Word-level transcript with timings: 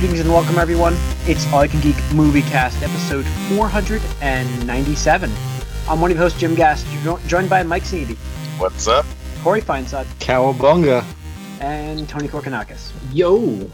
Greetings 0.00 0.20
and 0.20 0.30
welcome, 0.30 0.58
everyone. 0.58 0.96
It's 1.26 1.46
All 1.52 1.58
I 1.58 1.68
Can 1.68 1.78
Geek 1.82 1.96
Movie 2.14 2.40
Cast, 2.40 2.82
episode 2.82 3.26
497. 3.50 5.30
I'm 5.86 6.00
one 6.00 6.10
of 6.10 6.16
your 6.16 6.24
hosts, 6.24 6.40
Jim 6.40 6.54
Gass, 6.54 6.86
joined 7.26 7.50
by 7.50 7.62
Mike 7.62 7.82
Sneedy, 7.82 8.16
What's 8.58 8.88
up? 8.88 9.04
Corey 9.42 9.60
Feinsod, 9.60 10.06
Cowabunga. 10.18 11.04
and 11.60 12.08
Tony 12.08 12.28
Korkanakis. 12.28 12.92
Yo. 13.12 13.70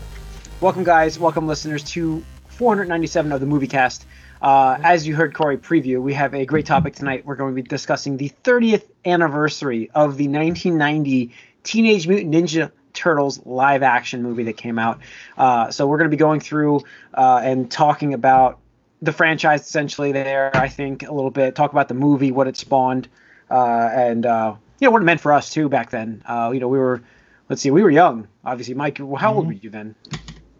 Welcome, 0.61 0.83
guys. 0.83 1.17
Welcome, 1.17 1.47
listeners, 1.47 1.85
to 1.93 2.25
497 2.49 3.31
of 3.31 3.39
the 3.39 3.47
Movie 3.47 3.69
Cast. 3.69 4.05
Uh, 4.43 4.79
as 4.83 5.07
you 5.07 5.15
heard 5.15 5.33
Corey 5.33 5.57
preview, 5.57 6.03
we 6.03 6.13
have 6.15 6.35
a 6.35 6.45
great 6.45 6.67
topic 6.67 6.97
tonight. 6.97 7.25
We're 7.25 7.37
going 7.37 7.55
to 7.55 7.63
be 7.63 7.67
discussing 7.67 8.17
the 8.17 8.33
30th 8.43 8.83
anniversary 9.05 9.91
of 9.95 10.17
the 10.17 10.27
1990 10.27 11.33
Teenage 11.63 12.09
Mutant 12.09 12.35
Ninja 12.35 12.73
Turtles 12.97 13.41
live 13.47 13.83
action 13.83 14.23
movie 14.23 14.45
that 14.45 14.57
came 14.57 14.79
out. 14.79 15.01
Uh, 15.39 15.71
so 15.71 15.87
we're 15.87 15.99
going 15.99 16.11
to 16.11 16.17
be 16.17 16.19
going 16.19 16.41
through 16.41 16.81
uh, 17.15 17.41
and 17.45 17.71
talking 17.71 18.15
about 18.15 18.59
the 19.03 19.13
franchise 19.13 19.61
essentially 19.61 20.11
there, 20.13 20.57
I 20.57 20.69
think, 20.69 21.03
a 21.07 21.13
little 21.13 21.31
bit, 21.31 21.55
talk 21.55 21.71
about 21.73 21.89
the 21.89 21.95
movie, 21.95 22.33
what 22.33 22.49
it 22.49 22.57
spawned, 22.57 23.09
uh, 23.51 23.91
and, 23.93 24.25
uh, 24.25 24.55
you 24.81 24.89
know, 24.89 24.91
what 24.91 25.03
it 25.03 25.05
meant 25.05 25.21
for 25.21 25.33
us, 25.33 25.51
too, 25.51 25.69
back 25.69 25.91
then. 25.91 26.23
Uh, 26.27 26.51
you 26.53 26.61
know, 26.61 26.69
we 26.69 26.79
were, 26.79 27.03
let's 27.49 27.61
see, 27.63 27.71
we 27.71 27.83
were 27.83 27.91
young, 27.91 28.27
obviously. 28.45 28.75
Mike, 28.75 28.99
how 29.19 29.35
old 29.35 29.47
were 29.47 29.53
you 29.53 29.71
then? 29.71 29.95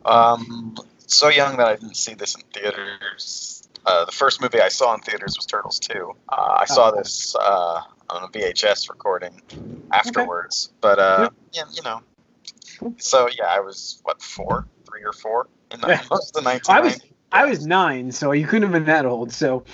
Um, 0.05 0.77
so 1.07 1.29
young 1.29 1.57
that 1.57 1.67
I 1.67 1.77
didn't 1.77 1.97
see 1.97 2.15
this 2.15 2.35
in 2.35 2.43
theaters. 2.53 3.69
Uh, 3.87 4.05
the 4.05 4.13
first 4.13 4.41
movie 4.41 4.61
I 4.61 4.69
saw 4.69 4.95
in 4.95 5.01
theaters 5.01 5.35
was 5.37 5.47
Turtles 5.47 5.79
2. 5.81 6.13
Uh, 6.29 6.57
I 6.61 6.65
saw 6.67 6.91
Oh. 6.91 6.97
this 6.97 7.35
uh, 7.37 7.81
on 8.11 8.25
a 8.25 8.29
VHS 8.29 8.89
recording 8.89 9.41
afterwards, 9.93 10.73
but 10.81 10.99
uh, 10.99 11.31
yeah, 11.53 11.63
you 11.73 11.83
know. 11.83 12.03
So 12.99 13.29
yeah, 13.39 13.47
I 13.47 13.61
was 13.61 14.01
what 14.05 14.23
four, 14.23 14.67
three 14.89 15.05
or 15.05 15.13
four 15.13 15.49
in 15.71 15.81
the, 15.81 15.89
Yeah. 15.89 16.03
the 16.11 16.41
1990s. 16.41 16.69
I 16.69 16.81
was 16.81 17.01
I 17.33 17.45
was 17.45 17.67
nine, 17.67 18.13
so 18.13 18.33
you 18.33 18.47
couldn't 18.47 18.63
have 18.63 18.73
been 18.73 18.85
that 18.85 19.05
old. 19.05 19.33
So, 19.33 19.65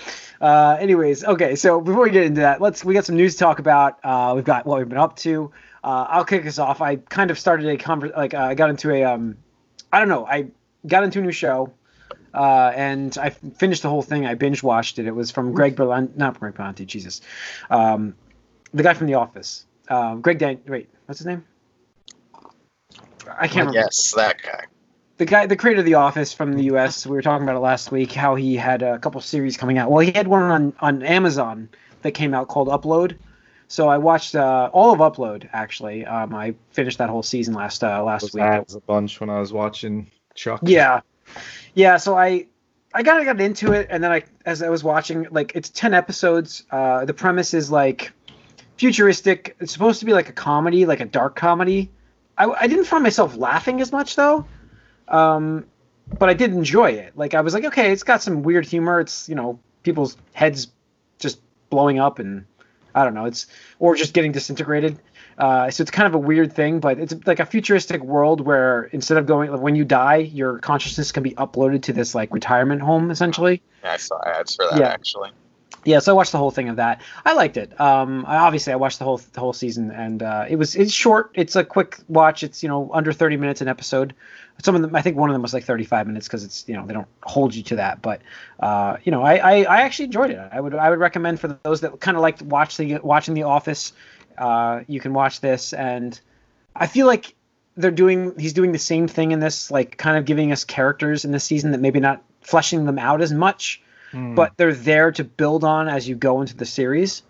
uh, 0.40 0.76
anyways, 0.80 1.22
okay. 1.24 1.54
So 1.54 1.80
before 1.80 2.04
we 2.04 2.10
get 2.10 2.24
into 2.24 2.40
that, 2.40 2.60
let's 2.60 2.84
we 2.84 2.94
got 2.94 3.04
some 3.04 3.16
news 3.16 3.34
to 3.34 3.38
talk 3.40 3.58
about. 3.58 3.98
Uh, 4.02 4.32
we've 4.34 4.44
got 4.44 4.66
what 4.66 4.78
we've 4.78 4.88
been 4.88 4.98
up 4.98 5.16
to. 5.16 5.52
Uh, 5.84 6.06
I'll 6.08 6.24
kick 6.24 6.46
us 6.46 6.58
off. 6.58 6.80
I 6.80 6.96
kind 6.96 7.30
of 7.30 7.38
started 7.38 7.66
a 7.68 7.76
conver- 7.76 8.16
like 8.16 8.34
uh, 8.34 8.38
I 8.38 8.54
got 8.54 8.70
into 8.70 8.90
a 8.90 9.04
um, 9.04 9.36
I 9.92 9.98
don't 9.98 10.08
know. 10.08 10.26
I 10.26 10.48
got 10.86 11.04
into 11.04 11.18
a 11.18 11.22
new 11.22 11.32
show, 11.32 11.72
uh, 12.34 12.72
and 12.74 13.16
I 13.18 13.30
finished 13.30 13.82
the 13.82 13.90
whole 13.90 14.02
thing. 14.02 14.26
I 14.26 14.34
binge 14.34 14.62
watched 14.62 14.98
it. 14.98 15.06
It 15.06 15.14
was 15.14 15.30
from 15.30 15.52
Greg 15.52 15.76
Berlanti, 15.76 16.16
not 16.16 16.40
Greg 16.40 16.54
Berlanti, 16.54 16.86
Jesus, 16.86 17.20
um, 17.70 18.14
the 18.72 18.82
guy 18.82 18.94
from 18.94 19.08
The 19.08 19.14
Office. 19.14 19.66
Um, 19.88 20.22
Greg 20.22 20.38
Dan. 20.38 20.60
Wait, 20.66 20.88
what's 21.06 21.18
his 21.18 21.26
name? 21.26 21.44
I 23.28 23.46
can't 23.48 23.68
remember 23.68 23.78
Yes, 23.78 24.12
that 24.16 24.42
guy. 24.42 24.64
the 25.18 25.24
guy, 25.24 25.46
the 25.46 25.56
creator 25.56 25.80
of 25.80 25.86
The 25.86 25.94
Office 25.94 26.32
from 26.32 26.52
the 26.54 26.64
U.S. 26.64 27.06
We 27.06 27.14
were 27.16 27.22
talking 27.22 27.44
about 27.44 27.56
it 27.56 27.60
last 27.60 27.90
week. 27.92 28.12
How 28.12 28.34
he 28.34 28.56
had 28.56 28.82
a 28.82 28.98
couple 28.98 29.20
series 29.20 29.56
coming 29.56 29.78
out. 29.78 29.90
Well, 29.90 30.00
he 30.00 30.12
had 30.12 30.26
one 30.28 30.42
on 30.42 30.72
on 30.80 31.02
Amazon 31.02 31.68
that 32.02 32.12
came 32.12 32.34
out 32.34 32.48
called 32.48 32.68
Upload. 32.68 33.16
So 33.68 33.88
I 33.88 33.96
watched 33.98 34.34
uh, 34.34 34.68
all 34.72 34.92
of 34.92 34.98
Upload. 34.98 35.48
Actually, 35.52 36.04
um, 36.04 36.34
I 36.34 36.54
finished 36.72 36.98
that 36.98 37.08
whole 37.08 37.22
season 37.22 37.54
last 37.54 37.82
uh, 37.82 38.02
last 38.04 38.22
Those 38.22 38.34
week. 38.34 38.42
ads 38.42 38.74
a 38.74 38.80
bunch 38.80 39.18
when 39.20 39.30
I 39.30 39.38
was 39.40 39.52
watching 39.52 40.10
Chuck. 40.34 40.60
Yeah, 40.64 41.00
yeah. 41.74 41.96
So 41.96 42.16
I 42.16 42.46
I 42.92 43.02
kind 43.02 43.18
of 43.20 43.24
got 43.24 43.40
into 43.40 43.72
it, 43.72 43.86
and 43.88 44.02
then 44.04 44.12
I 44.12 44.24
as 44.44 44.62
I 44.62 44.68
was 44.68 44.84
watching, 44.84 45.26
like 45.30 45.52
it's 45.54 45.70
ten 45.70 45.94
episodes. 45.94 46.64
Uh, 46.70 47.04
the 47.06 47.14
premise 47.14 47.54
is 47.54 47.70
like 47.70 48.12
futuristic. 48.76 49.56
It's 49.60 49.72
supposed 49.72 50.00
to 50.00 50.06
be 50.06 50.12
like 50.12 50.28
a 50.28 50.32
comedy, 50.32 50.84
like 50.86 51.00
a 51.00 51.04
dark 51.06 51.36
comedy. 51.36 51.90
I, 52.36 52.46
I 52.46 52.66
didn't 52.66 52.84
find 52.84 53.02
myself 53.02 53.36
laughing 53.36 53.80
as 53.80 53.92
much 53.92 54.16
though, 54.16 54.46
um, 55.08 55.66
but 56.18 56.28
I 56.28 56.34
did 56.34 56.52
enjoy 56.52 56.90
it. 56.92 57.16
Like 57.16 57.34
I 57.34 57.40
was 57.40 57.54
like, 57.54 57.64
okay, 57.66 57.92
it's 57.92 58.02
got 58.02 58.22
some 58.22 58.42
weird 58.42 58.66
humor. 58.66 59.00
It's 59.00 59.28
you 59.28 59.34
know 59.34 59.58
people's 59.82 60.16
heads 60.32 60.68
just 61.18 61.40
blowing 61.70 61.98
up 61.98 62.18
and 62.18 62.44
I 62.94 63.04
don't 63.04 63.14
know. 63.14 63.26
It's 63.26 63.46
or 63.78 63.96
just 63.96 64.14
getting 64.14 64.32
disintegrated. 64.32 64.98
Uh, 65.38 65.70
so 65.70 65.80
it's 65.82 65.90
kind 65.90 66.06
of 66.06 66.14
a 66.14 66.18
weird 66.18 66.52
thing, 66.52 66.78
but 66.78 66.98
it's 66.98 67.14
like 67.26 67.40
a 67.40 67.46
futuristic 67.46 68.02
world 68.02 68.40
where 68.40 68.84
instead 68.84 69.16
of 69.16 69.26
going 69.26 69.50
when 69.60 69.74
you 69.74 69.84
die, 69.84 70.16
your 70.16 70.58
consciousness 70.58 71.10
can 71.10 71.22
be 71.22 71.32
uploaded 71.32 71.82
to 71.84 71.92
this 71.92 72.14
like 72.14 72.32
retirement 72.32 72.82
home 72.82 73.10
essentially. 73.10 73.62
Yeah, 73.82 73.92
I 73.92 73.96
saw 73.96 74.20
ads 74.24 74.56
for 74.56 74.66
that 74.70 74.78
Yeah. 74.78 74.88
actually. 74.88 75.30
Yeah, 75.84 75.98
so 75.98 76.12
I 76.12 76.14
watched 76.14 76.32
the 76.32 76.38
whole 76.38 76.52
thing 76.52 76.68
of 76.68 76.76
that. 76.76 77.02
I 77.24 77.32
liked 77.32 77.56
it. 77.56 77.78
Um, 77.80 78.24
I, 78.26 78.36
obviously 78.36 78.72
I 78.72 78.76
watched 78.76 78.98
the 78.98 79.04
whole 79.04 79.18
the 79.18 79.40
whole 79.40 79.52
season, 79.52 79.90
and 79.90 80.22
uh, 80.22 80.46
it 80.48 80.56
was 80.56 80.76
it's 80.76 80.92
short. 80.92 81.30
It's 81.34 81.56
a 81.56 81.64
quick 81.64 81.98
watch. 82.08 82.42
It's 82.44 82.62
you 82.62 82.68
know 82.68 82.90
under 82.92 83.12
thirty 83.12 83.36
minutes 83.36 83.60
an 83.60 83.68
episode. 83.68 84.14
Some 84.62 84.76
of 84.76 84.82
them, 84.82 84.94
I 84.94 85.02
think 85.02 85.16
one 85.16 85.28
of 85.28 85.34
them 85.34 85.42
was 85.42 85.52
like 85.52 85.64
thirty 85.64 85.84
five 85.84 86.06
minutes 86.06 86.28
because 86.28 86.44
it's 86.44 86.68
you 86.68 86.74
know 86.74 86.86
they 86.86 86.94
don't 86.94 87.08
hold 87.24 87.54
you 87.54 87.64
to 87.64 87.76
that. 87.76 88.00
But 88.00 88.22
uh, 88.60 88.98
you 89.02 89.10
know 89.10 89.22
I, 89.22 89.36
I, 89.36 89.62
I 89.62 89.80
actually 89.82 90.04
enjoyed 90.06 90.30
it. 90.30 90.38
I 90.52 90.60
would 90.60 90.74
I 90.74 90.88
would 90.88 91.00
recommend 91.00 91.40
for 91.40 91.48
those 91.48 91.80
that 91.80 91.98
kind 91.98 92.16
of 92.16 92.22
liked 92.22 92.42
watch 92.42 92.76
the 92.76 92.98
watching 92.98 93.34
The 93.34 93.42
Office. 93.42 93.92
Uh, 94.38 94.82
you 94.86 95.00
can 95.00 95.12
watch 95.12 95.40
this, 95.40 95.72
and 95.72 96.18
I 96.76 96.86
feel 96.86 97.06
like 97.06 97.34
they're 97.76 97.90
doing 97.90 98.38
he's 98.38 98.52
doing 98.52 98.70
the 98.70 98.78
same 98.78 99.08
thing 99.08 99.32
in 99.32 99.40
this, 99.40 99.68
like 99.68 99.96
kind 99.96 100.16
of 100.16 100.26
giving 100.26 100.52
us 100.52 100.62
characters 100.62 101.24
in 101.24 101.32
this 101.32 101.42
season 101.42 101.72
that 101.72 101.80
maybe 101.80 101.98
not 101.98 102.22
fleshing 102.42 102.84
them 102.84 103.00
out 103.00 103.20
as 103.20 103.32
much 103.32 103.81
Hmm. 104.12 104.34
but 104.34 104.52
they're 104.58 104.74
there 104.74 105.10
to 105.12 105.24
build 105.24 105.64
on 105.64 105.88
as 105.88 106.06
you 106.06 106.14
go 106.14 106.42
into 106.42 106.54
the 106.54 106.66
series. 106.66 107.22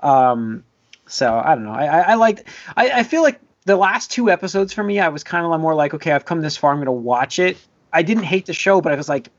Um, 0.00 0.64
so 1.08 1.34
I 1.34 1.54
don't 1.54 1.64
know. 1.64 1.72
I, 1.72 1.86
I, 1.86 2.00
I 2.00 2.14
liked. 2.14 2.44
I, 2.76 2.90
I 2.90 3.02
feel 3.02 3.22
like 3.22 3.40
the 3.64 3.76
last 3.76 4.10
two 4.10 4.30
episodes 4.30 4.72
for 4.72 4.82
me, 4.84 5.00
I 5.00 5.08
was 5.08 5.24
kind 5.24 5.44
of 5.44 5.60
more 5.60 5.74
like, 5.74 5.94
okay, 5.94 6.12
I've 6.12 6.24
come 6.24 6.40
this 6.40 6.56
far, 6.56 6.72
I'm 6.72 6.78
gonna 6.78 6.92
watch 6.92 7.38
it. 7.38 7.56
I 7.92 8.02
didn't 8.02 8.24
hate 8.24 8.46
the 8.46 8.52
show, 8.52 8.80
but 8.80 8.92
I 8.92 8.96
was 8.96 9.08
like, 9.08 9.30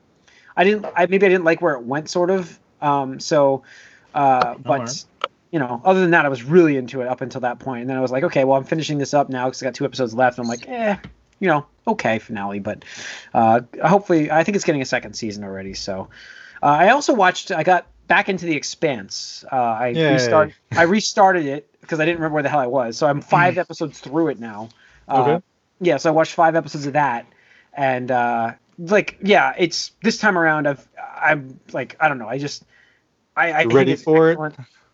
I 0.56 0.64
didn't. 0.64 0.86
I 0.94 1.06
maybe 1.06 1.26
I 1.26 1.30
didn't 1.30 1.44
like 1.44 1.62
where 1.62 1.74
it 1.74 1.82
went, 1.82 2.10
sort 2.10 2.30
of. 2.30 2.58
Um, 2.80 3.20
so, 3.20 3.62
uh, 4.14 4.54
but. 4.54 5.04
You 5.52 5.58
know, 5.58 5.82
other 5.84 6.00
than 6.00 6.12
that, 6.12 6.24
I 6.24 6.28
was 6.28 6.44
really 6.44 6.76
into 6.76 7.00
it 7.00 7.08
up 7.08 7.22
until 7.22 7.40
that 7.40 7.58
point, 7.58 7.80
and 7.80 7.90
then 7.90 7.96
I 7.96 8.00
was 8.00 8.12
like, 8.12 8.22
okay, 8.22 8.44
well, 8.44 8.56
I'm 8.56 8.62
finishing 8.62 8.98
this 8.98 9.12
up 9.12 9.28
now 9.28 9.46
because 9.46 9.60
I 9.60 9.66
got 9.66 9.74
two 9.74 9.84
episodes 9.84 10.14
left. 10.14 10.38
And 10.38 10.44
I'm 10.44 10.48
like, 10.48 10.68
eh, 10.68 10.96
you 11.40 11.48
know, 11.48 11.66
okay, 11.88 12.20
finale, 12.20 12.60
but 12.60 12.84
uh, 13.34 13.62
hopefully, 13.84 14.30
I 14.30 14.44
think 14.44 14.54
it's 14.54 14.64
getting 14.64 14.80
a 14.80 14.84
second 14.84 15.14
season 15.14 15.42
already. 15.42 15.74
So, 15.74 16.08
uh, 16.62 16.66
I 16.66 16.90
also 16.90 17.14
watched. 17.14 17.50
I 17.50 17.62
got 17.62 17.86
back 18.06 18.28
into 18.28 18.46
The 18.46 18.54
Expanse. 18.56 19.44
Uh, 19.50 19.56
I 19.56 19.88
Yay. 19.88 20.12
restarted. 20.14 20.54
I 20.72 20.82
restarted 20.82 21.46
it 21.46 21.68
because 21.80 22.00
I 22.00 22.04
didn't 22.04 22.18
remember 22.18 22.34
where 22.34 22.42
the 22.42 22.48
hell 22.48 22.60
I 22.60 22.66
was. 22.66 22.96
So 22.96 23.06
I'm 23.06 23.20
five 23.20 23.58
episodes 23.58 23.98
through 24.00 24.28
it 24.28 24.38
now. 24.40 24.68
Uh, 25.08 25.20
Okay. 25.20 25.44
Yeah, 25.80 25.96
so 25.96 26.10
I 26.10 26.12
watched 26.12 26.34
five 26.34 26.56
episodes 26.56 26.86
of 26.86 26.92
that, 26.92 27.26
and 27.72 28.10
uh, 28.10 28.52
like, 28.78 29.16
yeah, 29.22 29.54
it's 29.56 29.92
this 30.02 30.18
time 30.18 30.36
around. 30.36 30.68
I've, 30.68 30.86
I'm 31.16 31.58
like, 31.72 31.96
I 31.98 32.08
don't 32.08 32.18
know. 32.18 32.28
I 32.28 32.38
just, 32.38 32.64
I, 33.34 33.52
I 33.52 33.64
ready 33.64 33.96
for 33.96 34.30
it? 34.30 34.38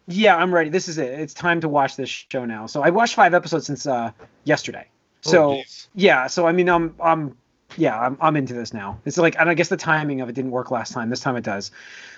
Yeah, 0.06 0.36
I'm 0.36 0.54
ready. 0.54 0.70
This 0.70 0.88
is 0.88 0.98
it. 0.98 1.18
It's 1.18 1.34
time 1.34 1.60
to 1.62 1.68
watch 1.68 1.96
this 1.96 2.08
show 2.08 2.44
now. 2.44 2.66
So 2.66 2.82
I 2.82 2.90
watched 2.90 3.16
five 3.16 3.34
episodes 3.34 3.66
since 3.66 3.86
uh, 3.86 4.12
yesterday. 4.44 4.86
So 5.22 5.50
Oh, 5.50 5.62
yeah, 5.94 6.28
so 6.28 6.46
I 6.46 6.52
mean, 6.52 6.68
I'm 6.68 6.94
I'm 7.02 7.36
yeah, 7.76 7.98
I'm 7.98 8.16
I'm 8.20 8.36
into 8.36 8.54
this 8.54 8.72
now. 8.74 9.00
It's 9.04 9.18
like, 9.18 9.36
and 9.38 9.48
I 9.48 9.54
guess 9.54 9.68
the 9.68 9.76
timing 9.76 10.20
of 10.20 10.28
it 10.28 10.34
didn't 10.34 10.50
work 10.50 10.70
last 10.70 10.92
time. 10.92 11.10
This 11.10 11.20
time 11.20 11.36
it 11.36 11.44
does. 11.44 11.70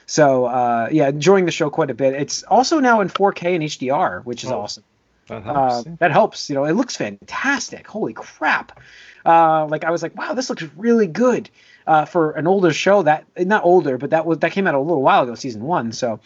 So 0.07 0.47
uh, 0.47 0.89
yeah, 0.91 1.09
enjoying 1.09 1.45
the 1.45 1.53
show 1.53 1.71
quite 1.71 1.91
a 1.91 1.95
bit. 1.95 2.15
It's 2.15 2.43
also 2.45 2.81
now 2.81 3.01
in 3.01 3.09
4K 3.09 3.55
and 3.55 3.65
HDR, 3.65 4.25
which 4.25 4.45
is 4.45 4.51
Oh, 4.51 4.61
awesome. 4.61 4.85
that 5.29 5.47
Uh, 5.47 5.53
helps. 5.71 5.87
yeah. 5.87 5.93
that 5.99 6.11
helps. 6.13 6.49
You 6.49 6.55
know, 6.57 6.65
it 6.65 6.73
looks 6.73 6.97
fantastic. 6.97 7.87
Holy 7.87 8.13
crap! 8.15 8.81
Uh, 9.27 9.67
like 9.67 9.85
I 9.85 9.91
was 9.91 10.03
like, 10.03 10.17
wow, 10.17 10.33
this 10.35 10.49
looks 10.49 10.63
really 10.77 11.07
good 11.07 11.51
uh, 11.87 12.05
for 12.07 12.31
an 12.33 12.47
older 12.47 12.73
show. 12.73 13.03
That 13.03 13.25
not 13.39 13.65
older, 13.65 13.99
but 13.99 14.11
that 14.11 14.25
was 14.25 14.39
that 14.39 14.53
came 14.53 14.67
out 14.67 14.75
a 14.75 14.81
little 14.81 15.03
while 15.03 15.23
ago, 15.25 15.35
season 15.35 15.63
one. 15.63 15.93
So, 15.93 16.21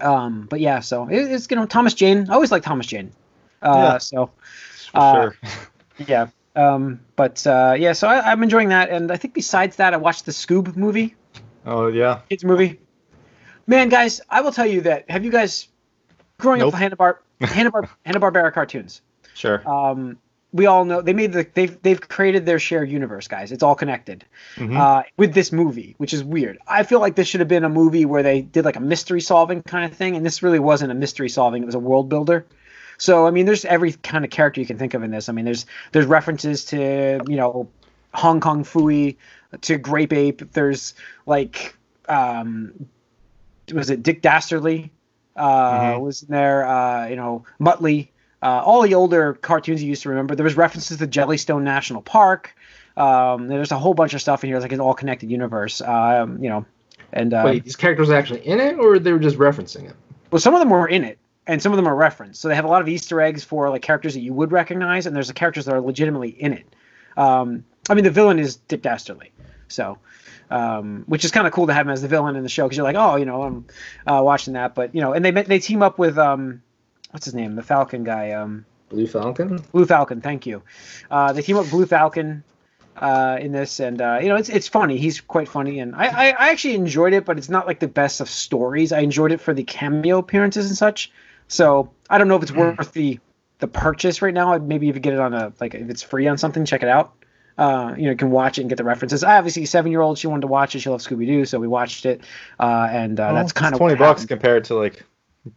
um, 0.00 0.46
but 0.50 0.60
yeah, 0.60 0.80
so 0.80 1.08
it, 1.08 1.16
it's 1.32 1.46
you 1.50 1.56
know 1.56 1.66
Thomas 1.66 1.94
Jane. 1.94 2.28
I 2.28 2.34
always 2.34 2.50
like 2.52 2.62
Thomas 2.62 2.86
Jane. 2.86 3.12
Uh, 3.62 3.72
Yeah. 3.92 3.98
So 3.98 4.30
For 4.90 4.98
uh, 4.98 5.12
sure. 5.14 5.36
yeah. 6.06 6.26
Um, 6.54 7.00
but 7.16 7.46
uh, 7.46 7.74
yeah, 7.78 7.92
so 7.94 8.08
I, 8.08 8.30
I'm 8.32 8.42
enjoying 8.42 8.68
that, 8.68 8.90
and 8.90 9.10
I 9.10 9.16
think 9.16 9.34
besides 9.34 9.76
that, 9.76 9.94
I 9.94 9.96
watched 9.96 10.26
the 10.26 10.32
Scoob 10.32 10.76
movie, 10.76 11.14
Oh 11.64 11.86
yeah. 11.86 12.20
kids 12.28 12.44
movie. 12.44 12.78
Man, 13.66 13.88
guys, 13.88 14.20
I 14.28 14.40
will 14.42 14.52
tell 14.52 14.66
you 14.66 14.82
that. 14.82 15.08
Have 15.10 15.24
you 15.24 15.30
guys 15.30 15.68
growing 16.38 16.60
up 16.60 16.66
with 16.66 16.74
Hanna 16.74 16.96
Bar 16.96 17.20
Hanna 17.40 17.70
Bar 17.70 17.88
Hanna 18.04 18.20
Barbera 18.20 18.52
cartoons? 18.52 19.00
Sure. 19.34 19.66
Um, 19.68 20.18
we 20.52 20.66
all 20.66 20.84
know 20.84 21.00
they 21.00 21.14
made 21.14 21.32
the 21.32 21.46
they've 21.54 21.80
they've 21.80 22.00
created 22.00 22.44
their 22.44 22.58
shared 22.58 22.90
universe, 22.90 23.28
guys. 23.28 23.52
It's 23.52 23.62
all 23.62 23.74
connected 23.74 24.26
Mhm. 24.56 24.76
uh, 24.76 25.04
with 25.16 25.32
this 25.32 25.50
movie, 25.52 25.94
which 25.96 26.12
is 26.12 26.22
weird. 26.22 26.58
I 26.66 26.82
feel 26.82 27.00
like 27.00 27.14
this 27.16 27.28
should 27.28 27.40
have 27.40 27.48
been 27.48 27.64
a 27.64 27.70
movie 27.70 28.04
where 28.04 28.22
they 28.22 28.42
did 28.42 28.66
like 28.66 28.76
a 28.76 28.80
mystery 28.80 29.22
solving 29.22 29.62
kind 29.62 29.90
of 29.90 29.96
thing, 29.96 30.16
and 30.16 30.26
this 30.26 30.42
really 30.42 30.58
wasn't 30.58 30.92
a 30.92 30.94
mystery 30.94 31.30
solving; 31.30 31.62
it 31.62 31.66
was 31.66 31.74
a 31.74 31.78
world 31.78 32.10
builder. 32.10 32.44
So 33.02 33.26
I 33.26 33.32
mean, 33.32 33.46
there's 33.46 33.64
every 33.64 33.94
kind 33.94 34.24
of 34.24 34.30
character 34.30 34.60
you 34.60 34.66
can 34.66 34.78
think 34.78 34.94
of 34.94 35.02
in 35.02 35.10
this. 35.10 35.28
I 35.28 35.32
mean, 35.32 35.44
there's 35.44 35.66
there's 35.90 36.06
references 36.06 36.64
to 36.66 37.20
you 37.26 37.34
know 37.34 37.68
Hong 38.14 38.38
Kong 38.38 38.62
Phooey, 38.62 39.16
to 39.62 39.76
Grape 39.76 40.12
Ape. 40.12 40.52
There's 40.52 40.94
like 41.26 41.76
um, 42.08 42.86
was 43.74 43.90
it 43.90 44.04
Dick 44.04 44.22
Dastardly? 44.22 44.92
Uh, 45.34 45.94
Mhm. 45.94 46.00
Was 46.00 46.22
in 46.22 46.28
there? 46.28 46.64
Uh, 46.64 47.08
you 47.08 47.16
know 47.16 47.44
Muttley. 47.60 48.10
Uh, 48.40 48.62
all 48.64 48.82
the 48.82 48.94
older 48.94 49.34
cartoons 49.34 49.82
you 49.82 49.88
used 49.88 50.04
to 50.04 50.08
remember. 50.08 50.36
There 50.36 50.44
was 50.44 50.56
references 50.56 50.98
to 50.98 51.08
Jellystone 51.08 51.62
National 51.62 52.02
Park. 52.02 52.54
Um, 52.96 53.48
there's 53.48 53.72
a 53.72 53.78
whole 53.80 53.94
bunch 53.94 54.14
of 54.14 54.20
stuff 54.20 54.44
in 54.44 54.48
here, 54.48 54.56
it's 54.56 54.62
like 54.62 54.70
an 54.70 54.80
all 54.80 54.94
connected 54.94 55.28
universe. 55.28 55.80
Um, 55.80 56.40
you 56.40 56.50
know, 56.50 56.64
and 57.12 57.34
uh, 57.34 57.42
Wait, 57.46 57.64
these 57.64 57.74
characters 57.74 58.10
are 58.10 58.14
actually 58.14 58.46
in 58.46 58.60
it, 58.60 58.78
or 58.78 59.00
they 59.00 59.12
were 59.12 59.18
just 59.18 59.38
referencing 59.38 59.88
it? 59.90 59.96
well, 60.30 60.38
some 60.38 60.54
of 60.54 60.60
them 60.60 60.70
were 60.70 60.86
in 60.88 61.02
it, 61.02 61.18
and 61.46 61.62
some 61.62 61.72
of 61.72 61.76
them 61.76 61.88
are 61.88 61.94
referenced. 61.94 62.40
So 62.40 62.48
they 62.48 62.54
have 62.54 62.64
a 62.64 62.68
lot 62.68 62.82
of 62.82 62.88
Easter 62.88 63.20
eggs 63.20 63.44
for 63.44 63.68
like 63.70 63.82
characters 63.82 64.14
that 64.14 64.20
you 64.20 64.32
would 64.32 64.52
recognize, 64.52 65.06
and 65.06 65.14
there's 65.14 65.28
the 65.28 65.34
characters 65.34 65.64
that 65.66 65.74
are 65.74 65.80
legitimately 65.80 66.30
in 66.30 66.52
it. 66.52 66.74
Um, 67.16 67.64
I 67.88 67.94
mean, 67.94 68.04
the 68.04 68.10
villain 68.10 68.38
is 68.38 68.56
Dick 68.56 68.82
Dastardly, 68.82 69.32
so 69.68 69.98
um, 70.52 71.04
which 71.06 71.24
is 71.24 71.30
kind 71.30 71.46
of 71.46 71.52
cool 71.52 71.66
to 71.66 71.72
have 71.72 71.86
him 71.86 71.92
as 71.92 72.02
the 72.02 72.08
villain 72.08 72.36
in 72.36 72.42
the 72.42 72.48
show 72.48 72.64
because 72.64 72.76
you're 72.76 72.84
like, 72.84 72.96
oh, 72.96 73.16
you 73.16 73.24
know, 73.24 73.42
I'm 73.42 73.66
uh, 74.06 74.22
watching 74.22 74.52
that. 74.52 74.74
But 74.74 74.94
you 74.94 75.00
know, 75.00 75.12
and 75.12 75.24
they 75.24 75.30
they 75.30 75.58
team 75.58 75.82
up 75.82 75.98
with 75.98 76.18
um, 76.18 76.62
what's 77.10 77.24
his 77.24 77.34
name, 77.34 77.56
the 77.56 77.62
Falcon 77.62 78.04
guy, 78.04 78.32
um, 78.32 78.66
Blue 78.90 79.06
Falcon. 79.06 79.56
Blue 79.72 79.86
Falcon. 79.86 80.20
Thank 80.20 80.46
you. 80.46 80.62
Uh, 81.10 81.32
they 81.32 81.42
team 81.42 81.56
up 81.56 81.68
Blue 81.70 81.86
Falcon 81.86 82.44
uh, 82.96 83.38
in 83.40 83.52
this, 83.52 83.80
and 83.80 84.00
uh, 84.00 84.18
you 84.20 84.28
know, 84.28 84.36
it's 84.36 84.50
it's 84.50 84.68
funny. 84.68 84.98
He's 84.98 85.20
quite 85.20 85.48
funny, 85.48 85.80
and 85.80 85.94
I, 85.96 86.06
I 86.06 86.26
I 86.30 86.48
actually 86.50 86.74
enjoyed 86.74 87.14
it, 87.14 87.24
but 87.24 87.38
it's 87.38 87.48
not 87.48 87.66
like 87.66 87.80
the 87.80 87.88
best 87.88 88.20
of 88.20 88.28
stories. 88.28 88.92
I 88.92 89.00
enjoyed 89.00 89.32
it 89.32 89.40
for 89.40 89.54
the 89.54 89.64
cameo 89.64 90.18
appearances 90.18 90.66
and 90.66 90.76
such. 90.76 91.10
So 91.48 91.90
I 92.08 92.18
don't 92.18 92.28
know 92.28 92.36
if 92.36 92.42
it's 92.42 92.52
worth 92.52 92.92
the 92.92 93.18
the 93.58 93.68
purchase 93.68 94.22
right 94.22 94.34
now. 94.34 94.56
Maybe 94.58 94.88
if 94.88 94.94
you 94.94 95.00
get 95.00 95.12
it 95.14 95.20
on 95.20 95.34
a 95.34 95.52
like 95.60 95.74
if 95.74 95.88
it's 95.90 96.02
free 96.02 96.26
on 96.28 96.38
something, 96.38 96.64
check 96.64 96.82
it 96.82 96.88
out. 96.88 97.12
Uh, 97.58 97.94
you 97.98 98.04
know, 98.04 98.10
you 98.10 98.16
can 98.16 98.30
watch 98.30 98.56
it 98.58 98.62
and 98.62 98.70
get 98.70 98.76
the 98.76 98.84
references. 98.84 99.22
I 99.22 99.36
obviously, 99.36 99.66
seven 99.66 99.92
year 99.92 100.00
old, 100.00 100.18
she 100.18 100.26
wanted 100.26 100.40
to 100.40 100.46
watch 100.46 100.74
it. 100.74 100.80
She 100.80 100.88
loves 100.88 101.06
Scooby 101.06 101.26
Doo, 101.26 101.44
so 101.44 101.60
we 101.60 101.68
watched 101.68 102.06
it, 102.06 102.22
uh, 102.58 102.88
and 102.90 103.20
uh, 103.20 103.24
Well, 103.24 103.34
that's 103.34 103.52
kind 103.52 103.74
of 103.74 103.78
twenty 103.78 103.94
bucks 103.94 104.22
happened. 104.22 104.28
compared 104.30 104.64
to 104.64 104.74
like 104.76 105.04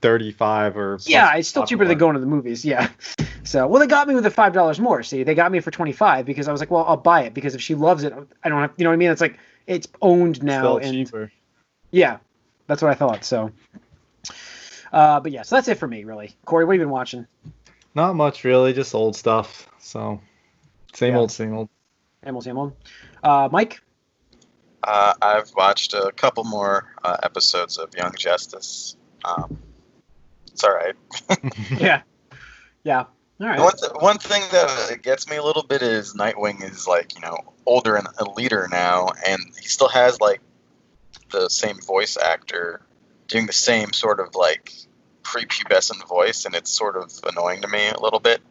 thirty-five 0.02 0.76
or 0.78 1.00
Yeah, 1.06 1.34
it's 1.36 1.48
still 1.48 1.66
cheaper 1.66 1.86
than 1.86 1.98
going 1.98 2.16
to 2.16 2.20
the 2.20 2.26
movies. 2.26 2.66
Yeah. 2.66 2.90
So, 3.48 3.68
well, 3.68 3.80
they 3.80 3.86
got 3.86 4.08
me 4.08 4.16
with 4.16 4.24
the 4.24 4.32
five 4.32 4.54
dollars 4.54 4.80
more. 4.80 5.04
See, 5.04 5.22
they 5.22 5.36
got 5.36 5.52
me 5.52 5.60
for 5.60 5.70
twenty 5.70 5.92
five 5.92 6.26
because 6.26 6.48
I 6.48 6.52
was 6.52 6.60
like, 6.60 6.72
well, 6.72 6.84
I'll 6.88 6.98
buy 6.98 7.22
it 7.26 7.36
because 7.36 7.54
if 7.54 7.62
she 7.62 7.76
loves 7.76 8.04
it, 8.04 8.12
I 8.44 8.50
don't 8.50 8.60
have. 8.60 8.72
You 8.76 8.86
know 8.86 8.90
what 8.90 8.96
I 8.96 8.98
mean? 8.98 9.12
It's 9.12 9.22
like 9.22 9.38
it's 9.68 9.88
owned 10.02 10.42
now, 10.42 10.78
and 10.78 10.92
cheaper. 10.92 11.32
yeah, 11.92 12.18
that's 12.66 12.82
what 12.82 12.90
I 12.90 12.96
thought. 12.96 13.24
So, 13.24 13.52
uh, 14.96 15.20
but 15.20 15.32
yeah, 15.32 15.42
so 15.44 15.56
that's 15.56 15.68
it 15.68 15.78
for 15.78 15.88
me, 15.88 16.06
really. 16.06 16.36
Corey, 16.46 16.66
what 16.66 16.74
have 16.74 16.80
you 16.80 16.86
been 16.86 16.92
watching? 16.92 17.28
Not 17.94 18.16
much 18.16 18.44
really, 18.44 18.74
just 18.74 18.96
old 18.96 19.16
stuff. 19.16 19.70
So 19.80 20.22
same 20.94 21.14
Yeah. 21.14 21.20
old, 21.20 21.32
same 21.32 21.54
old. 21.56 21.70
Same 22.24 22.36
old, 22.36 22.44
same 22.44 22.58
old. 22.58 22.74
Uh, 23.22 23.50
Mike. 23.52 23.82
Uh, 24.84 25.14
I've 25.22 25.52
watched 25.56 25.94
a 25.94 26.12
couple 26.16 26.44
more 26.44 26.94
uh, 27.04 27.18
episodes 27.24 27.78
of 27.78 27.94
Young 27.96 28.14
Justice. 28.18 28.96
Um, 29.24 29.58
it's 30.48 30.64
all 30.64 30.74
right. 30.74 30.96
Yeah. 31.78 32.02
Yeah. 32.84 33.06
All 33.42 33.48
right. 33.48 33.60
One, 33.60 33.74
th- 33.76 33.92
one 34.00 34.18
thing 34.18 34.44
that 34.52 35.00
gets 35.02 35.30
me 35.30 35.36
a 35.36 35.44
little 35.44 35.64
bit 35.64 35.82
is 35.82 36.14
Nightwing 36.14 36.64
is 36.64 36.88
like 36.88 37.16
you 37.16 37.22
know 37.22 37.38
older 37.66 37.96
and 37.96 38.08
a 38.20 38.30
leader 38.32 38.68
now, 38.72 39.10
and 39.28 39.42
he 39.60 39.68
still 39.68 39.90
has 39.90 40.22
like 40.22 40.40
the 41.32 41.50
same 41.50 41.78
voice 41.82 42.16
actor 42.18 42.82
doing 43.28 43.46
the 43.46 43.54
same 43.54 43.94
sort 43.94 44.20
of 44.20 44.36
like 44.36 44.72
prepubescent 45.24 46.08
voice, 46.08 46.46
and 46.46 46.56
it's 46.56 46.72
sort 46.72 46.96
of 46.96 47.12
annoying 47.28 47.62
to 47.62 47.68
me 47.68 47.88
a 47.88 48.00
little 48.00 48.20
bit. 48.20 48.42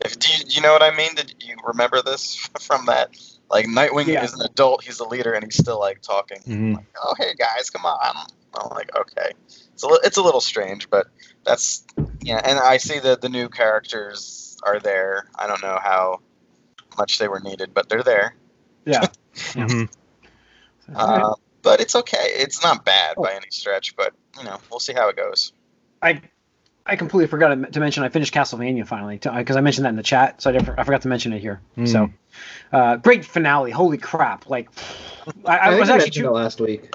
If 0.00 0.18
do 0.18 0.32
you, 0.32 0.44
do 0.44 0.54
you 0.54 0.60
know 0.60 0.72
what 0.72 0.82
I 0.82 0.94
mean? 0.96 1.14
Did 1.14 1.34
you 1.40 1.56
remember 1.66 2.02
this 2.02 2.36
from 2.60 2.86
that? 2.86 3.10
Like 3.50 3.66
Nightwing 3.66 4.06
Yeah. 4.06 4.24
is 4.24 4.34
an 4.34 4.42
adult, 4.42 4.84
he's 4.84 4.98
the 4.98 5.06
leader, 5.06 5.32
and 5.32 5.44
he's 5.44 5.56
still 5.56 5.78
like 5.80 6.02
talking. 6.02 6.38
Mhm. 6.46 6.74
Like, 6.76 6.86
oh 7.02 7.14
hey 7.18 7.34
guys, 7.34 7.70
come 7.70 7.84
on. 7.86 8.16
I'm 8.54 8.70
like 8.70 8.94
okay, 8.96 9.32
it's 9.72 9.82
a 9.82 9.88
li- 9.88 10.00
it's 10.04 10.16
a 10.16 10.22
little 10.22 10.40
strange, 10.40 10.88
but 10.90 11.06
that's 11.44 11.84
yeah. 12.20 12.40
And 12.44 12.58
I 12.58 12.76
see 12.78 12.98
that 12.98 13.20
the 13.20 13.28
new 13.28 13.48
characters 13.48 14.56
are 14.64 14.80
there. 14.80 15.26
I 15.34 15.46
don't 15.46 15.62
know 15.62 15.78
how 15.82 16.20
much 16.96 17.18
they 17.18 17.28
were 17.28 17.40
needed, 17.40 17.72
but 17.74 17.88
they're 17.88 18.02
there. 18.02 18.34
Yeah. 18.84 19.06
Mhm. 19.54 19.88
Uh, 20.94 21.34
but 21.68 21.82
it's 21.82 21.94
okay. 21.94 22.30
It's 22.36 22.62
not 22.62 22.82
bad 22.86 23.16
Oh. 23.18 23.22
by 23.24 23.34
any 23.34 23.48
stretch, 23.50 23.94
but 23.94 24.14
you 24.38 24.44
know 24.44 24.56
we'll 24.70 24.80
see 24.80 24.94
how 24.94 25.10
it 25.10 25.16
goes. 25.16 25.52
I 26.00 26.22
I 26.86 26.96
completely 26.96 27.26
forgot 27.26 27.48
to 27.54 27.56
to 27.70 27.80
mention 27.80 28.04
I 28.04 28.08
finished 28.08 28.32
Castlevania 28.32 28.86
finally 28.86 29.18
because 29.18 29.54
I 29.54 29.60
mentioned 29.60 29.84
that 29.84 29.90
in 29.90 29.96
the 29.96 30.02
chat, 30.02 30.40
so 30.40 30.48
I, 30.48 30.54
didn't- 30.54 30.78
I 30.78 30.84
forgot 30.84 31.02
to 31.02 31.08
mention 31.08 31.34
it 31.34 31.40
here. 31.40 31.60
Mm. 31.76 31.86
So, 31.88 32.10
uh, 32.72 32.96
great 32.96 33.26
finale! 33.26 33.70
Holy 33.70 33.98
crap! 33.98 34.48
Like, 34.48 34.70
I, 35.44 35.58
I, 35.58 35.68
think 35.68 35.80
was 35.80 35.88
you 35.90 35.94
actually 35.94 36.06
mentioned 36.06 36.14
too, 36.14 36.28
it 36.28 36.30
last 36.30 36.60
week. 36.60 36.90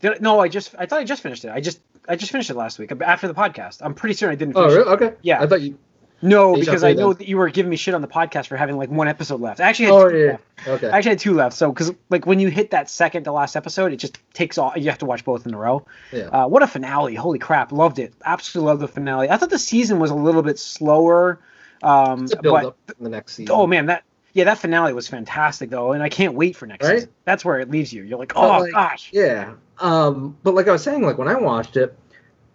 did 0.00 0.12
I- 0.14 0.18
no, 0.20 0.40
I 0.40 0.48
just 0.48 0.74
I 0.76 0.86
thought 0.86 0.98
I 0.98 1.04
just 1.04 1.22
finished 1.22 1.44
it. 1.44 1.52
I 1.52 1.60
just 1.60 1.80
I 2.08 2.16
just 2.16 2.32
finished 2.32 2.50
it 2.50 2.56
last 2.56 2.80
week 2.80 2.90
after 3.00 3.28
the 3.28 3.34
podcast. 3.34 3.82
I'm 3.82 3.94
pretty 3.94 4.14
certain 4.14 4.32
I 4.32 4.36
didn't. 4.36 4.56
Oh, 4.56 4.62
Finish 4.62 4.78
really? 4.78 4.90
It. 4.90 4.94
Okay. 5.02 5.16
Yeah. 5.22 5.40
I 5.40 5.46
thought 5.46 5.60
you. 5.60 5.78
No, 6.20 6.54
You 6.56 6.60
because 6.64 6.82
I 6.82 6.94
know 6.94 7.10
that. 7.12 7.18
that 7.20 7.28
you 7.28 7.36
were 7.36 7.48
giving 7.48 7.70
me 7.70 7.76
shit 7.76 7.94
on 7.94 8.02
the 8.02 8.08
podcast 8.08 8.48
for 8.48 8.56
having 8.56 8.76
like 8.76 8.90
one 8.90 9.06
episode 9.06 9.40
left. 9.40 9.60
I 9.60 9.68
actually 9.68 9.84
had 9.86 9.94
Oh 9.94 10.10
two 10.10 10.18
yeah. 10.18 10.30
left. 10.32 10.68
Okay. 10.68 10.88
I 10.90 10.96
actually 10.98 11.10
had 11.10 11.18
two 11.20 11.34
left. 11.34 11.56
So 11.56 11.70
because 11.70 11.92
like 12.10 12.26
when 12.26 12.40
you 12.40 12.48
hit 12.48 12.72
that 12.72 12.90
second 12.90 13.24
to 13.24 13.32
last 13.32 13.54
episode, 13.54 13.92
it 13.92 13.96
just 13.98 14.18
takes 14.32 14.58
all. 14.58 14.72
You 14.76 14.88
have 14.90 14.98
to 14.98 15.06
watch 15.06 15.24
both 15.24 15.46
in 15.46 15.54
a 15.54 15.58
row. 15.58 15.86
Yeah. 16.12 16.24
Uh, 16.26 16.48
what 16.48 16.62
a 16.62 16.66
finale! 16.66 17.14
Holy 17.14 17.38
crap, 17.38 17.70
loved 17.70 17.98
it. 18.00 18.12
Absolutely 18.24 18.66
loved 18.68 18.82
the 18.82 18.88
finale. 18.88 19.30
I 19.30 19.36
thought 19.36 19.50
the 19.50 19.58
season 19.60 20.00
was 20.00 20.10
a 20.10 20.14
little 20.16 20.42
bit 20.42 20.58
slower. 20.58 21.38
Um, 21.84 22.24
It's 22.24 22.32
a 22.32 22.42
build 22.42 22.54
but 22.54 22.64
up 22.66 22.76
in 22.98 23.04
the 23.04 23.10
next 23.10 23.34
season. 23.34 23.54
oh 23.56 23.68
man, 23.68 23.86
that 23.86 24.02
yeah, 24.32 24.42
that 24.44 24.58
finale 24.58 24.92
was 24.92 25.06
fantastic 25.06 25.70
though, 25.70 25.92
and 25.92 26.02
I 26.02 26.08
can't 26.08 26.34
wait 26.34 26.56
for 26.56 26.66
next 26.66 26.84
Right? 26.84 26.94
season. 26.96 27.10
That's 27.26 27.44
where 27.44 27.60
it 27.60 27.70
leaves 27.70 27.92
you. 27.92 28.02
You're 28.02 28.18
like, 28.18 28.32
oh 28.34 28.58
like, 28.58 28.72
gosh. 28.72 29.10
Yeah. 29.12 29.52
Um, 29.78 30.36
but 30.42 30.54
like 30.56 30.66
I 30.66 30.72
was 30.72 30.82
saying, 30.82 31.02
like 31.02 31.16
when 31.18 31.28
I 31.28 31.36
watched 31.36 31.76
it, 31.76 31.96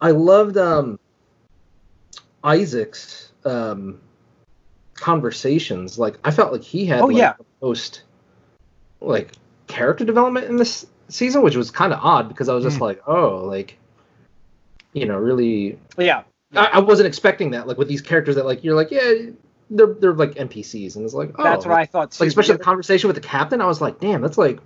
I 0.02 0.10
loved 0.10 0.58
um 0.58 0.98
Isaac's 2.42 3.32
um 3.44 4.00
conversations. 4.94 5.98
Like 5.98 6.18
I 6.24 6.30
felt 6.30 6.52
like 6.52 6.62
he 6.62 6.86
had 6.86 7.00
Oh, 7.00 7.06
like, 7.06 7.16
yeah. 7.16 7.32
the 7.38 7.44
most 7.66 8.02
like 9.00 9.32
character 9.66 10.04
development 10.04 10.46
in 10.46 10.56
this 10.56 10.86
season, 11.08 11.42
which 11.42 11.56
was 11.56 11.70
kind 11.70 11.92
of 11.92 12.00
odd 12.02 12.28
because 12.28 12.48
I 12.48 12.54
was 12.54 12.64
just 12.64 12.76
Hmm. 12.78 12.84
like, 12.84 13.02
oh, 13.06 13.44
like 13.44 13.78
you 14.92 15.06
know, 15.06 15.18
really 15.18 15.78
Yeah, 15.98 16.22
I, 16.54 16.66
I 16.74 16.78
wasn't 16.78 17.08
expecting 17.08 17.50
that. 17.50 17.66
Like 17.66 17.78
with 17.78 17.88
these 17.88 18.00
characters 18.02 18.36
that 18.36 18.46
like 18.46 18.62
you're 18.62 18.76
like, 18.76 18.90
yeah, 18.90 19.12
they're 19.70 19.94
they're 19.94 20.12
like 20.14 20.34
NPCs, 20.34 20.96
and 20.96 21.04
it's 21.04 21.14
like, 21.14 21.32
oh, 21.38 21.42
that's 21.42 21.66
what 21.66 21.74
I 21.76 21.84
thought 21.86 22.12
too. 22.12 22.22
like 22.22 22.28
especially 22.28 22.56
the 22.56 22.62
conversation 22.64 23.08
with 23.08 23.16
the 23.16 23.26
captain. 23.26 23.60
I 23.60 23.66
was 23.66 23.80
like, 23.80 23.98
damn, 24.00 24.20
that's 24.22 24.38
like, 24.38 24.60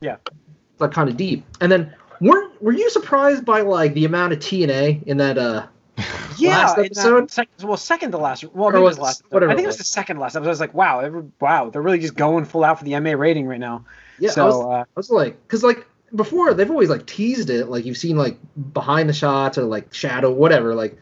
Yeah. 0.00 0.16
it's 0.26 0.80
like 0.80 0.92
kind 0.92 1.08
of 1.08 1.16
deep. 1.16 1.44
And 1.60 1.70
then 1.72 1.92
weren't 2.20 2.62
were 2.62 2.72
you 2.72 2.88
surprised 2.90 3.44
by 3.44 3.62
like 3.62 3.92
the 3.94 4.04
amount 4.04 4.32
of 4.32 4.38
TNA 4.38 5.02
in 5.06 5.16
that? 5.18 5.36
uh 5.36 5.66
yeah, 6.38 6.58
last 6.58 6.78
episode? 6.78 7.30
sec- 7.30 7.48
well, 7.62 7.76
second 7.76 8.10
to 8.12 8.18
last. 8.18 8.44
Well, 8.44 8.66
Or 8.66 8.72
maybe 8.72 8.82
it 8.82 8.84
was 8.84 8.98
was 8.98 9.02
last. 9.04 9.24
whatever 9.30 9.52
I 9.52 9.54
think 9.54 9.64
it 9.64 9.64
it 9.64 9.68
was 9.68 9.74
was. 9.78 9.86
the 9.86 9.92
second 9.92 10.18
last 10.18 10.36
episode. 10.36 10.48
I 10.48 10.50
was 10.50 10.60
like, 10.60 10.74
wow, 10.74 11.00
every, 11.00 11.24
wow, 11.40 11.70
they're 11.70 11.82
really 11.82 11.98
just 11.98 12.14
going 12.14 12.44
full 12.44 12.64
out 12.64 12.78
for 12.78 12.84
the 12.84 12.98
MA 13.00 13.12
rating 13.12 13.46
right 13.46 13.60
now. 13.60 13.84
Yeah, 14.18 14.30
so 14.30 14.42
I 14.42 14.46
was, 14.46 14.54
uh, 14.64 14.68
I 14.68 14.84
was 14.94 15.10
like, 15.10 15.42
because 15.42 15.62
like 15.62 15.86
before 16.14 16.54
they've 16.54 16.70
always 16.70 16.88
like 16.90 17.06
teased 17.06 17.50
it, 17.50 17.66
like 17.68 17.84
you've 17.84 17.96
seen 17.96 18.16
like 18.16 18.38
behind 18.72 19.08
the 19.08 19.12
shots 19.14 19.58
or 19.58 19.62
like 19.64 19.92
shadow, 19.92 20.30
whatever. 20.30 20.74
Like 20.74 20.98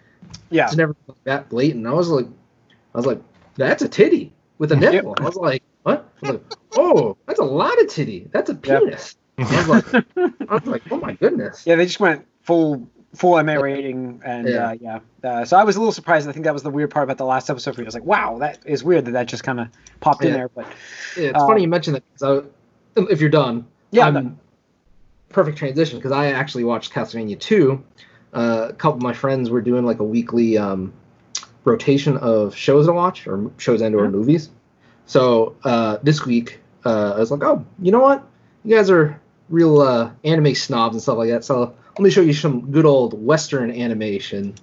yeah, 0.51 0.67
it's 0.67 0.77
never 0.77 0.95
that 1.25 1.49
blatant. 1.49 1.87
I 1.87 1.93
was 1.93 2.09
like, 2.09 2.27
I 2.95 2.99
was 2.99 3.07
like, 3.07 3.21
that's 3.57 3.83
a 3.83 3.89
titty 3.89 4.33
with 4.59 4.73
a 4.73 4.77
nipple. 4.77 5.15
I 5.19 5.25
was 5.25 5.37
like, 5.37 5.63
what? 5.83 6.09
I 6.23 6.27
was 6.27 6.31
like, 6.41 6.53
oh, 6.77 7.17
that's 7.27 7.41
a 7.41 7.45
lot 7.45 7.81
of 7.81 7.89
titty. 7.89 8.29
That's 8.33 8.51
a 8.51 8.55
Yep. 8.55 8.63
penis. 8.63 9.17
I 9.39 9.43
was 9.43 9.69
like, 9.69 10.05
I 10.49 10.55
was 10.55 10.67
like, 10.67 10.83
oh 10.93 10.97
my 10.99 11.13
goodness. 11.15 11.65
yeah, 11.67 11.75
they 11.77 11.87
just 11.87 11.99
went 12.01 12.25
full 12.43 12.89
full 13.15 13.43
MA 13.43 13.55
rating, 13.55 14.21
and 14.25 14.49
Yeah. 14.49 14.69
uh, 14.69 14.75
yeah. 14.81 14.99
Uh, 15.23 15.45
so 15.45 15.57
I 15.57 15.65
was 15.65 15.77
a 15.77 15.79
little 15.81 15.93
surprised. 15.93 16.29
I 16.29 16.33
think 16.33 16.45
that 16.45 16.53
was 16.53 16.63
the 16.63 16.71
weird 16.71 16.91
part 16.91 17.05
about 17.05 17.19
the 17.19 17.25
last 17.25 17.49
episode 17.51 17.75
for 17.75 17.81
me. 17.81 17.87
I 17.87 17.89
was 17.89 17.95
like, 17.95 18.05
wow, 18.05 18.39
that 18.39 18.59
is 18.65 18.83
weird 18.85 19.05
that 19.07 19.13
that 19.13 19.27
just 19.27 19.45
kind 19.45 19.61
of 19.61 19.69
popped 20.01 20.25
in 20.25 20.33
there. 20.33 20.49
But 20.49 20.67
Yeah, 21.17 21.29
it's 21.31 21.43
Uh, 21.43 21.47
funny 21.47 21.63
you 21.63 21.69
mentioned 21.69 21.97
that 21.97 22.03
because 22.13 22.45
if 22.97 23.21
you're 23.21 23.31
done, 23.31 23.67
yeah, 23.91 24.11
no- 24.11 24.37
perfect 25.31 25.59
transition 25.59 25.99
because 25.99 26.13
I 26.13 26.27
actually 26.33 26.65
watched 26.65 26.93
Castlevania 26.93 27.39
2. 27.39 27.83
Uh, 28.33 28.67
a 28.71 28.73
couple 28.73 28.97
of 28.97 29.03
my 29.03 29.13
friends 29.13 29.51
were 29.51 29.61
doing 29.61 29.85
like 29.85 30.01
a 30.01 30.05
weekly 30.05 30.59
um, 30.59 30.93
rotation 31.65 32.17
of 32.19 32.55
shows 32.55 32.87
to 32.87 32.93
watch 32.93 33.27
or 33.27 33.51
shows 33.59 33.81
and 33.81 33.95
or 33.95 34.07
Mhm. 34.07 34.13
movies. 34.13 34.51
So 35.07 35.55
uh, 35.65 35.99
this 36.03 36.25
week 36.27 36.61
uh, 36.85 37.15
I 37.17 37.19
was 37.21 37.31
like, 37.31 37.43
oh, 37.43 37.65
you 37.81 37.93
know 37.93 38.01
what? 38.01 38.23
You 38.65 38.77
guys 38.77 38.91
are 38.91 39.21
real 39.51 39.81
uh, 39.81 40.11
anime 40.25 40.55
snobs 40.55 40.95
and 40.95 41.03
stuff 41.03 41.19
like 41.19 41.31
that. 41.31 41.45
So 41.45 41.75
let 41.95 42.01
me 42.01 42.11
show 42.11 42.21
you 42.21 42.33
some 42.33 42.71
good 42.71 42.85
old 42.85 43.25
Western 43.25 43.71
animation. 43.71 44.55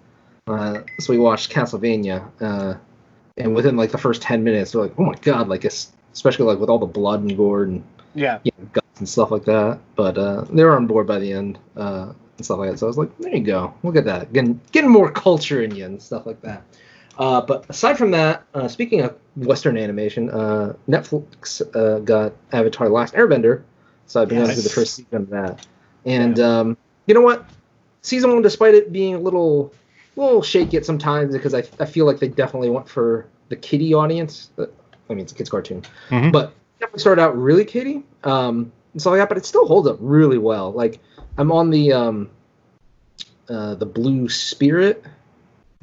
Uh, 0.47 0.81
so 0.99 1.13
we 1.13 1.19
watched 1.19 1.51
Castlevania, 1.51 2.29
uh, 2.41 2.75
and 3.37 3.55
within 3.55 3.77
like 3.77 3.91
the 3.91 3.97
first 3.97 4.21
ten 4.21 4.43
minutes, 4.43 4.75
we're 4.75 4.83
like, 4.83 4.93
oh 4.97 5.03
my 5.03 5.15
god, 5.15 5.47
like 5.47 5.63
especially 5.63 6.45
like 6.45 6.59
with 6.59 6.69
all 6.69 6.79
the 6.79 6.85
blood 6.85 7.21
and 7.21 7.37
gore 7.37 7.63
and 7.63 7.83
yeah, 8.15 8.39
you 8.43 8.51
know, 8.57 8.67
guts 8.73 8.99
and 8.99 9.07
stuff 9.07 9.31
like 9.31 9.45
that. 9.45 9.79
But 9.95 10.17
uh, 10.17 10.45
they 10.51 10.63
were 10.63 10.75
on 10.75 10.87
board 10.87 11.07
by 11.07 11.19
the 11.19 11.31
end 11.31 11.57
uh, 11.77 12.11
and 12.37 12.45
stuff 12.45 12.57
like 12.59 12.71
that. 12.71 12.79
So 12.79 12.87
I 12.87 12.89
was 12.89 12.97
like, 12.97 13.17
there 13.19 13.33
you 13.33 13.43
go. 13.43 13.73
Look 13.83 13.95
at 13.95 14.05
that. 14.05 14.33
Getting, 14.33 14.59
getting 14.71 14.89
more 14.89 15.09
culture 15.11 15.61
in 15.61 15.73
you 15.73 15.85
and 15.85 16.01
stuff 16.01 16.25
like 16.25 16.41
that. 16.41 16.63
Uh, 17.17 17.39
but 17.41 17.65
aside 17.69 17.97
from 17.97 18.11
that, 18.11 18.43
uh, 18.53 18.67
speaking 18.67 19.01
of 19.01 19.15
Western 19.35 19.77
animation, 19.77 20.29
uh, 20.31 20.73
Netflix 20.89 21.61
uh, 21.75 21.99
got 21.99 22.33
Avatar: 22.51 22.89
Last 22.89 23.13
Airbender, 23.13 23.63
so 24.07 24.21
I've 24.21 24.27
been 24.27 24.37
going 24.39 24.47
Yes. 24.49 24.55
through 24.57 24.63
the 24.63 24.75
first 24.75 24.95
season 24.95 25.15
of 25.15 25.29
that. 25.29 25.65
And 26.05 26.39
um, 26.39 26.77
you 27.11 27.15
know 27.15 27.21
what? 27.21 27.45
Season 28.03 28.31
one, 28.31 28.41
despite 28.41 28.73
it 28.73 28.93
being 28.93 29.15
a 29.15 29.19
little, 29.19 29.73
little 30.15 30.41
shaky 30.41 30.77
at 30.77 30.85
some 30.85 30.97
times, 30.97 31.33
because 31.33 31.53
I, 31.53 31.61
I 31.77 31.85
feel 31.85 32.05
like 32.05 32.19
they 32.19 32.29
definitely 32.29 32.69
went 32.69 32.87
for 32.87 33.27
the 33.49 33.57
kiddie 33.57 33.93
audience. 33.93 34.49
Uh, 34.57 34.67
I 35.09 35.13
mean, 35.13 35.23
it's 35.23 35.33
a 35.33 35.35
kids' 35.35 35.49
cartoon, 35.49 35.83
Mhm. 36.09 36.31
but 36.31 36.53
definitely 36.79 37.01
started 37.01 37.21
out 37.21 37.37
really 37.37 37.65
kiddie, 37.65 38.03
um, 38.23 38.71
and 38.93 39.01
stuff 39.01 39.11
like 39.11 39.19
that, 39.19 39.27
but 39.27 39.37
it 39.37 39.45
still 39.45 39.67
holds 39.67 39.89
up 39.89 39.97
really 39.99 40.37
well. 40.37 40.71
Like 40.71 40.99
I'm 41.37 41.51
on 41.51 41.69
the 41.69 41.91
um, 41.91 42.29
uh, 43.49 43.75
the 43.75 43.85
Blue 43.85 44.29
Spirit 44.29 45.03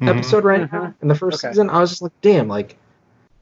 Mhm. 0.01 0.07
episode 0.09 0.43
right 0.43 0.61
Mhm. 0.61 0.73
now 0.73 0.93
in 1.03 1.09
the 1.09 1.15
first 1.15 1.43
Okay. 1.45 1.51
season. 1.51 1.69
I 1.69 1.79
was 1.79 1.91
just 1.91 2.01
like, 2.01 2.11
damn, 2.21 2.47
like 2.47 2.75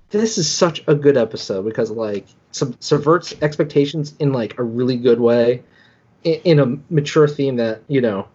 this 0.10 0.38
is 0.38 0.52
such 0.52 0.84
a 0.88 0.94
good 0.94 1.16
episode 1.16 1.64
because 1.64 1.90
like 1.90 2.26
sub- 2.52 2.76
subverts 2.82 3.34
expectations 3.42 4.14
in 4.20 4.34
like 4.34 4.60
a 4.60 4.64
really 4.64 4.98
good 4.98 5.22
way, 5.22 5.64
in, 6.28 6.60
in 6.60 6.60
a 6.60 6.94
mature 6.94 7.28
theme 7.28 7.56
that 7.58 7.82
you 7.88 8.02
know. 8.02 8.28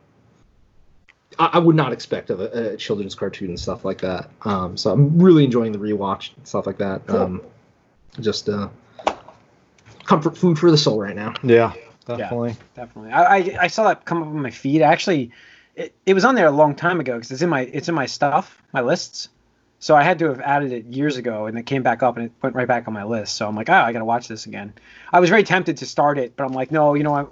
I, 1.38 1.50
I 1.54 1.58
would 1.58 1.76
not 1.76 1.92
expect 1.92 2.28
of 2.28 2.40
a, 2.40 2.72
a 2.72 2.76
children's 2.76 3.14
cartoon 3.14 3.48
and 3.48 3.60
stuff 3.60 3.84
like 3.84 4.02
that. 4.02 4.28
Um, 4.42 4.76
so 4.76 4.92
I'm 4.92 5.18
really 5.18 5.44
enjoying 5.44 5.72
the 5.72 5.78
rewatch 5.78 6.36
and 6.36 6.46
stuff 6.46 6.66
like 6.66 6.78
that. 6.78 7.06
Cool. 7.06 7.18
Um, 7.18 7.42
just 8.20 8.50
uh, 8.50 8.68
comfort 10.04 10.36
food 10.36 10.58
for 10.58 10.70
the 10.70 10.76
soul 10.76 11.00
right 11.00 11.16
now. 11.16 11.32
Yeah, 11.42 11.72
definitely. 12.06 12.56
definitely. 12.74 13.12
I, 13.12 13.36
I 13.36 13.56
I 13.62 13.66
saw 13.68 13.84
that 13.88 14.04
come 14.04 14.22
up 14.22 14.28
on 14.28 14.42
my 14.42 14.50
feed. 14.50 14.82
Actually, 14.82 15.30
it, 15.74 15.94
it 16.04 16.14
was 16.14 16.24
on 16.24 16.34
there 16.34 16.46
a 16.46 16.50
long 16.50 16.74
time 16.74 17.00
ago 17.00 17.14
because 17.14 17.30
it's 17.30 17.42
in 17.42 17.48
my 17.48 17.62
it's 17.62 17.88
in 17.88 17.94
my 17.94 18.06
stuff, 18.06 18.62
my 18.72 18.82
lists. 18.82 19.28
So 19.78 19.96
I 19.96 20.04
had 20.04 20.20
to 20.20 20.26
have 20.26 20.40
added 20.40 20.70
it 20.70 20.84
years 20.86 21.16
ago, 21.16 21.46
and 21.46 21.58
it 21.58 21.66
came 21.66 21.82
back 21.82 22.04
up, 22.04 22.16
and 22.16 22.26
it 22.26 22.32
went 22.40 22.54
right 22.54 22.68
back 22.68 22.86
on 22.86 22.94
my 22.94 23.02
list. 23.02 23.34
So 23.34 23.48
I'm 23.48 23.56
like, 23.56 23.68
oh, 23.68 23.72
I 23.72 23.92
gotta 23.92 24.04
watch 24.04 24.28
this 24.28 24.46
again. 24.46 24.74
I 25.12 25.18
was 25.18 25.28
very 25.28 25.42
tempted 25.42 25.78
to 25.78 25.86
start 25.86 26.18
it, 26.18 26.36
but 26.36 26.44
I'm 26.44 26.52
like, 26.52 26.70
no, 26.70 26.94
you 26.94 27.02
know, 27.02 27.14
I, 27.14 27.24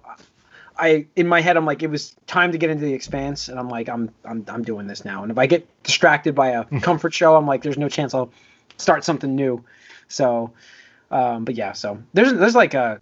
I 0.81 1.07
in 1.17 1.27
my 1.27 1.41
head, 1.41 1.57
I'm 1.57 1.67
like, 1.67 1.83
it 1.83 1.91
was 1.91 2.17
time 2.27 2.53
to 2.53 2.59
get 2.59 2.71
into 2.71 2.85
the 2.85 2.95
Expanse, 2.95 3.49
and 3.49 3.59
I'm 3.59 3.69
like, 3.69 3.89
I'm 3.89 4.11
I'm 4.25 4.45
I'm 4.49 4.63
doing 4.63 4.87
this 4.87 5.05
now. 5.05 5.23
And 5.23 5.31
if 5.31 5.39
I 5.39 5.47
get 5.47 5.67
distracted 5.83 6.35
by 6.35 6.49
a 6.49 6.65
comfort 6.81 7.15
show, 7.15 7.37
I'm 7.37 7.47
like, 7.47 7.63
there's 7.63 7.79
no 7.79 7.89
chance 7.89 8.15
I'll 8.15 8.33
start 8.77 9.05
something 9.05 9.35
new. 9.35 9.65
So, 10.09 10.53
um, 11.11 11.45
but 11.45 11.55
yeah, 11.55 11.73
so 11.73 12.03
there's 12.15 12.33
there's 12.33 12.55
like 12.55 12.75
a 12.75 13.01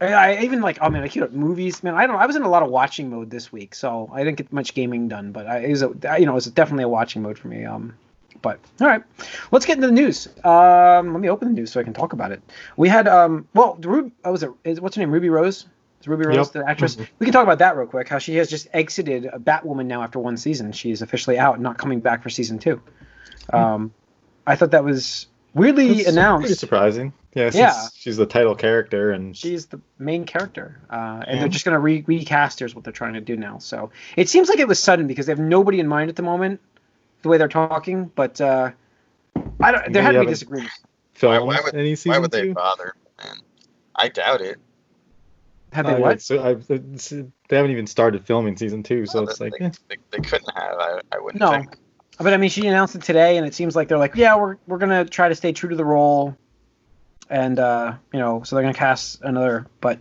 I, 0.00 0.44
even 0.44 0.60
like 0.60 0.78
oh 0.82 0.90
man 0.90 1.02
I 1.02 1.08
queued 1.08 1.24
up 1.24 1.32
movies 1.32 1.82
man 1.82 1.94
I 1.94 2.06
don't 2.06 2.16
know. 2.16 2.22
I 2.22 2.26
was 2.26 2.36
in 2.36 2.42
a 2.42 2.50
lot 2.50 2.62
of 2.62 2.68
watching 2.68 3.08
mode 3.08 3.30
this 3.30 3.50
week 3.50 3.74
so 3.74 4.10
I 4.12 4.24
didn't 4.24 4.36
get 4.36 4.52
much 4.52 4.74
gaming 4.74 5.08
done 5.08 5.32
but 5.32 5.46
I, 5.46 5.60
it 5.60 5.70
was 5.70 5.82
a, 5.82 5.88
you 6.18 6.26
know 6.26 6.32
it 6.32 6.34
was 6.34 6.46
definitely 6.46 6.84
a 6.84 6.88
watching 6.88 7.22
mode 7.22 7.38
for 7.38 7.48
me 7.48 7.64
um 7.64 7.94
but 8.42 8.60
all 8.82 8.88
right 8.88 9.02
let's 9.52 9.64
get 9.64 9.76
into 9.76 9.86
the 9.86 9.94
news 9.94 10.28
um 10.44 11.14
let 11.14 11.20
me 11.20 11.30
open 11.30 11.48
the 11.48 11.54
news 11.54 11.72
so 11.72 11.80
I 11.80 11.82
can 11.82 11.94
talk 11.94 12.12
about 12.12 12.30
it 12.30 12.42
we 12.76 12.90
had 12.90 13.08
um 13.08 13.48
well 13.54 13.78
Ruby 13.80 14.12
oh, 14.26 14.32
was 14.32 14.42
it 14.42 14.50
is, 14.64 14.82
what's 14.82 14.96
her 14.96 15.00
name 15.00 15.10
Ruby 15.10 15.30
Rose 15.30 15.64
is 16.00 16.08
Ruby 16.08 16.26
Rose 16.26 16.36
Yep. 16.36 16.46
the 16.52 16.68
actress 16.68 16.96
we 16.96 17.26
can 17.26 17.32
talk 17.32 17.44
about 17.44 17.58
that 17.58 17.76
real 17.76 17.86
quick 17.86 18.08
how 18.08 18.18
she 18.18 18.36
has 18.36 18.48
just 18.50 18.68
exited 18.72 19.26
a 19.26 19.38
Batwoman 19.38 19.86
now 19.86 20.02
after 20.02 20.18
one 20.18 20.36
season 20.36 20.72
she's 20.72 21.02
officially 21.02 21.38
out 21.38 21.60
not 21.60 21.78
coming 21.78 22.00
back 22.00 22.22
for 22.22 22.30
season 22.30 22.58
two 22.58 22.80
um 23.52 23.92
I 24.46 24.56
thought 24.56 24.70
that 24.72 24.84
was 24.84 25.26
weirdly 25.54 25.94
That's 25.94 26.08
announced 26.08 26.42
Pretty 26.44 26.54
surprising. 26.54 27.12
Yeah, 27.34 27.50
since 27.50 27.56
Yeah. 27.56 27.88
she's 27.94 28.16
the 28.16 28.24
title 28.26 28.54
character 28.54 29.10
and 29.10 29.36
she's 29.36 29.66
the 29.66 29.78
main 29.98 30.24
character, 30.24 30.80
uh, 30.88 31.22
and 31.26 31.34
Yeah. 31.34 31.40
they're 31.40 31.48
just 31.50 31.64
gonna 31.66 31.78
re- 31.80 32.02
recast 32.06 32.60
her 32.60 32.66
is 32.66 32.74
what 32.74 32.82
they're 32.84 32.92
trying 32.94 33.12
to 33.14 33.20
do 33.20 33.36
now. 33.36 33.58
So 33.58 33.90
it 34.16 34.28
seems 34.30 34.48
like 34.48 34.58
it 34.58 34.66
was 34.68 34.78
sudden 34.78 35.06
because 35.06 35.26
they 35.26 35.32
have 35.32 35.38
nobody 35.38 35.78
in 35.80 35.86
mind 35.88 36.08
at 36.08 36.16
the 36.16 36.22
moment, 36.22 36.60
the 37.22 37.28
way 37.28 37.36
they're 37.36 37.48
talking. 37.48 38.10
But 38.14 38.40
uh, 38.40 38.70
I 39.60 39.72
don't. 39.72 39.92
There 39.92 40.02
had 40.02 40.12
to 40.12 40.12
be 40.12 40.16
haven't- 40.20 40.28
disagreements. 40.28 40.78
film 41.12 41.46
why 41.46 41.60
would- 41.62 41.74
any 41.74 41.94
season 41.94 42.12
Why 42.12 42.18
would 42.20 42.30
they 42.30 42.42
two. 42.42 42.54
bother? 42.54 42.94
Man, 43.22 43.36
I 43.94 44.08
doubt 44.08 44.40
it. 44.40 44.58
Have 45.76 45.86
Uh, 45.86 45.94
they 45.94 46.00
what? 46.00 46.12
it's- 46.12 46.30
I- 46.30 46.74
it's- 46.74 47.08
they 47.48 47.56
haven't 47.56 47.70
even 47.70 47.86
started 47.86 48.24
filming 48.24 48.56
season 48.56 48.82
two, 48.82 49.04
so 49.06 49.20
Well, 49.20 49.28
it's 49.28 49.38
they, 49.38 49.50
like, 49.50 49.60
eh. 49.60 49.70
they, 49.88 49.96
they 50.10 50.18
couldn't 50.26 50.50
have. 50.56 50.74
I, 50.78 51.00
I 51.12 51.18
wouldn't 51.18 51.40
No. 51.40 51.50
think. 51.50 51.76
But 52.18 52.32
I 52.32 52.38
mean, 52.38 52.48
she 52.48 52.66
announced 52.66 52.94
it 52.94 53.02
today, 53.02 53.36
and 53.36 53.46
it 53.46 53.54
seems 53.54 53.76
like 53.76 53.88
they're 53.88 53.98
like, 53.98 54.14
yeah, 54.16 54.36
we're 54.36 54.56
we're 54.66 54.78
gonna 54.78 55.04
try 55.04 55.28
to 55.28 55.34
stay 55.34 55.52
true 55.52 55.68
to 55.68 55.76
the 55.76 55.84
role, 55.84 56.34
and 57.28 57.58
uh, 57.58 57.92
you 58.12 58.18
know, 58.18 58.42
so 58.42 58.56
they're 58.56 58.62
gonna 58.62 58.72
cast 58.74 59.20
another. 59.22 59.66
But 59.82 60.00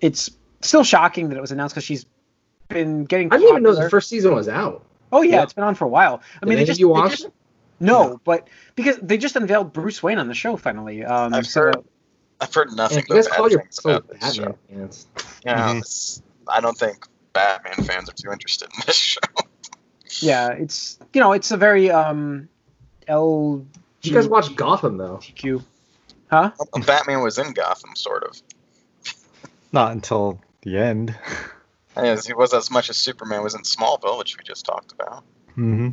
it's 0.00 0.30
still 0.60 0.82
shocking 0.82 1.28
that 1.28 1.38
it 1.38 1.40
was 1.40 1.52
announced 1.52 1.74
because 1.76 1.84
she's 1.84 2.04
been 2.68 3.04
getting. 3.04 3.32
I 3.32 3.36
didn't 3.36 3.50
even 3.50 3.62
know 3.62 3.74
the 3.76 3.88
first 3.90 4.08
season 4.08 4.34
was 4.34 4.48
out. 4.48 4.84
Oh 5.12 5.22
yeah, 5.22 5.36
Yeah. 5.36 5.42
it's 5.44 5.52
been 5.52 5.62
on 5.64 5.76
for 5.76 5.84
a 5.84 5.88
while. 5.88 6.20
I 6.36 6.40
Did 6.40 6.48
mean, 6.48 6.58
they 6.58 6.64
just 6.64 6.80
you 6.80 6.88
they 6.88 6.92
watch 6.92 7.10
just- 7.12 7.28
No, 7.78 8.08
No. 8.08 8.20
but 8.24 8.48
because 8.74 8.96
they 8.98 9.16
just 9.16 9.36
unveiled 9.36 9.72
Bruce 9.72 10.02
Wayne 10.02 10.18
on 10.18 10.26
the 10.26 10.34
show 10.34 10.56
finally. 10.56 11.04
Um, 11.04 11.32
I've 11.32 11.46
so 11.46 11.60
heard 11.62 11.76
I've 12.40 12.54
heard 12.54 12.72
nothing 12.72 12.98
Yeah, 12.98 13.04
but 13.08 13.24
bad 13.24 13.32
call 13.32 13.50
your 13.50 13.60
things 13.60 13.76
yourself 13.76 14.04
about 14.04 14.20
this 14.20 14.34
show. 14.34 14.58
Fans. 14.68 15.06
Yeah, 15.44 15.72
Mhm. 15.74 16.22
I 16.48 16.60
don't 16.60 16.76
think 16.78 17.06
Batman 17.32 17.74
fans 17.84 18.08
are 18.08 18.12
too 18.12 18.32
interested 18.32 18.68
in 18.74 18.82
this 18.86 18.96
show. 18.96 19.20
yeah, 20.20 20.48
it's 20.50 20.98
you 21.12 21.20
know 21.20 21.32
it's 21.32 21.50
a 21.50 21.56
very 21.56 21.90
um, 21.90 22.48
LGBTQ. 23.08 23.66
Did 24.02 24.10
you 24.10 24.14
guys 24.16 24.28
watch 24.28 24.54
Gotham 24.56 24.96
though? 24.96 25.20
Huh? 26.30 26.52
Batman 26.86 27.22
was 27.22 27.38
in 27.38 27.52
Gotham, 27.52 27.94
sort 27.96 28.24
of. 28.24 28.40
not 29.72 29.92
until 29.92 30.40
the 30.62 30.78
end. 30.78 31.14
As 31.96 32.24
he 32.24 32.32
was 32.32 32.54
as 32.54 32.70
much 32.70 32.88
as 32.88 32.96
Superman 32.96 33.42
was 33.42 33.54
in 33.54 33.62
Smallville, 33.62 34.16
which 34.18 34.38
we 34.38 34.44
just 34.44 34.64
talked 34.64 34.92
about. 34.92 35.24
hmm 35.54 35.90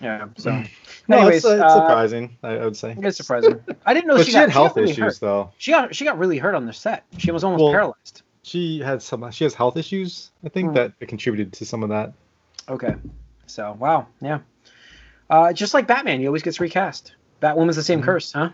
Yeah. 0.00 0.26
So, 0.36 0.62
No, 1.08 1.16
anyways, 1.18 1.36
it's, 1.36 1.46
uh, 1.46 1.50
it's 1.54 1.62
uh, 1.62 1.74
surprising. 1.80 2.36
I, 2.42 2.48
I 2.56 2.64
would 2.64 2.76
say. 2.76 2.94
it's 2.98 3.16
surprising. 3.16 3.60
I 3.86 3.94
didn't 3.94 4.06
know 4.08 4.16
But 4.16 4.26
she, 4.26 4.32
she, 4.32 4.34
got, 4.34 4.40
had 4.42 4.50
health 4.50 4.68
got 4.74 4.76
really 4.76 4.90
issues 4.92 5.04
hurt. 5.04 5.20
though. 5.20 5.52
She 5.58 5.70
got 5.70 5.94
she 5.94 6.04
got 6.04 6.18
really 6.18 6.38
hurt 6.38 6.54
on 6.54 6.66
the 6.66 6.72
set. 6.72 7.04
She 7.18 7.30
was 7.30 7.44
almost 7.44 7.62
Well- 7.62 7.72
paralyzed. 7.72 8.22
She 8.42 8.78
had 8.80 9.02
some. 9.02 9.28
She 9.32 9.42
has 9.44 9.54
health 9.54 9.76
issues. 9.76 10.30
I 10.44 10.48
think 10.50 10.68
Hmm. 10.68 10.74
that 10.74 10.92
contributed 11.00 11.52
to 11.54 11.64
some 11.64 11.82
of 11.82 11.88
that. 11.88 12.12
Okay. 12.68 12.94
So 13.46 13.76
wow, 13.78 14.06
yeah. 14.20 14.38
Uh, 15.28 15.52
just 15.52 15.74
like 15.74 15.86
Batman, 15.88 16.20
he 16.20 16.26
always 16.28 16.42
gets 16.42 16.60
recast. 16.60 17.14
Batwoman's 17.42 17.74
the 17.76 17.82
same 17.82 18.00
Mhm. 18.00 18.04
curse, 18.04 18.32
huh? 18.32 18.50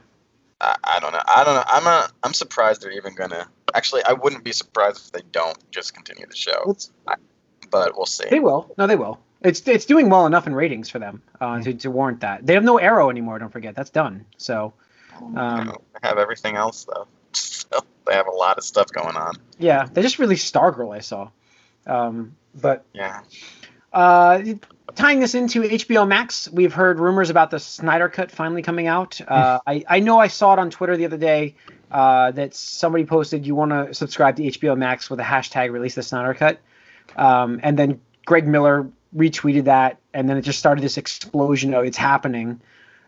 I, 0.63 0.77
I 0.85 1.01
don't 1.01 1.13
know. 1.13 1.21
I 1.27 1.45
don't 1.45 1.55
know. 1.57 1.65
I'm 1.67 1.87
a, 1.87 2.09
I'm 2.23 2.33
surprised 2.33 2.81
they're 2.83 2.93
even 2.93 3.15
gonna. 3.15 3.47
Actually, 3.75 4.03
I 4.05 4.13
wouldn't 4.15 4.45
be 4.45 4.53
surprised 4.53 5.07
if 5.07 5.13
they 5.13 5.29
don't 5.33 5.59
just 5.71 5.93
continue 5.95 6.27
the 6.27 6.37
show. 6.37 6.63
Let's- 6.67 6.91
But 7.71 7.97
we'll 7.97 8.07
see. 8.07 8.25
They 8.31 8.41
will. 8.41 8.73
No, 8.79 8.87
they 8.87 8.97
will. 8.97 9.19
It's 9.45 9.67
it's 9.67 9.85
doing 9.87 10.09
well 10.11 10.27
enough 10.27 10.47
in 10.47 10.55
ratings 10.55 10.89
for 10.89 10.99
them 10.99 11.23
uh, 11.41 11.61
to, 11.61 11.75
to 11.75 11.91
warrant 11.91 12.21
that. 12.21 12.47
They 12.47 12.55
have 12.55 12.65
no 12.65 12.79
Arrow 12.79 13.11
anymore. 13.11 13.39
Don't 13.39 13.51
forget 13.53 13.75
that's 13.75 13.91
done. 13.91 14.25
So 14.37 14.73
You 15.21 15.39
um, 15.39 15.67
they 16.01 16.09
have 16.09 16.19
everything 16.19 16.57
else 16.57 16.85
though. 16.85 17.07
So 17.35 17.81
they 18.07 18.15
have 18.15 18.27
a 18.27 18.31
lot 18.33 18.59
of 18.59 18.65
stuff 18.65 18.89
going 18.93 19.17
on. 19.17 19.35
yeah, 19.59 19.87
they 19.91 20.03
just 20.03 20.19
released 20.19 20.53
Stargirl. 20.53 20.95
I 20.95 21.01
saw. 21.01 21.31
Um, 21.87 22.37
but 22.61 22.85
Yeah. 22.93 23.21
uh, 23.93 24.43
tying 24.95 25.21
this 25.21 25.35
into 25.35 25.63
HBO 25.63 26.07
Max, 26.07 26.49
we've 26.51 26.73
heard 26.75 26.99
rumors 26.99 27.31
about 27.31 27.51
the 27.51 27.59
Snyder 27.59 28.09
Cut 28.09 28.31
finally 28.31 28.61
coming 28.63 28.87
out. 28.87 29.21
Uh, 29.27 29.61
I 29.67 29.85
I 29.89 30.01
know 30.01 30.19
I 30.19 30.27
saw 30.29 30.53
it 30.53 30.59
on 30.59 30.71
Twitter 30.71 30.97
the 30.97 31.07
other 31.07 31.17
day. 31.17 31.55
Uh, 31.91 32.31
that 32.33 32.55
somebody 32.55 33.05
posted 33.05 33.47
you 33.47 33.55
want 33.55 33.71
to 33.71 33.93
subscribe 33.95 34.37
to 34.37 34.43
HBO 34.43 34.77
Max 34.77 35.09
with 35.11 35.21
a 35.21 35.25
hashtag 35.25 35.71
release 35.73 35.95
the 35.95 36.03
Snyder 36.03 36.35
Cut, 36.35 36.59
um, 37.17 37.61
and 37.63 37.79
then 37.79 38.01
Greg 38.27 38.47
Miller 38.47 38.89
retweeted 39.17 39.65
that, 39.65 39.99
and 40.15 40.29
then 40.29 40.37
it 40.37 40.43
just 40.43 40.59
started 40.59 40.83
this 40.83 40.97
explosion 40.99 41.75
of 41.75 41.85
it's 41.85 41.97
happening. 41.97 42.61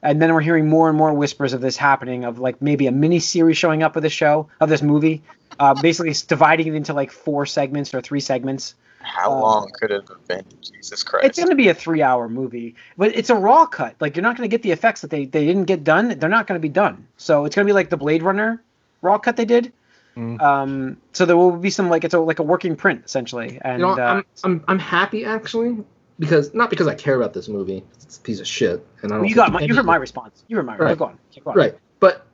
And 0.03 0.21
then 0.21 0.35
we're 0.35 0.43
hearing 0.43 0.69
more 0.69 0.89
and 0.89 0.99
more 0.99 1.15
whispers 1.15 1.55
of 1.55 1.63
this 1.63 1.77
happening, 1.79 2.25
of 2.25 2.39
like 2.39 2.61
maybe 2.61 2.87
a 2.87 2.93
mini 2.93 3.21
series 3.21 3.57
showing 3.57 3.83
up 3.83 3.95
with 3.95 4.05
the 4.05 4.11
show 4.11 4.49
of 4.61 4.69
this 4.69 4.83
movie, 4.83 5.23
uh, 5.59 5.75
basically 5.81 6.11
it's 6.11 6.23
dividing 6.23 6.67
it 6.67 6.75
into 6.75 6.93
like 6.93 7.11
four 7.11 7.47
segments 7.47 7.95
or 7.95 8.03
three 8.03 8.21
segments. 8.21 8.75
How 9.01 9.33
Uh, 9.33 9.41
long 9.41 9.71
could 9.79 9.91
it 9.91 10.09
have 10.09 10.29
been? 10.29 10.45
Jesus 10.63 11.03
Christ. 11.03 11.27
It's 11.27 11.39
going 11.39 11.51
to 11.51 11.55
be 11.55 11.69
a 11.69 11.75
three-hour 11.75 12.29
movie, 12.29 12.75
but 12.97 13.15
it's 13.15 13.31
a 13.31 13.35
raw 13.35 13.67
cut. 13.67 13.95
Like 14.01 14.17
you're 14.17 14.23
not 14.23 14.37
going 14.37 14.49
to 14.49 14.55
get 14.55 14.63
the 14.63 14.73
effects 14.73 15.03
that 15.03 15.11
they 15.11 15.27
they 15.27 15.45
didn't 15.47 15.65
get 15.65 15.85
done. 15.85 16.19
They're 16.19 16.29
not 16.29 16.47
going 16.47 16.59
to 16.59 16.63
be 16.63 16.71
done. 16.71 17.07
So 17.17 17.45
it's 17.45 17.55
going 17.55 17.67
to 17.67 17.71
be 17.71 17.75
like 17.75 17.91
the 17.91 17.97
Blade 17.99 18.23
Runner 18.23 18.63
raw 19.03 19.19
cut 19.19 19.37
they 19.37 19.45
did. 19.45 19.73
Mm. 20.17 20.41
Um, 20.41 20.97
so 21.13 21.27
there 21.27 21.37
will 21.37 21.53
be 21.53 21.71
some 21.71 21.91
like 21.91 22.05
it's 22.05 22.15
a 22.15 22.19
like 22.21 22.39
a 22.39 22.43
working 22.43 22.77
print 22.77 23.03
essentially, 23.05 23.59
and 23.63 23.81
You 23.81 23.87
know, 23.87 23.93
uh, 23.93 24.07
I'm, 24.07 24.25
I'm 24.45 24.65
I'm 24.69 24.79
happy 24.79 25.25
actually 25.25 25.85
because 26.19 26.55
not 26.55 26.71
because 26.71 26.87
I 26.87 26.95
care 26.95 27.17
about 27.17 27.33
this 27.33 27.49
movie. 27.49 27.85
It's 28.03 28.19
a 28.19 28.21
piece 28.21 28.41
of 28.41 28.47
shit, 28.47 28.87
and 29.03 29.13
I 29.13 29.17
don't. 29.17 29.29
you 29.29 29.35
got 29.35 29.53
my, 29.53 29.61
you 29.61 29.75
heard 29.75 29.87
my 29.87 29.97
response. 29.97 30.45
You 30.49 30.57
heard 30.57 30.67
my 30.67 30.77
Right. 30.77 30.97
go 30.97 31.07
on. 31.07 31.19
Go 31.45 31.51
on. 31.51 31.57
right, 31.57 31.79
but 32.01 32.27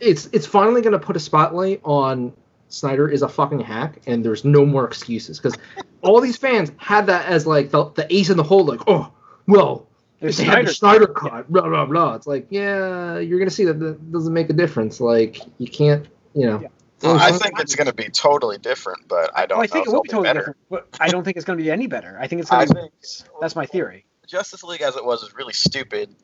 it's 0.00 0.28
it's 0.32 0.46
finally 0.46 0.82
going 0.82 0.92
to 0.92 0.98
put 0.98 1.16
a 1.16 1.20
spotlight 1.20 1.80
on 1.84 2.32
Snyder 2.68 3.08
is 3.08 3.22
a 3.22 3.28
fucking 3.28 3.60
hack, 3.60 4.00
and 4.06 4.24
there's 4.24 4.44
no 4.44 4.64
more 4.64 4.86
excuses 4.86 5.38
because 5.38 5.56
all 6.02 6.20
these 6.20 6.36
fans 6.36 6.72
had 6.78 7.06
that 7.06 7.26
as 7.26 7.46
like 7.46 7.70
the, 7.70 7.84
the 7.90 8.12
ace 8.14 8.30
in 8.30 8.36
the 8.36 8.42
hole. 8.42 8.64
Like, 8.64 8.80
oh, 8.86 9.12
well, 9.46 9.86
There's 10.20 10.38
they 10.38 10.44
had 10.44 10.66
the 10.66 10.72
Snyder. 10.72 11.04
Snyder 11.04 11.06
cut, 11.06 11.52
blah 11.52 11.68
blah 11.68 11.86
blah. 11.86 12.14
It's 12.14 12.26
like, 12.26 12.46
yeah, 12.50 13.18
you're 13.18 13.38
gonna 13.38 13.50
see 13.50 13.64
that 13.66 13.78
that 13.78 14.12
doesn't 14.12 14.32
make 14.32 14.50
a 14.50 14.54
difference. 14.54 15.00
Like, 15.00 15.40
you 15.58 15.68
can't, 15.68 16.06
you 16.34 16.46
know. 16.46 16.60
Yeah. 16.60 16.68
Well, 17.02 17.16
I 17.18 17.32
think 17.32 17.58
it's 17.60 17.74
going 17.74 17.88
to 17.88 17.94
be 17.94 18.08
totally 18.08 18.58
different, 18.58 19.08
but 19.08 19.30
I 19.34 19.46
don't 19.46 19.58
Well, 19.58 19.64
I 19.64 19.66
think 19.66 19.86
if 19.86 19.88
it 19.92 19.94
will 19.94 20.02
be 20.02 20.08
totally 20.08 20.28
better. 20.28 20.40
different, 20.40 20.58
but 20.70 20.88
I 21.00 21.08
don't 21.08 21.24
think 21.24 21.36
it's 21.36 21.44
going 21.46 21.58
to 21.58 21.62
be 21.64 21.70
any 21.70 21.86
better. 21.86 22.16
I 22.20 22.28
think 22.28 22.40
it's 22.40 22.50
going 22.50 22.68
to. 22.68 22.74
be 22.74 22.80
think 22.80 22.92
That's 23.40 23.56
my 23.56 23.66
theory. 23.66 24.06
Justice 24.26 24.62
League 24.62 24.82
as 24.82 24.96
it 24.96 25.04
was 25.04 25.22
was 25.22 25.34
really 25.34 25.52
stupid, 25.52 26.14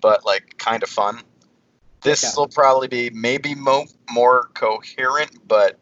but 0.00 0.24
like 0.24 0.56
kind 0.58 0.82
of 0.82 0.88
fun. 0.88 1.20
This 2.02 2.22
Yeah. 2.22 2.30
will 2.36 2.48
probably 2.48 2.88
be 2.88 3.10
maybe 3.10 3.54
mo- 3.54 3.86
more 4.10 4.48
coherent, 4.54 5.46
but 5.46 5.78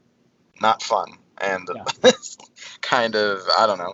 not 0.60 0.82
fun, 0.82 1.12
and 1.38 1.68
kind 2.80 3.14
of 3.14 3.42
I 3.58 3.66
don't 3.66 3.78
know. 3.78 3.92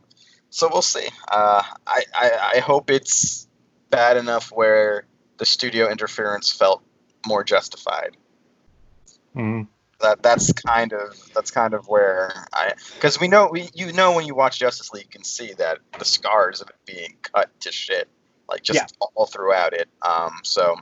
So 0.51 0.69
we'll 0.73 0.83
see. 0.83 1.09
Uh, 1.29 1.63
I, 1.87 2.05
I 2.15 2.53
I 2.57 2.61
hope 2.61 2.89
it's 2.91 3.49
bad 3.91 4.17
enough 4.17 4.51
where 4.53 5.07
the 5.39 5.45
studio 5.45 5.91
interference 5.91 6.53
felt 6.53 6.83
more 7.27 7.43
justified. 7.43 8.17
Mhm. 9.35 9.67
That 10.03 10.23
that's 10.23 10.53
kind 10.53 10.93
of 10.93 11.17
that's 11.35 11.51
kind 11.51 11.75
of 11.75 11.87
where 11.87 12.33
I 12.53 12.73
because 12.95 13.21
we 13.21 13.29
know 13.29 13.49
we 13.51 13.69
you 13.73 13.93
know 13.93 14.13
when 14.13 14.27
you 14.27 14.35
watch 14.35 14.59
Justice 14.59 14.93
League 14.93 15.05
you 15.05 15.11
can 15.11 15.25
see 15.25 15.53
that 15.55 15.79
the 15.99 16.05
scars 16.05 16.61
of 16.61 16.69
it 16.69 16.77
being 16.85 17.17
cut 17.23 17.49
to 17.61 17.73
shit 17.73 18.09
like 18.49 18.63
just 18.63 18.77
Yeah. 18.81 19.07
all 19.15 19.27
throughout 19.27 19.73
it. 19.73 19.89
Um, 20.03 20.41
so 20.43 20.77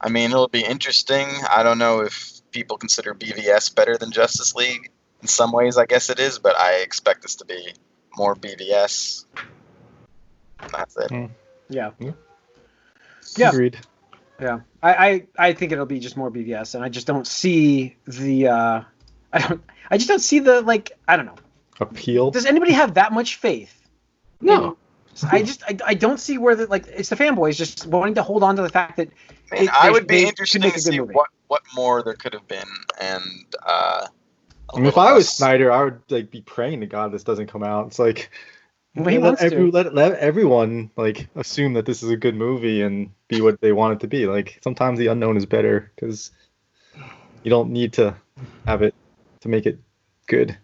I 0.00 0.08
mean 0.08 0.30
it'll 0.30 0.48
be 0.48 0.64
interesting. 0.64 1.28
I 1.50 1.62
don't 1.62 1.78
know 1.78 2.00
if 2.00 2.40
people 2.50 2.78
consider 2.78 3.14
BVS 3.14 3.74
better 3.74 3.96
than 3.98 4.10
Justice 4.10 4.54
League. 4.54 4.90
In 5.20 5.28
some 5.28 5.52
ways, 5.52 5.76
I 5.76 5.86
guess 5.86 6.10
it 6.10 6.18
is, 6.18 6.38
but 6.38 6.56
I 6.56 6.76
expect 6.80 7.22
this 7.22 7.36
to 7.36 7.44
be 7.44 7.74
more 8.16 8.34
BVS. 8.34 9.26
That's 10.72 10.96
it. 10.96 11.12
Yeah. 11.68 11.90
Yeah. 13.36 13.50
Agreed. 13.50 13.78
Yeah, 14.40 14.60
I, 14.82 14.94
I 14.94 15.26
I 15.48 15.52
think 15.52 15.72
it'll 15.72 15.86
be 15.86 16.00
just 16.00 16.16
more 16.16 16.30
BVS, 16.30 16.74
and 16.74 16.82
I 16.84 16.88
just 16.88 17.06
don't 17.06 17.26
see 17.26 17.96
the 18.06 18.48
uh, 18.48 18.82
I 19.32 19.38
don't 19.38 19.62
I 19.90 19.96
just 19.96 20.08
don't 20.08 20.20
see 20.20 20.38
the 20.40 20.62
like 20.62 20.92
I 21.06 21.16
don't 21.16 21.26
know. 21.26 21.36
Appeal. 21.80 22.30
Does 22.30 22.46
anybody 22.46 22.72
have 22.72 22.94
that 22.94 23.12
much 23.12 23.36
faith? 23.36 23.78
No. 24.40 24.76
I 25.30 25.42
just 25.42 25.62
I, 25.64 25.76
I 25.86 25.94
don't 25.94 26.18
see 26.18 26.38
where 26.38 26.54
the 26.56 26.66
like 26.66 26.86
it's 26.88 27.08
the 27.10 27.16
fanboys 27.16 27.56
just 27.56 27.86
wanting 27.86 28.14
to 28.14 28.22
hold 28.22 28.42
on 28.42 28.56
to 28.56 28.62
the 28.62 28.68
fact 28.70 28.96
that 28.96 29.08
I 29.52 29.56
It- 29.56 29.70
I 29.70 29.90
would 29.90 30.06
be 30.06 30.24
interested 30.24 30.62
make 30.62 30.74
to 30.74 30.80
see 30.80 30.98
movie. 30.98 31.12
what 31.14 31.28
what 31.48 31.62
more 31.74 32.02
there 32.02 32.14
could 32.14 32.32
have 32.32 32.48
been, 32.48 32.64
and 33.00 33.22
uh, 33.66 34.06
a 34.06 34.74
I 34.74 34.78
mean, 34.78 34.86
if 34.86 34.96
little 34.96 35.00
I 35.02 35.12
was 35.12 35.26
less- 35.26 35.36
Snyder, 35.36 35.70
I 35.70 35.84
would 35.84 36.00
like 36.08 36.30
be 36.30 36.40
praying 36.40 36.80
to 36.80 36.86
God 36.86 37.12
this 37.12 37.24
doesn't 37.24 37.48
come 37.48 37.62
out. 37.62 37.88
It's 37.88 37.98
like 37.98 38.30
Well, 38.94 39.06
he 39.06 39.18
let, 39.18 39.24
wants 39.24 39.42
every, 39.42 39.70
to. 39.70 39.70
let, 39.70 39.94
let 39.94 40.18
everyone 40.18 40.90
like 40.96 41.28
assume 41.34 41.74
that 41.74 41.86
this 41.86 42.02
is 42.02 42.10
a 42.10 42.16
good 42.16 42.34
movie 42.34 42.82
and 42.82 43.10
be 43.28 43.40
what 43.40 43.60
they 43.60 43.72
want 43.72 43.94
it 43.94 44.00
to 44.00 44.06
be. 44.06 44.26
Like 44.26 44.60
sometimes 44.62 44.98
the 44.98 45.06
unknown 45.06 45.36
is 45.36 45.46
better 45.46 45.90
because 45.94 46.30
you 47.42 47.50
don't 47.50 47.70
need 47.70 47.94
to 47.94 48.14
have 48.66 48.82
it 48.82 48.94
to 49.40 49.48
make 49.48 49.66
it 49.66 49.78
good. 50.26 50.56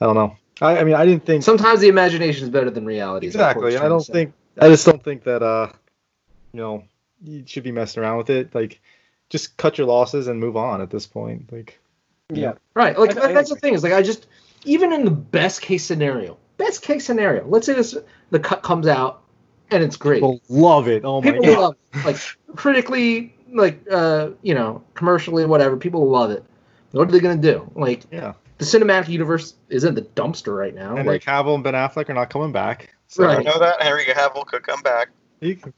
I 0.00 0.04
don't 0.04 0.14
know. 0.14 0.36
I, 0.60 0.78
I 0.78 0.84
mean, 0.84 0.94
I 0.94 1.06
didn't 1.06 1.24
think 1.24 1.42
Sometimes 1.42 1.80
the 1.80 1.88
imagination 1.88 2.44
is 2.44 2.50
better 2.50 2.70
than 2.70 2.84
reality. 2.84 3.26
exactly. 3.26 3.76
I 3.76 3.88
don't 3.88 4.04
think 4.04 4.34
I 4.60 4.68
just 4.68 4.84
don't 4.84 5.02
think 5.02 5.24
that 5.24 5.42
uh, 5.42 5.72
you 6.52 6.60
know, 6.60 6.84
you 7.22 7.44
should 7.46 7.64
be 7.64 7.72
messing 7.72 8.02
around 8.02 8.18
with 8.18 8.30
it. 8.30 8.54
Like, 8.54 8.80
just 9.30 9.56
cut 9.56 9.78
your 9.78 9.86
losses 9.86 10.26
and 10.26 10.40
move 10.40 10.56
on 10.56 10.80
at 10.80 10.90
this 10.90 11.06
point. 11.06 11.52
Like, 11.52 11.78
yeah 12.32 12.54
Right. 12.74 12.98
Like 12.98 13.16
I- 13.16 13.30
I 13.30 13.32
that's 13.32 13.50
the 13.50 13.56
thing 13.56 13.74
is 13.74 13.82
like 13.82 13.92
I 13.92 14.02
just 14.02 14.26
even 14.64 14.92
in 14.92 15.04
the 15.04 15.10
best 15.10 15.62
case 15.62 15.84
scenario, 15.84 16.36
best 16.58 16.82
case 16.82 17.06
scenario, 17.06 17.46
let's 17.46 17.66
say 17.66 17.72
this 17.74 17.96
the 18.30 18.38
cut 18.38 18.62
comes 18.62 18.86
out 18.86 19.22
and 19.70 19.82
it's 19.82 19.96
great. 19.96 20.16
people 20.16 20.40
love 20.48 20.88
it. 20.88 21.04
Oh 21.04 21.20
my 21.22 21.32
people 21.32 21.44
god. 21.46 21.58
love 21.60 21.76
it. 21.94 22.04
like 22.04 22.16
critically, 22.56 23.34
like 23.52 23.80
uh, 23.90 24.30
you 24.42 24.54
know, 24.54 24.82
commercially, 24.94 25.46
whatever. 25.46 25.76
People 25.76 26.08
love 26.08 26.30
it. 26.30 26.44
What 26.92 27.08
are 27.08 27.12
they 27.12 27.20
gonna 27.20 27.36
do? 27.36 27.70
Like 27.74 28.04
Yeah. 28.10 28.34
the 28.58 28.64
cinematic 28.64 29.08
universe 29.08 29.54
is 29.68 29.84
in 29.84 29.94
the 29.94 30.02
dumpster 30.02 30.56
right 30.56 30.74
now. 30.74 30.96
Henry 30.96 31.14
Like 31.14 31.22
Cavill 31.24 31.54
and 31.54 31.64
Ben 31.64 31.74
Affleck 31.74 32.08
are 32.10 32.14
not 32.14 32.30
coming 32.30 32.52
back. 32.52 32.94
So 33.06 33.24
Right. 33.24 33.38
I 33.38 33.42
know 33.42 33.58
that 33.58 33.80
Henry 33.82 34.04
Cavill 34.04 34.46
could 34.46 34.62
come 34.62 34.82
back. 34.82 35.08
You 35.40 35.56
can, 35.56 35.72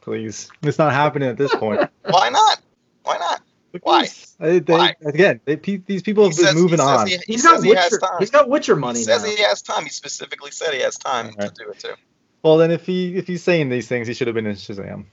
please. 0.00 0.50
It's 0.62 0.78
not 0.78 0.92
happening 0.92 1.28
at 1.28 1.36
this 1.36 1.54
point. 1.56 1.80
Why 2.08 2.28
not? 2.28 2.60
Why 3.02 3.18
not? 3.18 3.42
Look, 3.72 3.86
Why? 3.86 4.08
They, 4.38 4.58
they, 4.58 4.72
Why? 4.72 4.94
Again, 5.04 5.40
they, 5.44 5.54
these 5.56 6.02
people 6.02 6.24
have 6.24 6.32
He 6.32 6.38
been 6.38 6.46
says- 6.46 6.54
moving 6.54 6.78
he 6.80 6.84
on. 6.84 7.06
He, 7.06 7.12
he 7.18 7.20
he's 7.34 7.42
got 7.42 7.56
says 7.56 7.64
he 7.64 7.74
has 7.74 7.84
Witcher. 7.92 7.98
time. 8.00 8.16
He's 8.18 8.30
got 8.30 8.48
Witcher 8.48 8.76
money 8.76 8.98
He 8.98 9.04
says 9.04 9.22
now. 9.22 9.28
he 9.30 9.42
has 9.42 9.62
time. 9.62 9.84
He 9.84 9.90
specifically 9.90 10.50
said 10.50 10.74
he 10.74 10.80
has 10.80 10.96
time 10.98 11.26
Right. 11.38 11.54
to 11.54 11.64
do 11.64 11.70
it 11.70 11.78
too. 11.78 11.94
Well, 12.42 12.56
then 12.56 12.70
if 12.70 12.86
he 12.86 13.16
if 13.16 13.26
he's 13.26 13.42
saying 13.44 13.68
these 13.68 13.86
things, 13.86 14.08
he 14.08 14.14
should 14.14 14.26
have 14.26 14.34
been 14.34 14.46
in 14.46 14.56
Shazam. 14.56 15.04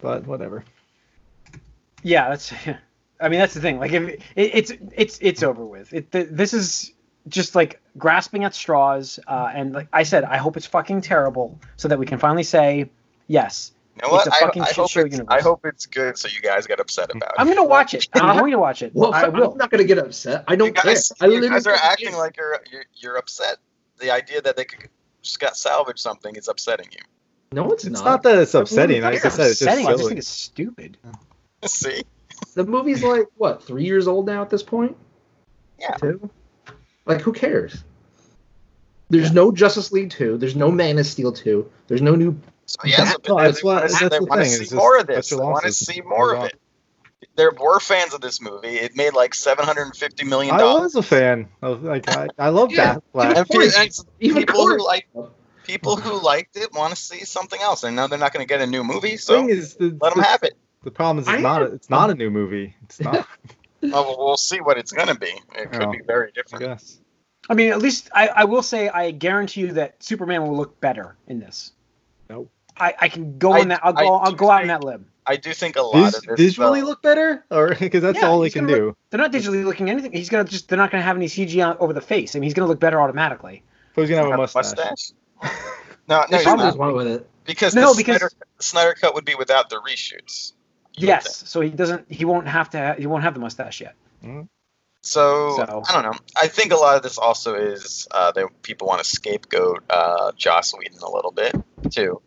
But 0.00 0.26
whatever. 0.26 0.64
yeah 2.02 2.28
that's 2.30 2.52
I 3.20 3.28
mean 3.28 3.40
that's 3.40 3.54
the 3.54 3.60
thing 3.60 3.78
like 3.78 3.92
if 3.92 4.08
it, 4.08 4.22
it's 4.36 4.72
it's 4.96 5.18
it's 5.20 5.42
over 5.42 5.64
with 5.64 5.92
it 5.92 6.10
th- 6.12 6.28
this 6.30 6.54
is 6.54 6.92
just 7.28 7.54
like 7.54 7.80
grasping 7.98 8.44
at 8.44 8.54
straws 8.54 9.20
uh, 9.26 9.50
and 9.54 9.72
like 9.72 9.88
I 9.92 10.04
said 10.04 10.24
I 10.24 10.38
hope 10.38 10.56
it's 10.56 10.64
fucking 10.66 11.02
terrible 11.02 11.58
so 11.76 11.88
that 11.88 11.98
we 11.98 12.06
can 12.06 12.18
finally 12.18 12.44
say 12.44 12.88
yes 13.26 13.72
You 13.72 13.79
know 14.00 14.08
what? 14.08 14.26
It's 14.26 14.36
a 14.36 14.38
I, 14.38 14.46
fucking 14.46 14.62
I 14.62 14.66
shit 14.66 14.76
hope 14.76 14.96
it's. 14.96 15.20
I 15.28 15.40
hope 15.40 15.64
it's 15.64 15.86
good 15.86 16.16
so 16.16 16.28
you 16.28 16.40
guys 16.40 16.66
get 16.66 16.80
upset 16.80 17.10
about 17.14 17.30
it. 17.30 17.34
I'm 17.38 17.48
gonna 17.48 17.64
watch 17.64 17.94
it 17.94 18.08
I'm 18.14 18.22
uh-huh. 18.22 18.40
going 18.40 18.52
to 18.52 18.58
watch 18.58 18.82
it 18.82 18.92
Well, 18.94 19.12
I 19.12 19.22
I'm 19.22 19.56
not 19.56 19.70
gonna 19.70 19.84
get 19.84 19.98
upset. 19.98 20.44
I 20.46 20.56
don't 20.56 20.68
you 20.68 20.72
guys, 20.74 21.12
care. 21.18 21.28
I 21.28 21.32
you 21.32 21.48
guys 21.48 21.66
are 21.66 21.74
acting 21.74 22.14
like 22.14 22.36
you're, 22.36 22.60
you're 22.70 22.84
you're 22.94 23.16
upset. 23.16 23.58
The 23.98 24.10
idea 24.10 24.40
that 24.42 24.56
they 24.56 24.64
could 24.64 24.88
just 25.22 25.40
got 25.40 25.56
salvaged 25.56 25.98
something 25.98 26.34
is 26.36 26.48
upsetting 26.48 26.88
you. 26.92 27.00
No, 27.52 27.72
it's, 27.72 27.84
not. 27.84 27.92
It's 27.92 28.00
not. 28.00 28.10
not 28.10 28.22
that 28.22 28.38
it's 28.38 28.54
upsetting. 28.54 28.98
It's 28.98 29.04
Like 29.04 29.24
I 29.24 29.28
not 29.28 29.32
said, 29.32 29.50
it's 29.50 29.58
just 29.58 29.62
upsetting, 29.62 29.86
I 29.86 29.90
just 29.90 29.98
silly. 29.98 30.08
think 30.10 30.18
it's 30.18 30.28
stupid 30.28 30.98
See? 31.66 32.02
The 32.54 32.64
movie's 32.64 33.02
like 33.02 33.26
what 33.36 33.62
three 33.62 33.84
years 33.84 34.08
old 34.08 34.26
now 34.26 34.42
at 34.42 34.50
this 34.50 34.62
point. 34.62 34.96
Yeah. 35.78 35.94
Two. 35.96 36.30
Like 37.06 37.20
who 37.20 37.32
cares? 37.32 37.84
There's 39.10 39.32
no 39.32 39.50
Justice 39.50 39.92
League 39.92 40.10
two. 40.10 40.38
There's 40.38 40.56
no 40.56 40.70
Man 40.70 40.98
of 40.98 41.06
Steel 41.06 41.32
two. 41.32 41.70
There's 41.88 42.02
no 42.02 42.14
new. 42.14 42.38
So 42.70 42.78
yeah, 42.86 43.04
so 43.04 43.16
No, 43.28 43.36
they, 43.38 43.44
that's 43.46 43.64
what- 43.64 43.74
wanna 43.76 43.88
see- 43.88 43.98
that's 44.04 44.10
they 44.10 44.18
the 44.18 44.24
want 44.24 44.42
to 44.42 44.48
see 44.48 44.62
it's 44.62 44.72
more 44.72 44.96
just 44.98 45.00
of 45.10 45.16
this. 45.16 45.30
They 45.30 45.36
want 45.36 45.64
to 45.64 45.72
see 45.72 46.00
more 46.02 46.34
of 46.34 46.44
it. 46.44 46.54
There 47.36 47.50
were 47.52 47.80
fans 47.80 48.14
of 48.14 48.20
this 48.20 48.40
movie. 48.40 48.68
It 48.78 48.96
made 48.96 49.12
like 49.14 49.34
seven 49.34 49.64
hundred 49.64 49.82
and 49.84 49.96
fifty 49.96 50.24
million 50.24 50.54
I 50.54 50.58
dollars. 50.58 50.94
was 50.94 50.96
a 50.96 51.02
fan 51.02 51.48
of 51.62 51.82
like 51.82 52.08
I, 52.08 52.28
I 52.38 52.48
love 52.50 52.70
Yeah, 52.72 52.96
Batfleck. 53.14 53.36
And, 53.36 53.48
Corey- 53.48 53.90
Even 54.20 54.42
people 54.42 54.54
Corey- 54.54 54.78
who 54.78 54.86
like 54.86 55.06
people 55.64 55.96
who 55.96 56.22
liked 56.22 56.56
it 56.56 56.72
want 56.72 56.94
to 56.94 57.00
see 57.00 57.24
something 57.24 57.60
else. 57.60 57.82
They 57.82 57.90
know 57.90 58.06
they're 58.08 58.18
not 58.18 58.32
going 58.32 58.44
to 58.46 58.48
get 58.48 58.60
a 58.60 58.66
new 58.66 58.82
movie, 58.84 59.12
The 59.12 59.16
so 59.18 59.36
thing 59.36 59.50
is, 59.50 59.74
the, 59.76 59.96
let 60.00 60.14
them 60.14 60.22
the, 60.22 60.24
have 60.24 60.42
it. 60.42 60.54
the 60.82 60.90
problem 60.90 61.18
is 61.22 61.28
I 61.28 61.34
it's 61.34 61.42
not 61.42 61.62
a, 61.62 61.64
it's 61.66 61.90
not 61.90 62.10
a 62.10 62.14
new 62.14 62.30
movie. 62.30 62.74
It's 62.84 63.00
not. 63.00 63.26
Well, 63.82 64.04
we'll- 64.04 64.18
we'll 64.18 64.36
see 64.36 64.60
what 64.60 64.78
it's 64.78 64.92
going 64.92 65.08
to 65.08 65.14
be. 65.14 65.32
It 65.56 65.70
could 65.72 65.82
Yeah. 65.82 65.90
be 65.90 66.00
very 66.06 66.28
I 66.28 66.30
different. 66.34 66.64
guess. 66.64 66.98
I 67.48 67.54
mean, 67.54 67.70
at 67.72 67.78
least 67.80 68.10
I, 68.14 68.28
I 68.28 68.44
will 68.44 68.62
say 68.62 68.88
I 68.88 69.10
guarantee 69.12 69.62
you 69.62 69.72
that 69.72 70.02
Superman 70.02 70.42
will 70.42 70.56
look 70.56 70.80
better 70.80 71.16
in 71.26 71.38
this. 71.40 71.72
Nope. 72.80 72.94
I, 73.00 73.04
I 73.06 73.08
can 73.08 73.38
go 73.38 73.52
I- 73.52 73.60
on 73.60 73.68
that. 73.68 73.80
I'll 73.82 73.92
go. 73.92 74.14
I'll 74.16 74.32
go 74.32 74.50
out 74.50 74.62
on 74.62 74.68
that 74.68 74.84
limb. 74.84 75.06
I 75.26 75.36
do 75.36 75.52
think 75.52 75.76
a 75.76 75.82
lot 75.82 76.06
Vis- 76.06 76.16
of 76.16 76.22
this 76.24 76.36
visually 76.38 76.80
though- 76.80 76.86
look 76.88 77.02
better, 77.02 77.44
or 77.50 77.74
because 77.78 78.02
that's 78.02 78.18
Yeah, 78.20 78.28
all 78.28 78.42
he 78.42 78.50
can 78.50 78.66
gonna 78.66 78.76
do. 78.78 78.96
They're 79.10 79.20
not 79.20 79.32
digitally 79.32 79.64
looking 79.64 79.88
anything. 79.90 80.12
He's 80.12 80.28
gonna 80.28 80.44
just. 80.44 80.68
They're 80.68 80.78
not 80.78 80.90
gonna 80.90 81.02
have 81.04 81.16
any 81.16 81.26
CG 81.26 81.64
on, 81.66 81.76
over 81.78 81.92
the 81.92 82.00
face. 82.00 82.34
I 82.34 82.38
mean, 82.38 82.44
he's 82.44 82.54
gonna 82.54 82.68
look 82.68 82.80
better 82.80 83.00
automatically. 83.00 83.62
So 83.94 84.00
he's 84.02 84.10
gonna 84.10 84.22
have 84.22 84.28
a 84.38 84.42
Have 84.42 84.54
mustache. 84.54 85.12
No, 86.08 86.22
no, 86.22 86.26
They 86.28 86.38
he's 86.38 86.46
not. 86.46 86.58
just 86.58 86.76
went 86.78 86.94
with 86.96 87.06
it. 87.06 87.30
because 87.44 87.72
No, 87.72 87.92
the 87.92 87.98
because- 87.98 88.16
Snyder, 88.18 88.30
Snyder 88.58 88.94
cut 89.00 89.14
would 89.14 89.24
be 89.24 89.36
without 89.36 89.70
the 89.70 89.76
reshoots. 89.76 90.52
Yes. 90.96 91.48
So 91.48 91.60
he 91.60 91.70
doesn't. 91.70 92.10
He 92.10 92.24
won't 92.24 92.48
have 92.48 92.68
to. 92.70 92.78
Ha- 92.78 92.94
he 92.98 93.06
won't 93.06 93.22
have 93.22 93.34
the 93.34 93.38
mustache 93.40 93.80
yet. 93.80 93.94
So, 95.02 95.56
So- 95.56 95.82
I 95.88 95.92
don't 95.92 96.02
know. 96.02 96.18
I 96.36 96.48
think 96.48 96.72
a 96.72 96.76
lot 96.76 96.96
of 96.96 97.02
this 97.02 97.16
also 97.16 97.54
is 97.54 98.06
uh, 98.10 98.32
that 98.32 98.48
people 98.62 98.88
want 98.88 99.02
to 99.02 99.08
scapegoat 99.08 99.82
uh, 99.88 100.32
Joss 100.36 100.72
Whedon 100.76 100.98
a 101.00 101.10
little 101.10 101.30
bit 101.30 101.54
too. 101.90 102.20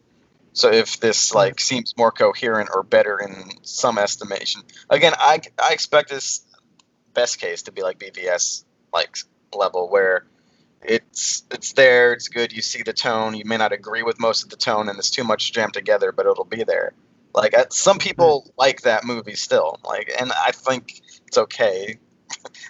So 0.53 0.71
if 0.71 0.99
this 0.99 1.33
like 1.33 1.59
seems 1.59 1.97
more 1.97 2.11
coherent 2.11 2.69
or 2.73 2.83
better 2.83 3.19
in 3.19 3.49
some 3.63 3.97
estimation, 3.97 4.61
again, 4.89 5.13
I 5.17 5.41
I 5.61 5.73
expect 5.73 6.09
this 6.09 6.45
best 7.13 7.39
case 7.39 7.63
to 7.63 7.71
be 7.71 7.81
like 7.81 7.99
BVS 7.99 8.63
like 8.93 9.17
level 9.53 9.89
where 9.89 10.25
it's 10.81 11.43
it's 11.51 11.73
there, 11.73 12.13
it's 12.13 12.27
good. 12.27 12.53
You 12.53 12.61
see 12.61 12.83
the 12.83 12.93
tone. 12.93 13.35
You 13.35 13.45
may 13.45 13.57
not 13.57 13.71
agree 13.71 14.03
with 14.03 14.19
most 14.19 14.43
of 14.43 14.49
the 14.49 14.57
tone, 14.57 14.89
and 14.89 14.99
it's 14.99 15.09
too 15.09 15.23
much 15.23 15.51
jammed 15.53 15.73
together, 15.73 16.11
but 16.11 16.25
it'll 16.25 16.45
be 16.45 16.63
there. 16.63 16.93
Like 17.33 17.57
uh, 17.57 17.65
some 17.69 17.97
people 17.97 18.51
like 18.57 18.81
that 18.81 19.05
movie 19.05 19.35
still, 19.35 19.79
like, 19.83 20.13
and 20.19 20.31
I 20.31 20.51
think 20.51 21.01
it's 21.27 21.37
okay. 21.37 21.97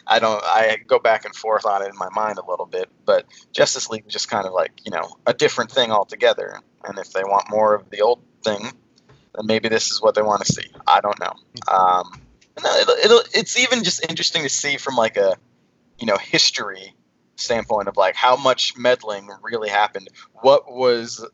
I 0.08 0.20
don't. 0.20 0.44
I 0.44 0.78
go 0.88 1.00
back 1.00 1.26
and 1.26 1.36
forth 1.36 1.66
on 1.66 1.82
it 1.82 1.90
in 1.90 1.98
my 1.98 2.10
mind 2.10 2.38
a 2.38 2.50
little 2.50 2.66
bit, 2.66 2.90
but 3.06 3.26
Justice 3.52 3.90
League 3.90 4.06
was 4.06 4.14
just 4.14 4.30
kind 4.30 4.46
of 4.46 4.54
like 4.54 4.72
you 4.86 4.92
know 4.92 5.18
a 5.26 5.34
different 5.34 5.72
thing 5.72 5.92
altogether. 5.92 6.60
And 6.84 6.98
if 7.00 7.12
they 7.12 7.24
want 7.24 7.50
more 7.50 7.74
of 7.74 7.90
the 7.90 8.02
old 8.02 8.22
thing, 8.44 8.62
then 9.36 9.46
maybe 9.46 9.70
this 9.70 9.92
is 9.92 10.02
what 10.02 10.16
they 10.16 10.22
want 10.22 10.46
to 10.46 10.52
see. 10.52 10.70
I 10.86 11.02
don't 11.02 11.20
know. 11.20 11.34
Um, 11.74 12.22
no, 12.62 12.76
it'll, 12.76 12.96
it'll, 12.96 13.24
it's 13.34 13.58
even 13.58 13.84
just 13.84 14.04
interesting 14.08 14.44
to 14.44 14.50
see 14.50 14.78
from 14.78 14.96
like 14.96 15.18
a 15.18 15.36
you 16.00 16.06
know 16.06 16.18
history 16.18 16.94
standpoint 17.36 17.88
of 17.88 17.98
like 17.98 18.16
how 18.16 18.36
much 18.36 18.78
meddling 18.78 19.30
really 19.42 19.70
happened. 19.70 20.10
What 20.34 20.72
was 20.72 21.26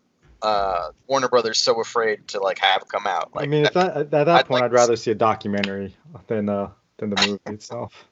uh, 0.42 0.90
Warner 1.08 1.28
Brothers 1.28 1.60
so 1.60 1.82
afraid 1.82 2.28
to 2.30 2.40
like 2.40 2.60
have 2.60 2.88
come 2.88 3.08
out? 3.08 3.36
Like 3.36 3.46
I 3.46 3.48
mean, 3.48 3.66
at 3.66 3.74
that, 3.74 3.98
at 3.98 4.12
that 4.12 4.30
I'd 4.30 4.46
point, 4.46 4.62
like 4.62 4.64
I'd 4.64 4.74
rather 4.74 4.96
see 4.96 5.12
a 5.12 5.16
documentary 5.16 5.96
than 6.28 6.50
uh 6.50 6.70
than 7.00 7.10
the 7.10 7.28
movie 7.28 7.56
itself. 7.56 8.06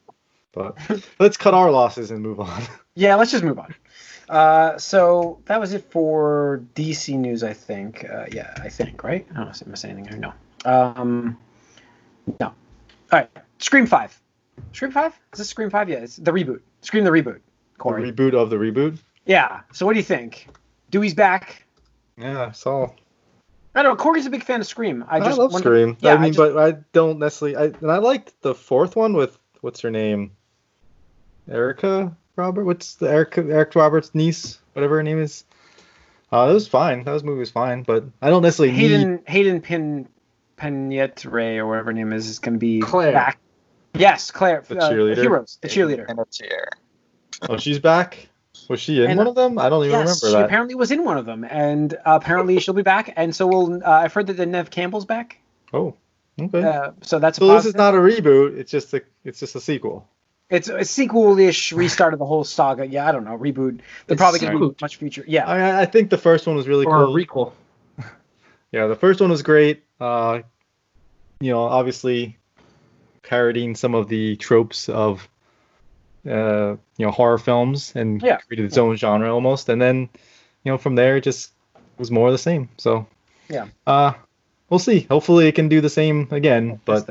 But 0.51 0.77
let's 1.19 1.37
cut 1.37 1.53
our 1.53 1.69
losses 1.71 2.11
and 2.11 2.21
move 2.21 2.39
on. 2.39 2.63
Yeah. 2.99 3.13
Let's 3.13 3.29
just 3.29 3.43
move 3.43 3.59
on. 3.59 3.75
Uh, 4.27 4.75
so 4.79 5.39
that 5.45 5.59
was 5.59 5.71
it 5.71 5.85
for 5.91 6.63
DC 6.73 7.15
news, 7.15 7.43
I 7.43 7.53
think. 7.53 8.03
Uh, 8.03 8.25
yeah, 8.31 8.55
I 8.57 8.69
think, 8.69 9.03
right? 9.03 9.23
I 9.29 9.33
don't 9.35 9.45
know, 9.45 9.71
miss 9.71 9.85
anything 9.85 10.05
here. 10.07 10.17
No. 10.17 10.33
Um, 10.65 11.37
no. 12.39 12.47
All 12.47 12.53
right. 13.11 13.29
Scream 13.59 13.85
Five. 13.85 14.19
Scream 14.73 14.91
Five? 14.91 15.13
Is 15.31 15.37
this 15.37 15.49
Scream 15.49 15.69
Five? 15.69 15.89
Yeah, 15.89 15.97
it's 15.97 16.15
the 16.15 16.31
reboot. 16.31 16.61
Scream 16.81 17.03
the 17.03 17.11
reboot. 17.11 17.39
The 17.77 17.83
reboot 17.83 18.33
of 18.33 18.49
the 18.49 18.55
reboot. 18.55 18.97
Yeah. 19.27 19.61
So 19.73 19.85
what 19.85 19.93
do 19.93 19.99
you 19.99 20.05
think? 20.05 20.47
Dewey's 20.89 21.13
back. 21.13 21.63
Yeah, 22.17 22.47
I 22.47 22.51
saw. 22.51 22.89
I 23.75 23.83
don't 23.83 23.91
know. 23.97 24.03
Corey's 24.03 24.25
a 24.25 24.29
big 24.29 24.43
fan 24.43 24.61
of 24.61 24.67
Scream. 24.67 25.05
I 25.07 25.17
I, 25.17 25.19
just 25.19 25.37
love 25.37 25.53
wonder- 25.53 25.67
Scream. 25.69 25.97
Yeah, 25.99 26.15
I 26.15 26.17
mean, 26.17 26.33
just- 26.33 26.37
but 26.37 26.57
I 26.57 26.79
don't 26.93 27.19
necessarily. 27.19 27.55
I 27.55 27.63
and 27.79 27.91
I 27.91 27.97
liked 27.97 28.41
the 28.41 28.55
fourth 28.55 28.95
one 28.95 29.13
with 29.13 29.37
what's 29.61 29.81
her 29.81 29.91
name? 29.91 30.31
Erica 31.49 32.15
Robert. 32.35 32.65
What's 32.65 32.95
the 32.95 33.09
Erica 33.09 33.41
Eric 33.49 33.75
Roberts' 33.75 34.13
niece? 34.13 34.59
Whatever 34.73 34.97
her 34.97 35.03
name 35.03 35.19
is. 35.21 35.43
Uh, 36.31 36.47
it 36.49 36.53
was 36.53 36.67
fine. 36.67 37.03
That 37.05 37.13
was 37.13 37.23
movie 37.23 37.39
was 37.39 37.51
fine, 37.51 37.83
but 37.83 38.03
I 38.21 38.29
don't 38.29 38.41
necessarily 38.41 38.73
need. 38.75 38.89
Hayden 38.89 39.19
Hayden 39.27 39.61
Pin 39.61 40.09
Panettiere 40.57 41.57
or 41.57 41.67
whatever 41.67 41.85
her 41.87 41.93
name 41.93 42.11
is 42.13 42.27
is 42.27 42.39
going 42.39 42.53
to 42.53 42.59
be 42.59 42.81
Claire. 42.81 43.13
back. 43.13 43.39
Yes, 43.93 44.29
Claire. 44.31 44.63
The 44.67 44.77
uh, 44.77 44.91
cheerleader? 44.91 45.17
Heroes. 45.17 45.57
The 45.61 45.69
cheerleader. 45.69 46.05
And 46.07 46.19
a 46.19 46.25
chair. 46.25 46.67
Oh, 47.49 47.57
she's 47.57 47.79
back. 47.79 48.27
Was 48.69 48.79
she 48.81 49.03
in 49.03 49.11
And- 49.11 49.17
one 49.17 49.27
of 49.27 49.35
them? 49.35 49.57
I 49.59 49.69
don't 49.69 49.85
even 49.85 49.99
Yes, 49.99 50.19
she 50.19 50.25
remember 50.27 50.39
that. 50.41 50.43
She 50.43 50.45
apparently 50.47 50.75
was 50.75 50.91
in 50.91 51.03
one 51.03 51.17
of 51.17 51.25
them, 51.25 51.43
and 51.43 51.93
uh, 51.93 51.97
apparently 52.05 52.59
she'll 52.59 52.73
be 52.73 52.81
back. 52.83 53.13
And 53.15 53.35
so 53.35 53.47
we'll. 53.47 53.83
Uh, 53.83 53.89
I've 53.89 54.13
heard 54.13 54.27
that 54.27 54.33
the 54.37 54.45
Neve 54.45 54.69
Campbell's 54.69 55.05
back. 55.05 55.39
Oh, 55.73 55.95
okay. 56.39 56.63
Uh, 56.63 56.91
so 57.01 57.19
that's 57.19 57.37
a 57.37 57.41
so 57.41 57.53
this 57.55 57.65
is 57.65 57.75
not 57.75 57.93
a 57.93 57.97
reboot. 57.97 58.57
It's 58.57 58.71
just 58.71 58.93
a 58.93 59.01
it's 59.23 59.39
just 59.39 59.55
a 59.55 59.61
sequel. 59.61 60.07
It's 60.49 60.69
a 60.69 60.85
sequel-ish 60.85 61.73
restart 61.73 62.13
of 62.13 62.19
the 62.19 62.25
whole 62.25 62.45
saga. 62.45 62.87
Yeah, 62.87 63.05
I 63.05 63.11
don't 63.11 63.25
know. 63.25 63.37
Reboot. 63.37 63.79
They're 64.05 64.13
It's 64.13 64.17
probably 64.21 64.39
going 64.39 64.53
to 64.53 64.57
sequel. 64.57 64.75
much 64.81 64.95
future. 64.95 65.25
Yeah. 65.27 65.45
I 65.45 65.81
I 65.81 65.85
think 65.85 66.09
the 66.09 66.17
first 66.17 66.47
one 66.47 66.55
was 66.55 66.67
really 66.69 66.85
or 66.85 67.01
a 67.01 67.05
cool. 67.05 67.13
recall. 67.13 67.53
yeah, 68.71 68.87
the 68.87 68.95
first 68.95 69.19
one 69.19 69.29
was 69.29 69.41
great. 69.41 69.83
Uh, 69.99 70.39
you 71.41 71.51
know, 71.51 71.63
obviously 71.63 72.37
parodying 73.23 73.75
some 73.75 73.93
of 73.93 74.07
the 74.07 74.37
tropes 74.37 74.87
of 74.87 75.27
uh, 76.27 76.75
you 76.97 77.05
know 77.05 77.11
horror 77.11 77.37
films 77.37 77.93
and 77.95 78.21
Yeah. 78.21 78.37
created 78.37 78.65
its 78.65 78.77
own 78.77 78.95
genre 78.95 79.33
almost. 79.33 79.69
And 79.69 79.81
then 79.81 80.09
you 80.63 80.71
know 80.71 80.77
from 80.77 80.95
there 80.95 81.17
it 81.17 81.23
just 81.23 81.51
was 81.97 82.11
more 82.11 82.27
of 82.27 82.33
the 82.33 82.37
same. 82.37 82.69
So 82.77 83.07
Yeah. 83.49 83.67
uh, 83.85 84.13
we'll 84.69 84.79
see. 84.79 85.01
Hopefully 85.09 85.47
it 85.47 85.55
can 85.55 85.69
do 85.69 85.81
the 85.81 85.89
same 85.89 86.27
again, 86.31 86.79
but 86.85 87.09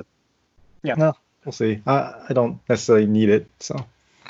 yeah. 0.83 0.95
no, 0.97 1.15
we'll 1.45 1.53
see. 1.53 1.83
I 1.87 2.15
I 2.29 2.33
don't 2.33 2.61
necessarily 2.69 3.07
need 3.07 3.29
it. 3.31 3.47
So 3.61 3.85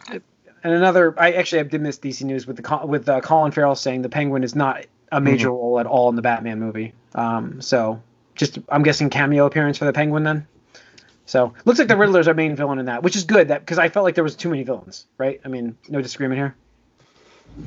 And 0.08 0.72
another, 0.74 1.14
I 1.18 1.32
actually 1.32 1.60
I 1.60 1.62
did 1.64 1.80
miss 1.80 1.98
DC 1.98 2.22
news 2.24 2.46
with 2.46 2.56
the 2.56 2.86
with 2.86 3.08
uh, 3.08 3.20
Colin 3.20 3.52
Farrell 3.52 3.76
saying 3.76 4.02
the 4.02 4.08
Penguin 4.08 4.42
is 4.44 4.54
not 4.54 4.84
a 5.12 5.20
major 5.20 5.50
role 5.50 5.78
at 5.78 5.86
all 5.86 6.08
in 6.08 6.16
the 6.16 6.22
Batman 6.22 6.58
movie. 6.58 6.92
Um, 7.14 7.60
so 7.62 8.02
just 8.34 8.58
I'm 8.68 8.82
guessing 8.82 9.08
cameo 9.10 9.46
appearance 9.46 9.78
for 9.78 9.84
the 9.84 9.92
Penguin 9.92 10.24
then. 10.24 10.46
So 11.26 11.52
looks 11.64 11.78
like 11.78 11.88
the 11.88 11.96
Riddler's 11.96 12.28
our 12.28 12.34
main 12.34 12.56
villain 12.56 12.78
in 12.78 12.86
that, 12.86 13.02
which 13.02 13.16
is 13.16 13.24
good. 13.24 13.48
That 13.48 13.60
because 13.60 13.78
I 13.78 13.88
felt 13.88 14.04
like 14.04 14.14
there 14.14 14.24
was 14.24 14.36
too 14.36 14.48
many 14.48 14.62
villains, 14.62 15.06
right? 15.18 15.40
I 15.44 15.48
mean, 15.48 15.76
no 15.88 16.00
disagreement 16.00 16.38
here. 16.38 16.56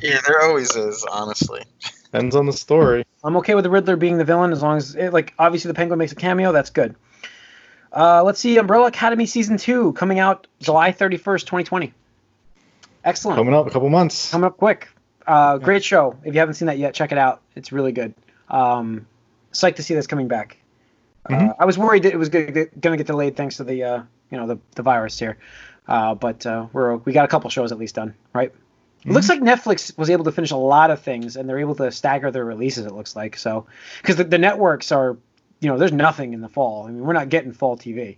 Yeah, 0.01 0.19
there 0.25 0.41
always 0.41 0.75
is, 0.75 1.05
honestly. 1.09 1.63
depends 2.05 2.35
on 2.35 2.45
the 2.45 2.53
story. 2.53 3.05
I'm 3.23 3.35
okay 3.37 3.55
with 3.55 3.63
the 3.63 3.69
Riddler 3.69 3.95
being 3.95 4.17
the 4.17 4.23
villain 4.23 4.51
as 4.51 4.61
long 4.61 4.77
as, 4.77 4.95
it, 4.95 5.11
like, 5.11 5.33
obviously 5.37 5.69
the 5.69 5.73
Penguin 5.73 5.99
makes 5.99 6.11
a 6.11 6.15
cameo. 6.15 6.51
That's 6.51 6.69
good. 6.69 6.95
Uh, 7.91 8.23
let's 8.23 8.39
see, 8.39 8.57
Umbrella 8.57 8.87
Academy 8.87 9.25
season 9.25 9.57
two 9.57 9.93
coming 9.93 10.19
out 10.19 10.47
July 10.59 10.91
31st, 10.91 11.41
2020. 11.41 11.93
Excellent. 13.03 13.37
Coming 13.37 13.53
up 13.53 13.67
a 13.67 13.71
couple 13.71 13.89
months. 13.89 14.31
coming 14.31 14.45
up 14.45 14.57
quick. 14.57 14.89
Uh, 15.25 15.57
great 15.57 15.83
show. 15.83 16.15
If 16.23 16.33
you 16.33 16.39
haven't 16.39 16.55
seen 16.55 16.67
that 16.67 16.77
yet, 16.77 16.93
check 16.93 17.11
it 17.11 17.17
out. 17.17 17.41
It's 17.55 17.71
really 17.71 17.91
good. 17.91 18.13
Um, 18.49 19.07
psyched 19.53 19.77
to 19.77 19.83
see 19.83 19.95
that's 19.95 20.07
coming 20.07 20.27
back. 20.27 20.57
Uh, 21.25 21.33
Mhm. 21.33 21.55
I 21.59 21.65
was 21.65 21.77
worried 21.77 22.03
that 22.03 22.13
it 22.13 22.17
was 22.17 22.29
going 22.29 22.53
to 22.53 22.65
get 22.97 23.07
delayed 23.07 23.35
thanks 23.35 23.57
to 23.57 23.63
the 23.63 23.83
uh, 23.83 24.01
you 24.31 24.37
know 24.37 24.47
the, 24.47 24.59
the 24.75 24.81
virus 24.83 25.17
here, 25.19 25.37
uh, 25.87 26.15
but 26.15 26.45
uh, 26.45 26.67
we're 26.73 26.95
we 26.97 27.13
got 27.13 27.25
a 27.25 27.27
couple 27.27 27.49
shows 27.49 27.71
at 27.71 27.77
least 27.77 27.95
done. 27.95 28.13
Right. 28.33 28.53
It 29.05 29.11
looks 29.13 29.29
like 29.29 29.39
Netflix 29.39 29.97
was 29.97 30.09
able 30.09 30.25
to 30.25 30.31
finish 30.33 30.51
a 30.51 30.57
lot 30.57 30.91
of 30.91 31.01
things, 31.01 31.37
and 31.37 31.47
they're 31.47 31.59
able 31.59 31.75
to 31.75 31.89
stagger 31.91 32.31
their 32.31 32.43
releases. 32.43 32.85
It 32.85 32.91
looks 32.93 33.15
like 33.15 33.37
so 33.37 33.65
because 34.01 34.17
the, 34.17 34.25
the 34.25 34.37
networks 34.37 34.91
are, 34.91 35.17
you 35.61 35.69
know, 35.69 35.77
there's 35.77 35.93
nothing 35.93 36.33
in 36.33 36.41
the 36.41 36.49
fall. 36.49 36.85
I 36.85 36.91
mean, 36.91 37.05
we're 37.05 37.13
not 37.13 37.29
getting 37.29 37.53
fall 37.53 37.77
TV. 37.77 38.17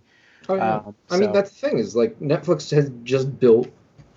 Oh, 0.50 0.56
yeah. 0.56 0.78
Um, 0.78 0.96
I 1.12 1.18
mean, 1.18 1.34
that's 1.34 1.52
the 1.52 1.68
thing 1.70 1.78
is 1.78 1.96
like 1.96 2.20
Netflix 2.20 2.72
has 2.76 2.92
just 3.04 3.40
built 3.40 3.70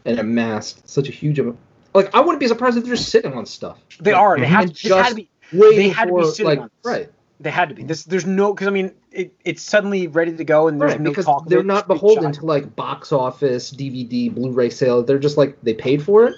and 0.06 0.18
amassed 0.18 0.88
such 0.88 1.08
a 1.08 1.12
huge 1.12 1.38
amount. 1.38 1.58
Like, 1.92 2.14
I 2.14 2.20
wouldn't 2.20 2.40
be 2.40 2.48
surprised 2.48 2.78
if 2.78 2.84
they're 2.84 2.94
just 2.96 3.10
sitting 3.10 3.34
on 3.34 3.44
stuff. 3.46 3.78
They 4.00 4.12
Like, 4.12 4.20
are. 4.20 4.38
They 4.38 4.46
have. 4.46 4.60
And 4.62 4.70
This 4.70 4.82
had 4.82 4.88
to 4.88 5.02
just 5.04 5.16
be. 5.16 5.28
they 5.52 5.88
had 5.90 6.08
to 6.08 6.14
be 6.14 6.24
sitting 6.24 6.46
like, 6.46 6.58
on 6.60 6.70
this. 6.82 6.90
right, 6.90 7.10
They 7.44 7.50
had 7.50 7.68
to 7.68 7.74
be. 7.74 7.84
This 7.84 8.04
there's 8.04 8.24
no 8.24 8.54
because 8.54 8.66
I 8.66 8.70
mean 8.70 8.92
it, 9.12 9.34
it's 9.44 9.62
suddenly 9.62 10.06
ready 10.06 10.34
to 10.34 10.44
go 10.44 10.66
and 10.66 10.80
there's 10.80 10.92
right, 10.92 11.00
no 11.00 11.10
because 11.10 11.26
talk. 11.26 11.46
they're 11.46 11.60
it, 11.60 11.66
not 11.66 11.86
beholden 11.86 12.32
to 12.32 12.46
like 12.46 12.74
box 12.74 13.12
office, 13.12 13.70
DVD, 13.70 14.34
Blu-ray 14.34 14.70
sale. 14.70 15.02
They're 15.02 15.18
just 15.18 15.36
like 15.36 15.60
they 15.62 15.74
paid 15.74 16.02
for 16.02 16.24
it. 16.24 16.36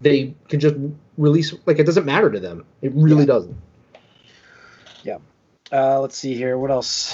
They 0.00 0.34
can 0.48 0.60
just 0.60 0.76
release. 1.18 1.52
Like 1.66 1.80
it 1.80 1.84
doesn't 1.84 2.06
matter 2.06 2.30
to 2.30 2.38
them. 2.38 2.64
It 2.80 2.92
really 2.94 3.22
Yeah. 3.22 3.26
doesn't. 3.26 3.56
Yeah. 5.02 5.18
Uh, 5.72 6.00
let's 6.00 6.16
see 6.16 6.34
here. 6.34 6.56
What 6.56 6.70
else? 6.70 7.12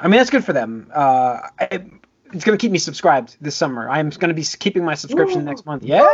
I 0.00 0.08
mean 0.08 0.18
that's 0.18 0.30
good 0.30 0.44
for 0.44 0.52
them. 0.52 0.90
Uh, 0.92 1.38
I, 1.60 1.86
it's 2.32 2.44
gonna 2.44 2.58
keep 2.58 2.72
me 2.72 2.78
subscribed 2.78 3.36
this 3.40 3.54
summer. 3.54 3.88
I'm 3.88 4.10
gonna 4.10 4.34
be 4.34 4.42
keeping 4.42 4.84
my 4.84 4.94
subscription 4.94 5.42
Ooh. 5.42 5.44
next 5.44 5.64
month. 5.64 5.84
Yeah, 5.84 6.08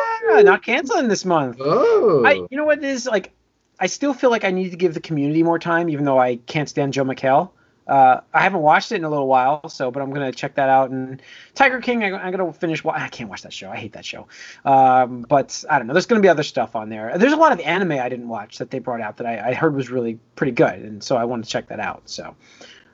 not 0.45 0.63
canceling 0.63 1.09
this 1.09 1.25
month. 1.25 1.57
Oh, 1.59 2.23
I 2.27 2.35
you 2.51 2.59
know 2.59 2.67
what 2.67 2.79
it 2.79 2.85
is 2.85 3.07
like. 3.07 3.33
I 3.81 3.87
still 3.87 4.13
feel 4.15 4.31
like 4.31 4.45
I 4.45 4.51
need 4.51 4.71
to 4.71 4.77
give 4.77 4.95
the 4.95 5.01
community 5.01 5.43
more 5.43 5.59
time, 5.59 5.89
even 5.89 6.05
though 6.05 6.19
I 6.19 6.37
can't 6.37 6.69
stand 6.69 6.93
Joel 6.93 7.07
McHale. 7.07 7.51
Uh, 7.89 8.21
I 8.33 8.43
haven't 8.43 8.61
watched 8.61 8.93
it 8.93 8.97
in 8.97 9.05
a 9.05 9.11
little 9.11 9.27
while, 9.27 9.69
so 9.69 9.91
but 9.91 10.01
I'm 10.01 10.13
gonna 10.13 10.31
check 10.31 10.55
that 10.57 10.69
out. 10.69 10.91
And 10.91 11.21
Tiger 11.55 11.81
King, 11.81 12.05
I, 12.05 12.13
I'm 12.13 12.31
gonna 12.31 12.53
finish. 12.53 12.85
wa- 12.85 12.93
I 12.97 13.09
can't 13.09 13.29
watch 13.29 13.43
that 13.43 13.53
show. 13.53 13.69
I 13.69 13.77
hate 13.77 13.95
that 13.95 14.05
show. 14.05 14.29
Um, 14.65 15.23
but 15.29 15.65
I 15.69 15.79
don't 15.79 15.89
know. 15.89 15.95
There's 15.95 16.07
gonna 16.07 16.21
be 16.21 16.29
other 16.29 16.45
stuff 16.45 16.77
on 16.77 16.89
there. 16.89 17.19
There's 17.19 17.33
a 17.33 17.37
lot 17.37 17.51
of 17.51 17.59
anime 17.61 17.93
I 17.93 18.09
didn't 18.09 18.29
watch 18.29 18.59
that 18.59 18.71
they 18.71 18.79
brought 18.79 19.01
out 19.01 19.17
that 19.17 19.27
I, 19.27 19.49
I 19.51 19.55
heard 19.55 19.75
was 19.75 19.91
really 19.91 20.21
pretty 20.37 20.53
good, 20.53 20.75
and 20.81 21.03
so 21.03 21.17
I 21.17 21.25
want 21.25 21.45
to 21.45 21.51
check 21.51 21.67
that 21.69 21.81
out. 21.81 22.03
So, 22.05 22.37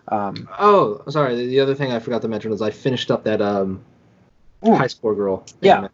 um, 0.08 0.48
oh, 0.58 1.02
sorry. 1.10 1.36
The, 1.36 1.46
the 1.46 1.60
other 1.60 1.74
thing 1.74 1.92
I 1.92 1.98
forgot 1.98 2.22
to 2.22 2.28
mention 2.28 2.52
is 2.52 2.62
I 2.62 2.70
finished 2.70 3.10
up 3.10 3.24
that 3.24 3.42
um, 3.42 3.82
High 4.64 4.86
Score 4.86 5.14
Girl. 5.14 5.44
Yeah. 5.60 5.80
High 5.80 5.88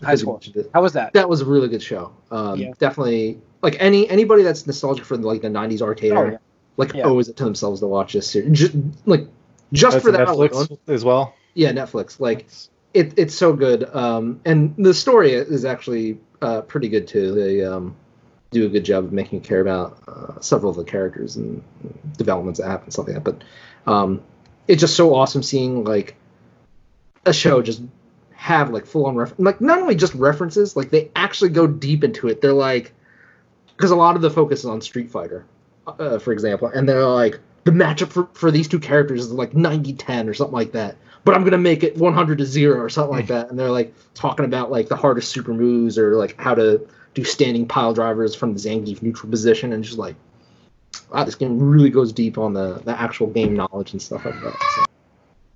Because 0.00 0.20
you 0.20 0.24
Score. 0.26 0.34
mentioned 0.34 0.56
it. 0.56 0.70
how 0.72 0.82
was 0.82 0.92
that? 0.92 1.12
That 1.14 1.28
was 1.28 1.40
a 1.40 1.44
really 1.46 1.68
good 1.68 1.82
show. 1.82 2.12
Um, 2.30 2.58
Yeah. 2.58 2.70
Definitely, 2.78 3.40
like 3.64 3.76
any 3.80 4.08
anybody 4.08 4.42
that's 4.44 4.66
nostalgic 4.66 5.04
for 5.04 5.16
like 5.16 5.42
the 5.42 5.48
'90s 5.48 5.82
arcade, 5.82 6.12
Oh, 6.12 6.24
yeah. 6.30 6.36
like 6.76 6.92
Yeah. 6.94 7.04
owes 7.06 7.28
it 7.28 7.36
to 7.38 7.44
themselves 7.44 7.80
to 7.80 7.86
watch 7.88 8.12
this 8.12 8.30
series. 8.30 8.56
Just, 8.58 8.76
like 9.06 9.26
just 9.72 9.94
That's 9.94 10.04
for 10.04 10.12
that 10.12 10.28
Netflix 10.28 10.52
alone. 10.52 10.78
as 10.86 11.04
well. 11.04 11.34
Yeah, 11.54 11.72
Netflix. 11.72 12.20
Like 12.20 12.46
it, 12.92 13.14
it's 13.16 13.34
so 13.34 13.52
good. 13.54 13.84
Um, 13.92 14.40
and 14.44 14.74
the 14.78 14.94
story 14.94 15.32
is 15.32 15.64
actually 15.64 16.18
uh, 16.42 16.60
pretty 16.60 16.88
good 16.88 17.08
too. 17.08 17.34
They 17.34 17.64
um, 17.64 17.96
do 18.50 18.66
a 18.66 18.68
good 18.68 18.84
job 18.84 19.04
of 19.04 19.12
making 19.12 19.40
you 19.40 19.44
care 19.44 19.60
about 19.60 19.98
uh, 20.06 20.40
several 20.40 20.70
of 20.70 20.76
the 20.76 20.84
characters 20.84 21.34
and 21.36 21.62
developments 22.16 22.60
that 22.60 22.68
happen, 22.68 22.90
stuff 22.92 23.06
like 23.08 23.14
that. 23.16 23.24
But 23.24 23.42
um, 23.90 24.22
it's 24.68 24.80
just 24.80 24.94
so 24.94 25.14
awesome 25.14 25.42
seeing 25.42 25.82
like 25.84 26.14
a 27.26 27.32
show 27.32 27.62
just 27.62 27.82
have 28.32 28.70
like 28.70 28.84
full 28.86 29.06
on 29.06 29.16
reference, 29.16 29.40
like 29.40 29.60
not 29.60 29.78
only 29.78 29.94
just 29.94 30.14
references, 30.14 30.76
like 30.76 30.90
they 30.90 31.10
actually 31.16 31.50
go 31.50 31.66
deep 31.66 32.04
into 32.04 32.28
it. 32.28 32.40
They're 32.42 32.52
like 32.52 32.92
because 33.76 33.90
a 33.90 33.96
lot 33.96 34.16
of 34.16 34.22
the 34.22 34.30
focus 34.30 34.60
is 34.60 34.66
on 34.66 34.80
Street 34.80 35.10
Fighter, 35.10 35.44
uh, 35.86 36.18
for 36.18 36.32
example, 36.32 36.68
and 36.68 36.88
they're 36.88 37.04
like 37.04 37.40
the 37.64 37.70
matchup 37.70 38.10
for, 38.10 38.28
for 38.34 38.50
these 38.50 38.68
two 38.68 38.78
characters 38.78 39.24
is 39.24 39.32
like 39.32 39.52
90-10 39.52 40.28
or 40.28 40.34
something 40.34 40.54
like 40.54 40.72
that. 40.72 40.96
But 41.24 41.34
I'm 41.34 41.44
gonna 41.44 41.58
make 41.58 41.82
it 41.82 41.96
100 41.96 42.38
to 42.38 42.44
zero 42.44 42.78
or 42.80 42.88
something 42.88 43.16
like 43.16 43.28
that, 43.28 43.50
and 43.50 43.58
they're 43.58 43.70
like 43.70 43.94
talking 44.12 44.44
about 44.44 44.70
like 44.70 44.88
the 44.88 44.96
hardest 44.96 45.30
super 45.30 45.54
moves 45.54 45.98
or 45.98 46.16
like 46.16 46.38
how 46.38 46.54
to 46.54 46.86
do 47.14 47.24
standing 47.24 47.66
pile 47.66 47.94
drivers 47.94 48.34
from 48.34 48.52
the 48.52 48.58
Zangief 48.58 49.00
neutral 49.02 49.30
position, 49.30 49.72
and 49.72 49.82
just 49.82 49.98
like 49.98 50.16
wow, 51.10 51.24
this 51.24 51.34
game 51.34 51.58
really 51.58 51.90
goes 51.90 52.12
deep 52.12 52.38
on 52.38 52.52
the 52.52 52.80
the 52.84 53.00
actual 53.00 53.28
game 53.28 53.54
knowledge 53.54 53.92
and 53.92 54.02
stuff 54.02 54.24
like 54.24 54.40
that. 54.42 54.56
So. 54.76 54.84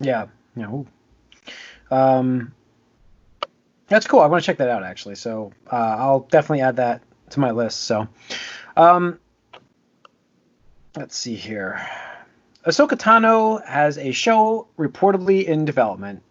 Yeah. 0.00 0.26
Yeah. 0.56 0.70
ooh. 0.70 0.86
Um, 1.90 2.54
that's 3.88 4.06
cool. 4.06 4.20
I 4.20 4.26
want 4.26 4.42
to 4.42 4.46
check 4.46 4.58
that 4.58 4.68
out 4.68 4.82
actually. 4.82 5.16
So 5.16 5.52
uh, 5.70 5.96
I'll 5.98 6.20
definitely 6.20 6.60
add 6.60 6.76
that 6.76 7.02
to 7.32 7.40
my 7.40 7.50
list. 7.50 7.80
So, 7.80 8.08
um, 8.76 9.18
let's 10.96 11.16
see 11.16 11.34
here. 11.34 11.86
Ahsoka 12.66 12.90
Tano 12.98 13.64
has 13.66 13.98
a 13.98 14.12
show 14.12 14.66
reportedly 14.78 15.44
in 15.44 15.64
development. 15.64 16.22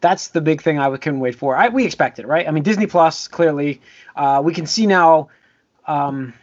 That's 0.00 0.28
the 0.28 0.40
big 0.40 0.62
thing 0.62 0.78
I 0.78 0.96
can 0.96 1.20
wait 1.20 1.36
for. 1.36 1.54
I, 1.54 1.68
we 1.68 1.84
expect 1.84 2.18
it, 2.18 2.26
right? 2.26 2.48
I 2.48 2.50
mean, 2.50 2.64
Disney 2.64 2.86
Plus 2.86 3.28
clearly. 3.28 3.80
Uh, 4.16 4.42
we 4.44 4.52
can 4.52 4.66
see 4.66 4.86
now 4.86 5.28
um, 5.86 6.34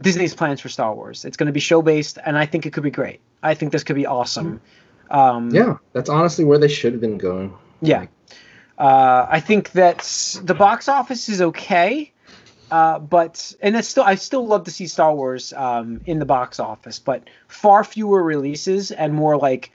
Disney's 0.00 0.34
plans 0.34 0.60
for 0.60 0.68
Star 0.68 0.92
Wars. 0.94 1.24
It's 1.24 1.36
going 1.36 1.46
to 1.46 1.52
be 1.52 1.60
show 1.60 1.82
based, 1.82 2.18
and 2.24 2.36
I 2.36 2.46
think 2.46 2.66
it 2.66 2.72
could 2.72 2.82
be 2.82 2.90
great. 2.90 3.20
I 3.42 3.54
think 3.54 3.70
this 3.70 3.84
could 3.84 3.94
be 3.96 4.06
awesome. 4.06 4.60
Um, 5.10 5.50
Yeah, 5.50 5.76
that's 5.92 6.10
honestly 6.10 6.44
where 6.44 6.58
they 6.58 6.68
should 6.68 6.92
have 6.92 7.00
been 7.00 7.18
going. 7.18 7.54
yeah. 7.80 8.06
Uh, 8.78 9.26
I 9.30 9.40
think 9.40 9.72
that 9.72 9.98
the 10.42 10.54
box 10.54 10.88
office 10.88 11.28
is 11.28 11.42
okay, 11.42 12.09
uh, 12.70 12.98
but 12.98 13.54
and 13.60 13.76
it's 13.76 13.88
still 13.88 14.04
I 14.04 14.14
still 14.14 14.46
love 14.46 14.64
to 14.64 14.70
see 14.70 14.86
Star 14.86 15.14
Wars 15.14 15.52
um, 15.54 16.00
in 16.06 16.18
the 16.18 16.24
box 16.26 16.60
office, 16.60 16.98
but 16.98 17.28
far 17.48 17.84
fewer 17.84 18.22
releases 18.22 18.90
and 18.90 19.14
more 19.14 19.36
like 19.36 19.72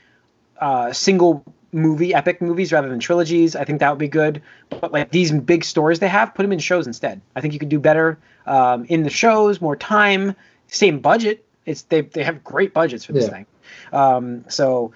uh, 0.62 0.94
single 0.94 1.44
movie 1.72 2.14
epic 2.14 2.42
movies 2.42 2.72
rather 2.72 2.88
than 2.88 3.00
trilogies. 3.00 3.56
I 3.56 3.66
think 3.66 3.80
that 3.80 3.90
would 3.90 4.00
be 4.00 4.08
good. 4.08 4.42
But 4.70 4.92
like 4.94 5.12
these 5.12 5.32
big 5.32 5.64
stories 5.64 6.00
they 6.00 6.08
have, 6.08 6.34
put 6.34 6.44
them 6.44 6.52
in 6.54 6.60
shows 6.60 6.88
instead. 6.88 7.22
I 7.36 7.42
think 7.42 7.54
you 7.54 7.60
could 7.60 7.70
do 7.70 7.80
better 7.80 8.18
um, 8.46 8.86
in 8.86 9.04
the 9.04 9.10
shows, 9.10 9.60
more 9.62 9.76
time, 9.76 10.36
same 10.68 11.00
budget. 11.00 11.46
It's 11.66 11.84
they 11.84 12.02
they 12.02 12.24
have 12.24 12.44
great 12.44 12.74
budgets 12.74 13.04
for 13.06 13.14
this 13.14 13.26
Yeah. 13.26 13.32
thing. 13.32 13.46
Um, 13.92 14.46
so 14.50 14.94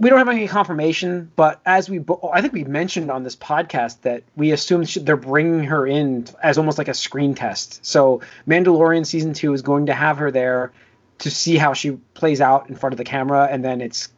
we 0.00 0.08
don't 0.08 0.18
have 0.18 0.28
any 0.28 0.48
confirmation, 0.48 1.30
but 1.36 1.60
as 1.66 1.90
we, 1.90 1.98
bo- 1.98 2.30
I 2.32 2.40
think 2.40 2.54
we 2.54 2.64
mentioned 2.64 3.10
on 3.10 3.22
this 3.22 3.36
podcast 3.36 4.00
that 4.00 4.22
we 4.34 4.50
assume 4.50 4.84
they're 5.02 5.16
bringing 5.16 5.64
her 5.64 5.86
in 5.86 6.26
as 6.42 6.56
almost 6.56 6.78
like 6.78 6.88
a 6.88 6.94
screen 6.94 7.34
test. 7.34 7.84
So 7.84 8.22
Mandalorian 8.48 9.06
season 9.06 9.34
two 9.34 9.52
is 9.52 9.60
going 9.60 9.86
to 9.86 9.94
have 9.94 10.16
her 10.16 10.30
there 10.30 10.72
to 11.18 11.30
see 11.30 11.58
how 11.58 11.74
she 11.74 11.92
plays 12.14 12.40
out 12.40 12.70
in 12.70 12.76
front 12.76 12.94
of 12.94 12.96
the 12.96 13.04
camera, 13.04 13.46
and 13.50 13.62
then 13.62 13.82
it's 13.82 14.08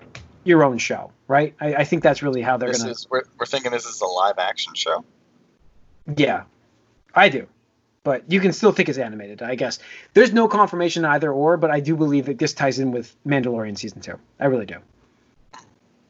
your 0.44 0.62
own 0.62 0.78
show, 0.78 1.10
right? 1.26 1.52
I, 1.60 1.74
I 1.74 1.84
think 1.84 2.04
that's 2.04 2.22
really 2.22 2.42
how 2.42 2.56
they're 2.56 2.72
going 2.72 2.94
to. 2.94 3.06
We're, 3.10 3.24
we're 3.40 3.46
thinking 3.46 3.72
this 3.72 3.84
is 3.84 4.00
a 4.00 4.06
live 4.06 4.38
action 4.38 4.74
show. 4.74 5.04
Yeah, 6.16 6.44
I 7.12 7.28
do. 7.28 7.48
But 8.04 8.30
you 8.30 8.38
can 8.38 8.52
still 8.52 8.72
think 8.72 8.88
it's 8.88 8.98
animated, 8.98 9.42
I 9.42 9.56
guess. 9.56 9.80
There's 10.14 10.32
no 10.32 10.46
confirmation 10.46 11.04
either 11.04 11.32
or, 11.32 11.56
but 11.56 11.72
I 11.72 11.80
do 11.80 11.96
believe 11.96 12.26
that 12.26 12.38
this 12.38 12.52
ties 12.52 12.78
in 12.78 12.92
with 12.92 13.14
Mandalorian 13.24 13.76
season 13.76 14.00
two. 14.00 14.18
I 14.38 14.46
really 14.46 14.66
do. 14.66 14.76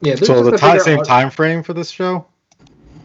Yeah, 0.03 0.15
So 0.15 0.43
the 0.43 0.53
a 0.55 0.79
same 0.79 0.97
arc- 0.99 1.07
time 1.07 1.29
frame 1.29 1.63
for 1.63 1.73
this 1.73 1.89
show. 1.89 2.25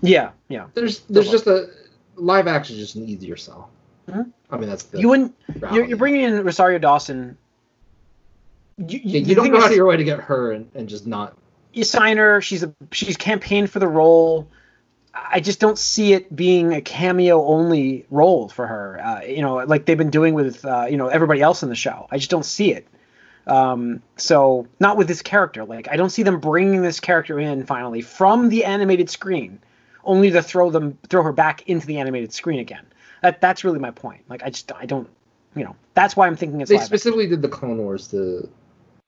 Yeah, 0.00 0.30
yeah. 0.48 0.66
There's 0.74 1.00
there's 1.00 1.30
just 1.30 1.46
a 1.46 1.68
live 2.16 2.48
action 2.48 2.74
is 2.76 2.82
just 2.82 2.96
an 2.96 3.08
easier 3.08 3.36
sell. 3.36 3.70
Mhm. 4.08 4.32
I 4.50 4.56
mean 4.56 4.68
that's 4.68 4.82
the 4.84 5.00
You 5.00 5.08
wouldn't. 5.08 5.34
You're, 5.72 5.84
you're 5.84 5.96
bringing 5.96 6.22
in 6.22 6.42
Rosario 6.44 6.78
Dawson. 6.78 7.36
You, 8.78 9.00
Yeah, 9.02 9.20
you, 9.20 9.26
you 9.26 9.34
don't 9.34 9.50
go 9.50 9.58
out 9.60 9.70
of 9.70 9.76
your 9.76 9.86
way 9.86 9.96
to 9.96 10.04
get 10.04 10.20
her 10.20 10.52
and, 10.52 10.68
and 10.74 10.88
just 10.88 11.06
not. 11.06 11.36
you 11.72 11.84
sign 11.84 12.16
her. 12.16 12.40
She's 12.40 12.62
a 12.64 12.74
she's 12.90 13.16
campaigned 13.16 13.70
for 13.70 13.78
the 13.78 13.88
role. 13.88 14.48
I 15.14 15.40
just 15.40 15.58
don't 15.60 15.78
see 15.78 16.12
it 16.12 16.34
being 16.34 16.72
a 16.74 16.80
cameo 16.80 17.44
only 17.44 18.06
role 18.10 18.48
for 18.48 18.66
her. 18.66 19.00
Uh, 19.02 19.20
you 19.22 19.42
know, 19.42 19.56
like 19.56 19.84
they've 19.84 19.98
been 19.98 20.10
doing 20.10 20.34
with 20.34 20.64
uh, 20.64 20.86
you 20.90 20.96
know 20.96 21.08
everybody 21.08 21.42
else 21.42 21.62
in 21.62 21.68
the 21.68 21.74
show. 21.76 22.08
I 22.10 22.18
just 22.18 22.30
don't 22.30 22.44
see 22.44 22.72
it. 22.72 22.86
Um, 23.48 24.02
so 24.16 24.66
not 24.80 24.96
with 24.96 25.08
this 25.08 25.22
character. 25.22 25.64
Like 25.64 25.88
I 25.90 25.96
don't 25.96 26.10
see 26.10 26.22
them 26.22 26.40
bringing 26.40 26.82
this 26.82 27.00
character 27.00 27.38
in 27.38 27.64
finally 27.64 28.00
from 28.02 28.48
the 28.48 28.64
animated 28.64 29.10
screen, 29.10 29.60
only 30.04 30.30
to 30.30 30.42
throw 30.42 30.70
them 30.70 30.98
throw 31.08 31.22
her 31.22 31.32
back 31.32 31.68
into 31.68 31.86
the 31.86 31.98
animated 31.98 32.32
screen 32.32 32.60
again. 32.60 32.86
That 33.22 33.40
that's 33.40 33.64
really 33.64 33.78
my 33.78 33.90
point. 33.90 34.22
Like 34.28 34.42
I 34.42 34.50
just 34.50 34.70
I 34.72 34.86
don't. 34.86 35.08
You 35.56 35.64
know, 35.64 35.76
that's 35.94 36.14
why 36.14 36.26
I'm 36.26 36.36
thinking 36.36 36.60
it's 36.60 36.70
They 36.70 36.78
specifically 36.78 37.26
did 37.26 37.42
the 37.42 37.48
Clone 37.48 37.78
Wars 37.78 38.08
the 38.08 38.48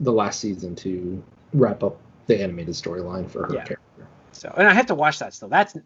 the 0.00 0.12
last 0.12 0.40
season 0.40 0.74
to 0.76 1.22
wrap 1.52 1.82
up 1.82 1.98
the 2.26 2.40
animated 2.40 2.74
storyline 2.74 3.30
for 3.30 3.46
her 3.46 3.54
Yeah. 3.54 3.64
character. 3.64 4.06
So, 4.32 4.52
and 4.56 4.66
I 4.66 4.72
have 4.72 4.86
to 4.86 4.94
watch 4.94 5.18
that 5.18 5.34
still. 5.34 5.48
That's 5.48 5.76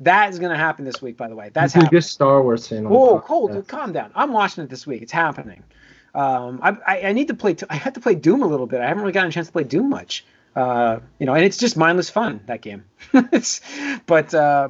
that 0.00 0.30
is 0.30 0.38
going 0.38 0.50
to 0.50 0.58
happen 0.58 0.84
this 0.84 1.00
week, 1.00 1.16
by 1.16 1.28
the 1.28 1.36
way. 1.36 1.50
That's 1.52 1.74
the 1.74 1.82
biggest 1.82 2.10
Star 2.10 2.42
Wars 2.42 2.66
fan. 2.66 2.84
Whoa, 2.88 3.20
cold, 3.20 3.68
calm 3.68 3.92
down. 3.92 4.10
I'm 4.14 4.32
watching 4.32 4.64
it 4.64 4.70
this 4.70 4.86
week. 4.86 5.02
It's 5.02 5.12
happening. 5.12 5.62
Um, 6.14 6.60
I, 6.62 6.76
I, 6.86 7.00
I 7.08 7.12
need 7.12 7.28
to 7.28 7.34
play. 7.34 7.56
I 7.70 7.76
have 7.76 7.94
to 7.94 8.00
play 8.00 8.14
Doom 8.14 8.42
a 8.42 8.46
little 8.46 8.66
bit. 8.66 8.80
I 8.80 8.88
haven't 8.88 9.02
really 9.02 9.12
gotten 9.12 9.30
a 9.30 9.32
chance 9.32 9.46
to 9.46 9.52
play 9.52 9.64
Doom 9.64 9.88
much. 9.88 10.24
Uh, 10.54 11.00
you 11.18 11.26
know, 11.26 11.34
and 11.34 11.44
it's 11.44 11.56
just 11.56 11.76
mindless 11.76 12.10
fun 12.10 12.40
that 12.46 12.60
game. 12.60 12.84
it's, 13.14 13.60
but 14.06 14.34
uh, 14.34 14.68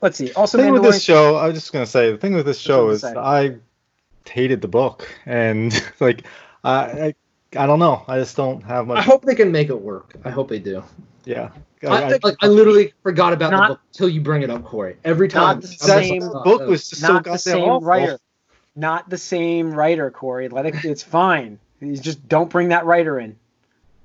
let's 0.00 0.16
see. 0.16 0.32
Also, 0.34 0.58
The 0.58 0.64
thing 0.64 0.72
with 0.72 0.82
this 0.82 1.02
show, 1.02 1.34
I 1.36 1.46
was 1.46 1.54
just 1.54 1.72
gonna 1.72 1.86
say, 1.86 2.12
the 2.12 2.18
thing 2.18 2.34
with 2.34 2.46
this 2.46 2.58
show 2.58 2.90
is 2.90 3.02
I'm 3.02 3.14
saying. 3.14 3.60
I 4.26 4.30
hated 4.30 4.60
the 4.60 4.68
book, 4.68 5.08
and 5.26 5.72
like 6.00 6.24
I, 6.62 6.74
I, 6.76 7.14
I 7.56 7.66
don't 7.66 7.80
know, 7.80 8.04
I 8.06 8.18
just 8.18 8.36
don't 8.36 8.62
have 8.62 8.86
much. 8.86 8.98
I 8.98 9.02
hope 9.02 9.24
they 9.24 9.34
can 9.34 9.50
make 9.50 9.68
it 9.68 9.80
work. 9.80 10.14
I 10.24 10.30
hope 10.30 10.48
they 10.48 10.60
do. 10.60 10.84
yeah, 11.24 11.50
I, 11.82 11.86
I, 11.86 12.12
I, 12.12 12.18
like 12.22 12.36
I 12.40 12.46
literally 12.46 12.92
forgot 13.02 13.32
about 13.32 13.50
Not- 13.50 13.68
the 13.68 13.74
book 13.74 13.80
until 13.92 14.08
you 14.08 14.20
bring 14.20 14.42
it 14.42 14.50
up, 14.50 14.64
Corey. 14.64 14.96
Every 15.04 15.26
time. 15.26 15.42
Not 15.42 15.50
time 15.52 15.60
the 15.62 15.66
same 15.66 16.22
like, 16.22 16.32
oh, 16.34 16.44
book 16.44 16.68
was 16.68 16.88
just 16.88 17.02
so 17.02 17.12
not 17.14 17.24
goddamn 17.24 17.32
the 17.32 17.38
same 17.38 17.64
awful. 17.64 17.86
writer. 17.86 18.20
Not 18.76 19.08
the 19.08 19.18
same 19.18 19.72
writer, 19.72 20.10
Corey. 20.10 20.48
Let 20.48 20.66
it, 20.66 20.84
it's 20.84 21.02
fine. 21.02 21.58
You 21.80 21.96
just 21.96 22.28
don't 22.28 22.50
bring 22.50 22.68
that 22.68 22.84
writer 22.84 23.18
in. 23.18 23.36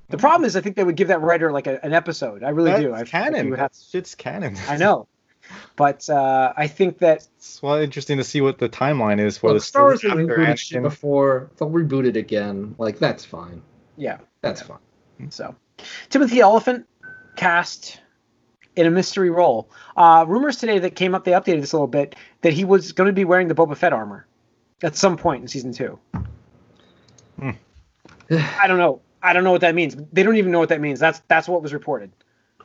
The 0.10 0.18
problem 0.18 0.46
is, 0.46 0.56
I 0.56 0.62
think 0.62 0.76
they 0.76 0.84
would 0.84 0.96
give 0.98 1.08
that 1.10 1.22
writer 1.22 1.52
like 1.52 1.68
a, 1.68 1.84
an 1.86 1.94
episode. 1.94 2.44
I 2.44 2.50
really 2.50 2.72
do. 2.82 2.94
I 2.94 3.00
That's 3.00 3.14
I 3.14 3.22
think 3.22 3.34
canon. 3.34 3.46
you 3.46 3.50
would 3.52 3.60
have- 3.60 3.72
That 3.72 3.86
shit's 3.92 4.16
canon. 4.16 4.58
I 4.68 4.76
know, 4.78 5.08
but 5.76 6.10
uh, 6.10 6.54
I 6.56 6.68
think 6.68 6.98
that 7.00 7.28
It's 7.38 7.62
well 7.62 7.76
interesting 7.76 8.18
to 8.18 8.24
see 8.24 8.42
what 8.42 8.58
the 8.58 8.68
timeline 8.70 9.20
is 9.20 9.38
for 9.38 9.48
Look, 9.48 9.58
this. 9.58 9.66
Star 9.66 9.84
Wars 9.84 10.02
has 10.02 10.12
rebooted 10.12 10.58
shit 10.58 10.82
before. 10.82 11.50
They'll 11.58 11.70
reboot 11.70 12.06
it 12.08 12.18
again. 12.18 12.76
Like 12.78 13.00
that's 13.00 13.24
fine. 13.26 13.62
yeah. 13.98 14.18
That's 14.42 14.62
fine. 14.62 14.80
So, 15.30 15.56
Timothy 16.10 16.42
Olyphant 16.42 16.88
cast 17.36 18.00
in 18.76 18.88
a 18.88 18.92
mystery 18.92 19.30
role. 19.30 19.70
Uh, 19.96 20.26
rumors 20.28 20.58
today 20.58 20.80
that 20.80 20.96
came 20.96 21.14
up, 21.14 21.26
they 21.26 21.32
updated 21.32 21.62
this 21.62 21.74
a 21.74 21.76
little 21.76 21.88
bit, 21.88 22.16
that 22.42 22.54
he 22.54 22.66
was 22.66 22.92
going 22.94 23.08
to 23.08 23.14
be 23.14 23.24
wearing 23.24 23.48
the 23.48 23.54
Boba 23.56 23.78
Fett 23.78 23.94
armor 23.94 24.26
at 24.84 24.96
some 24.96 25.18
point 25.18 25.42
in 25.42 25.48
season 25.48 25.74
two. 25.74 26.00
Hmm. 27.40 27.52
I 28.32 28.68
don't 28.68 28.78
know. 28.78 29.02
I 29.24 29.34
don't 29.34 29.44
know 29.44 29.52
what 29.52 29.62
that 29.62 29.76
means. 29.76 29.96
They 30.12 30.24
don't 30.24 30.38
even 30.38 30.52
know 30.52 30.60
what 30.60 30.70
that 30.70 30.82
means. 30.82 31.00
That's 31.00 31.22
that's 31.28 31.48
what 31.48 31.62
was 31.62 31.74
reported. 31.74 32.12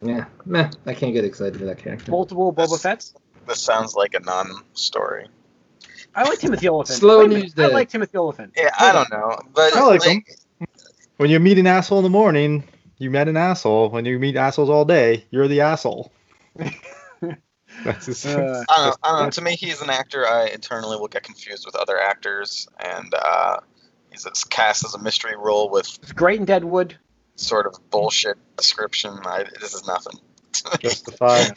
Yeah, 0.02 0.26
meh. 0.44 0.70
I 0.86 0.94
can't 0.94 1.12
get 1.12 1.24
excited 1.24 1.58
for 1.58 1.64
that 1.66 1.78
character. 1.78 2.10
Multiple 2.10 2.52
Boba 2.52 2.80
Fett's. 2.80 3.14
This 3.46 3.60
sounds 3.60 3.94
like 3.94 4.14
a 4.14 4.20
non-story. 4.20 5.28
I 6.14 6.24
like 6.24 6.38
Timothy 6.38 6.68
Olyphant. 6.70 6.98
Slow 6.98 7.20
Wait 7.20 7.32
a 7.32 7.38
news 7.40 7.54
I 7.56 7.68
day. 7.68 7.72
like 7.72 7.88
Timothy 7.88 8.18
Olyphant. 8.18 8.54
Yeah, 8.56 8.70
I 8.78 8.92
don't 8.92 9.10
know, 9.10 9.38
but 9.54 9.74
I 9.74 9.86
like 9.86 10.06
like, 10.06 10.38
When 11.18 11.30
you 11.30 11.38
meet 11.38 11.58
an 11.58 11.66
asshole 11.66 11.98
in 11.98 12.04
the 12.04 12.10
morning, 12.10 12.64
you 12.98 13.10
met 13.10 13.28
an 13.28 13.36
asshole. 13.36 13.90
When 13.90 14.04
you 14.04 14.18
meet 14.18 14.36
assholes 14.36 14.70
all 14.70 14.84
day, 14.84 15.24
you're 15.30 15.48
the 15.48 15.60
asshole. 15.60 16.10
That's 17.86 18.06
his. 18.06 18.26
Uh, 18.36 18.64
I 18.68 18.76
don't, 18.76 18.86
know, 18.86 18.94
I 19.02 19.10
don't 19.12 19.22
know. 19.26 19.30
To 19.30 19.40
me, 19.42 19.56
he's 19.56 19.80
an 19.80 19.90
actor. 19.90 20.26
I 20.26 20.46
internally 20.48 20.96
will 20.98 21.08
get 21.08 21.22
confused 21.22 21.64
with 21.66 21.74
other 21.76 21.98
actors, 22.00 22.68
and 22.78 23.12
uh, 23.14 23.58
he's 24.10 24.26
cast 24.50 24.84
as 24.84 24.94
a 24.94 24.98
mystery 24.98 25.36
role 25.36 25.70
with 25.70 25.98
It's 26.02 26.12
great 26.12 26.40
in 26.40 26.44
Deadwood. 26.46 26.96
sort 27.36 27.66
of 27.66 27.74
bullshit 27.90 28.36
description. 28.56 29.12
I, 29.24 29.44
this 29.60 29.74
is 29.74 29.86
nothing. 29.86 30.18
Justified. 30.80 31.52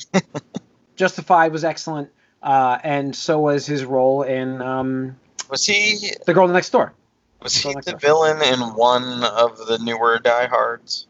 Justified 0.96 1.52
was 1.54 1.63
excellent, 1.63 2.10
uh, 2.44 2.78
and 2.84 3.15
so 3.15 3.39
was 3.39 3.65
his 3.65 3.86
role 3.86 4.24
in 4.24 4.62
um, 4.62 5.15
Was 5.50 5.65
he 5.65 6.12
The 6.26 6.34
Girl 6.34 6.48
Next 6.48 6.70
Door. 6.72 6.94
was 7.42 7.56
he 7.56 7.74
the 7.74 7.82
door. 7.92 8.00
villain 8.00 8.42
in 8.42 8.60
one 8.76 9.24
of 9.24 9.58
the 9.68 9.78
newer 9.80 10.20
Die 10.20 10.48
Hards? 10.48 11.08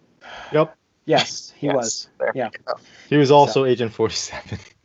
Yep. 0.54 0.76
Yes, 1.06 1.52
he 1.58 1.66
Yes, 1.68 1.76
was. 1.76 2.10
there 2.20 2.32
Yeah. 2.36 2.50
He 3.10 3.18
was 3.18 3.32
also 3.32 3.66
Agent 3.66 3.92
47. 3.94 4.60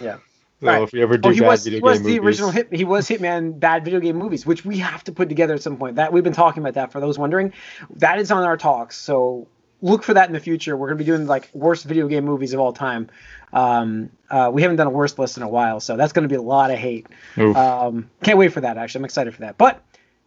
Yeah. 0.00 0.16
So 0.60 0.66
Right. 0.66 0.82
if 0.82 0.92
we 0.92 1.00
ever 1.02 1.16
do 1.16 1.28
Oh, 1.30 1.32
he 1.32 1.40
bad 1.40 1.46
was, 1.48 1.64
video 1.64 1.78
he 1.78 1.82
was 1.82 1.98
game 1.98 2.04
the 2.06 2.10
movies, 2.20 2.26
original 2.26 2.50
hit. 2.50 2.68
He 2.74 2.84
was 2.84 3.08
Hitman 3.08 3.58
bad 3.58 3.82
video 3.84 3.98
game 3.98 4.16
movies, 4.16 4.44
which 4.44 4.64
we 4.64 4.76
have 4.78 5.02
to 5.04 5.12
put 5.12 5.28
together 5.30 5.54
at 5.54 5.62
some 5.62 5.78
point. 5.78 5.96
That 5.96 6.12
we've 6.12 6.24
been 6.24 6.34
talking 6.34 6.62
about 6.62 6.74
that 6.74 6.92
for 6.92 7.00
those 7.00 7.18
wondering. 7.18 7.52
That 7.96 8.18
is 8.18 8.30
on 8.30 8.44
our 8.44 8.58
talks. 8.58 8.96
So 8.98 9.46
look 9.80 10.02
for 10.02 10.12
that 10.14 10.28
in 10.28 10.34
the 10.34 10.40
future. 10.40 10.76
We're 10.76 10.88
gonna 10.88 10.98
be 10.98 11.04
doing 11.04 11.26
like 11.26 11.48
worst 11.54 11.86
video 11.86 12.08
game 12.08 12.26
movies 12.26 12.52
of 12.52 12.60
all 12.60 12.74
time. 12.74 13.08
Um, 13.54 14.10
uh, 14.30 14.50
we 14.52 14.60
haven't 14.60 14.76
done 14.76 14.86
a 14.86 14.90
worst 14.90 15.18
list 15.18 15.38
in 15.38 15.42
a 15.42 15.48
while, 15.48 15.80
so 15.80 15.96
that's 15.96 16.12
gonna 16.12 16.28
be 16.28 16.34
a 16.34 16.42
lot 16.42 16.70
of 16.70 16.78
hate. 16.78 17.06
Um, 17.38 18.10
can't 18.22 18.36
wait 18.36 18.52
for 18.52 18.60
that. 18.60 18.76
Actually, 18.76 19.00
I'm 19.00 19.04
excited 19.06 19.34
for 19.34 19.40
that. 19.40 19.56
But 19.56 19.82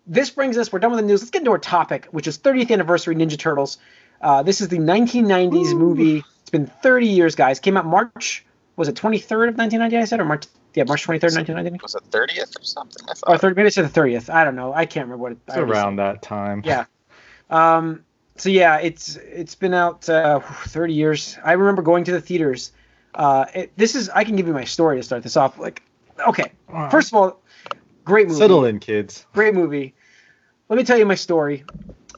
this 0.08 0.32
brings 0.32 0.58
us. 0.58 0.74
We're 0.74 0.80
done 0.80 0.92
with 0.92 1.00
the 1.00 1.06
news. 1.06 1.22
Let's 1.22 1.30
get 1.32 1.40
into 1.44 1.52
our 1.52 1.60
topic, 1.60 2.08
which 2.12 2.28
is 2.28 2.40
30th 2.40 2.72
anniversary 2.72 3.16
Ninja 3.16 3.38
Turtles. 3.38 3.78
Uh, 4.20 4.42
this 4.42 4.62
is 4.62 4.68
the 4.70 4.80
1990s 4.80 5.78
movie. 5.78 6.24
It's 6.42 6.50
been 6.50 6.66
30 6.66 7.08
years, 7.08 7.36
guys. 7.36 7.60
Came 7.60 7.78
out 7.78 7.86
March. 7.86 8.44
Was 8.76 8.88
it 8.88 8.96
23rd 8.96 9.50
of 9.50 9.58
1990? 9.58 9.98
I 9.98 10.06
said 10.06 10.20
or 10.20 10.26
March. 10.26 10.46
Yeah, 10.74 10.86
March 10.86 11.06
23rd, 11.06 11.36
1990. 11.36 11.80
Was 11.84 11.96
it 11.96 12.04
30th 12.10 12.60
or 12.60 12.64
something? 12.64 13.06
I 13.08 13.32
Or 13.32 13.38
30, 13.38 13.56
maybe 13.56 13.68
it's 13.68 13.76
the 13.76 13.84
30th. 13.84 14.34
I 14.34 14.44
don't 14.44 14.56
know. 14.56 14.74
I 14.74 14.86
can't 14.86 15.06
remember 15.06 15.22
what 15.22 15.32
it, 15.34 15.38
it's 15.48 15.56
I 15.56 15.60
already 15.60 15.74
around 15.74 15.98
that 15.98 16.24
time. 16.24 16.64
Yeah. 16.66 16.86
Um, 17.52 18.04
so 18.36 18.50
yeah, 18.50 18.80
it's 18.80 19.16
it's 19.18 19.56
been 19.56 19.74
out 19.74 20.10
uh, 20.10 20.40
30 20.40 20.94
years. 20.94 21.38
I 21.44 21.54
remember 21.54 21.82
going 21.82 22.04
to 22.06 22.12
the 22.12 22.22
theaters. 22.22 22.72
Uh, 23.14 23.46
it, 23.54 23.72
this 23.78 23.96
is 23.96 24.10
I 24.10 24.24
can 24.24 24.36
give 24.36 24.48
you 24.48 24.54
my 24.54 24.64
story 24.64 24.98
to 24.98 25.04
start 25.04 25.22
this 25.22 25.38
off. 25.38 25.60
Like, 25.60 25.84
okay, 26.28 26.52
first 26.90 27.10
of 27.10 27.14
all, 27.14 27.42
great 28.04 28.28
movie. 28.28 28.40
Settle 28.40 28.66
in, 28.66 28.80
kids. 28.80 29.26
Great 29.34 29.54
movie. 29.54 29.94
Let 30.70 30.78
me 30.78 30.84
tell 30.84 30.98
you 30.98 31.06
my 31.06 31.16
story. 31.16 31.64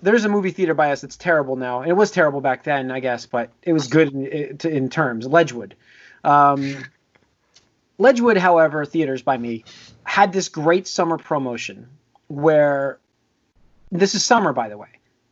There's 0.01 0.23
a 0.23 0.29
movie 0.29 0.51
theater 0.51 0.73
by 0.73 0.91
us 0.91 1.01
that's 1.01 1.17
terrible 1.17 1.55
now, 1.55 1.81
and 1.81 1.89
it 1.89 1.95
was 1.95 2.11
terrible 2.11 2.39
back 2.39 2.63
then, 2.63 2.91
I 2.91 2.99
guess, 2.99 3.25
but 3.25 3.51
it 3.63 3.73
was 3.73 3.87
good 3.87 4.13
in, 4.13 4.25
in, 4.25 4.57
in 4.63 4.89
terms. 4.89 5.27
Ledgewood. 5.27 5.75
Um, 6.25 6.85
Ledgewood, 7.97 8.37
however, 8.37 8.83
theaters 8.85 9.21
by 9.21 9.37
me 9.37 9.63
had 10.03 10.33
this 10.33 10.49
great 10.49 10.87
summer 10.87 11.17
promotion 11.17 11.87
where 12.27 12.99
this 13.91 14.15
is 14.15 14.25
summer, 14.25 14.51
by 14.51 14.67
the 14.67 14.77
way. 14.77 14.89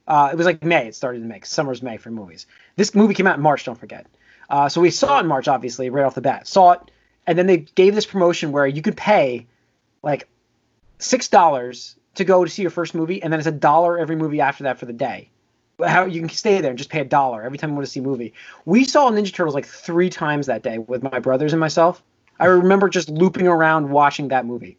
Uh, 0.07 0.29
it 0.31 0.35
was 0.35 0.45
like 0.45 0.63
May. 0.63 0.87
It 0.87 0.95
started 0.95 1.21
in 1.21 1.27
May. 1.27 1.41
Summer's 1.43 1.81
May 1.81 1.97
for 1.97 2.11
movies. 2.11 2.45
This 2.75 2.93
movie 2.93 3.13
came 3.13 3.27
out 3.27 3.37
in 3.37 3.41
March. 3.41 3.65
Don't 3.65 3.77
forget. 3.77 4.05
Uh, 4.49 4.69
so 4.69 4.81
we 4.81 4.89
saw 4.89 5.17
it 5.17 5.21
in 5.21 5.27
March, 5.27 5.47
obviously, 5.47 5.89
right 5.89 6.05
off 6.05 6.15
the 6.15 6.21
bat. 6.21 6.47
Saw 6.47 6.73
it, 6.73 6.91
and 7.25 7.37
then 7.37 7.47
they 7.47 7.57
gave 7.57 7.95
this 7.95 8.05
promotion 8.05 8.51
where 8.51 8.67
you 8.67 8.81
could 8.81 8.97
pay 8.97 9.47
like 10.03 10.27
six 10.99 11.27
dollars 11.27 11.95
to 12.15 12.23
go 12.23 12.43
to 12.43 12.49
see 12.49 12.61
your 12.61 12.71
first 12.71 12.93
movie, 12.93 13.23
and 13.23 13.31
then 13.31 13.39
it's 13.39 13.47
a 13.47 13.51
dollar 13.51 13.97
every 13.97 14.15
movie 14.15 14.41
after 14.41 14.65
that 14.65 14.77
for 14.77 14.85
the 14.85 14.93
day. 14.93 15.29
How 15.85 16.05
you 16.05 16.19
can 16.21 16.29
stay 16.29 16.61
there 16.61 16.69
and 16.69 16.77
just 16.77 16.89
pay 16.89 17.01
a 17.01 17.05
dollar 17.05 17.43
every 17.43 17.57
time 17.57 17.71
you 17.71 17.75
want 17.75 17.85
to 17.85 17.91
see 17.91 17.99
a 17.99 18.03
movie. 18.03 18.33
We 18.65 18.83
saw 18.83 19.09
Ninja 19.09 19.33
Turtles 19.33 19.55
like 19.55 19.65
three 19.65 20.09
times 20.09 20.47
that 20.47 20.63
day 20.63 20.77
with 20.77 21.03
my 21.03 21.19
brothers 21.19 21.53
and 21.53 21.59
myself. 21.59 22.03
I 22.39 22.45
remember 22.45 22.89
just 22.89 23.09
looping 23.09 23.47
around 23.47 23.89
watching 23.89 24.29
that 24.29 24.45
movie. 24.45 24.77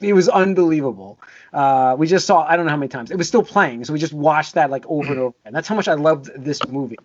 It 0.00 0.12
was 0.14 0.28
unbelievable. 0.28 1.18
Uh, 1.52 1.94
we 1.98 2.06
just 2.06 2.26
saw 2.26 2.42
I 2.42 2.56
don't 2.56 2.66
know 2.66 2.70
how 2.70 2.76
many 2.76 2.88
times. 2.88 3.10
It 3.10 3.16
was 3.16 3.28
still 3.28 3.44
playing, 3.44 3.84
so 3.84 3.92
we 3.92 3.98
just 3.98 4.12
watched 4.12 4.54
that 4.54 4.70
like 4.70 4.84
over 4.86 5.12
and 5.12 5.20
over. 5.20 5.36
And 5.44 5.54
that's 5.54 5.68
how 5.68 5.74
much 5.74 5.88
I 5.88 5.94
loved 5.94 6.30
this 6.36 6.60
movie. 6.68 6.98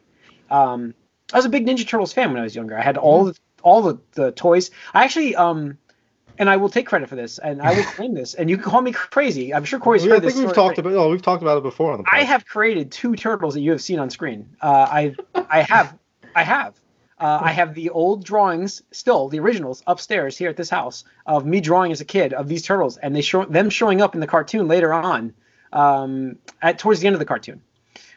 Um, 0.50 0.94
I 1.34 1.38
was 1.38 1.46
a 1.46 1.50
big 1.50 1.66
Ninja 1.66 1.88
Turtles 1.88 2.14
fan 2.14 2.30
when 2.30 2.40
I 2.40 2.44
was 2.44 2.56
younger. 2.56 2.78
I 2.78 2.82
had 2.82 2.98
all 2.98 3.26
the 3.26 3.38
all 3.62 3.82
the, 3.82 4.00
the 4.14 4.32
toys. 4.32 4.72
I 4.94 5.04
actually 5.04 5.36
um, 5.36 5.78
and 6.39 6.50
I 6.50 6.58
will 6.58 6.69
take 6.69 6.88
credit 6.88 7.10
for 7.10 7.15
this, 7.15 7.38
and 7.39 7.62
I 7.62 7.73
will 7.76 7.84
claim 7.95 8.13
this, 8.13 8.34
and 8.34 8.50
you 8.50 8.58
can 8.58 8.69
call 8.69 8.82
me 8.82 8.91
crazy. 8.91 9.54
I'm 9.54 9.65
sure 9.65 9.80
Corey's 9.80 10.04
Yeah, 10.06 10.12
I 10.12 10.15
heard 10.15 10.21
think 10.23 10.34
this. 10.34 10.43
we've 10.45 10.54
talked 10.54 10.78
about. 10.78 10.93
Oh, 10.93 11.10
we've 11.10 11.21
talked 11.21 11.41
about 11.41 11.58
it 11.58 11.63
before 11.63 11.91
on 11.93 12.00
the. 12.00 12.04
Podcast. 12.04 12.17
I 12.19 12.23
have 12.23 12.45
created 12.45 12.91
two 12.91 13.15
turtles 13.15 13.54
that 13.56 13.62
you 13.62 13.71
have 13.71 13.82
seen 13.82 14.00
on 14.00 14.10
screen. 14.10 14.50
Uh, 14.62 14.88
I 14.89 15.15
I 15.50 15.62
have 15.62 15.97
I 16.36 16.43
have. 16.43 16.80
Uh, 17.19 17.39
I 17.41 17.52
have 17.52 17.73
the 17.73 17.89
old 17.89 18.23
drawings, 18.23 18.84
still 18.91 19.28
the 19.28 19.39
originals, 19.39 19.82
upstairs 19.88 20.38
here 20.38 20.50
at 20.52 20.56
this 20.56 20.69
house 20.69 21.04
of 21.26 21.47
me 21.47 21.60
drawing 21.62 21.91
as 21.91 22.00
a 22.00 22.06
kid 22.06 22.32
of 22.32 22.47
these 22.47 22.62
turtles, 22.62 22.97
and 22.97 23.15
they 23.15 23.21
show 23.21 23.43
them 23.43 23.71
showing 23.71 24.02
up 24.04 24.13
in 24.13 24.21
the 24.21 24.28
cartoon 24.28 24.67
later 24.67 24.93
on, 24.93 25.34
um, 25.73 26.38
at 26.62 26.78
towards 26.78 27.00
the 27.00 27.08
end 27.08 27.15
of 27.15 27.19
the 27.19 27.26
cartoon. 27.26 27.60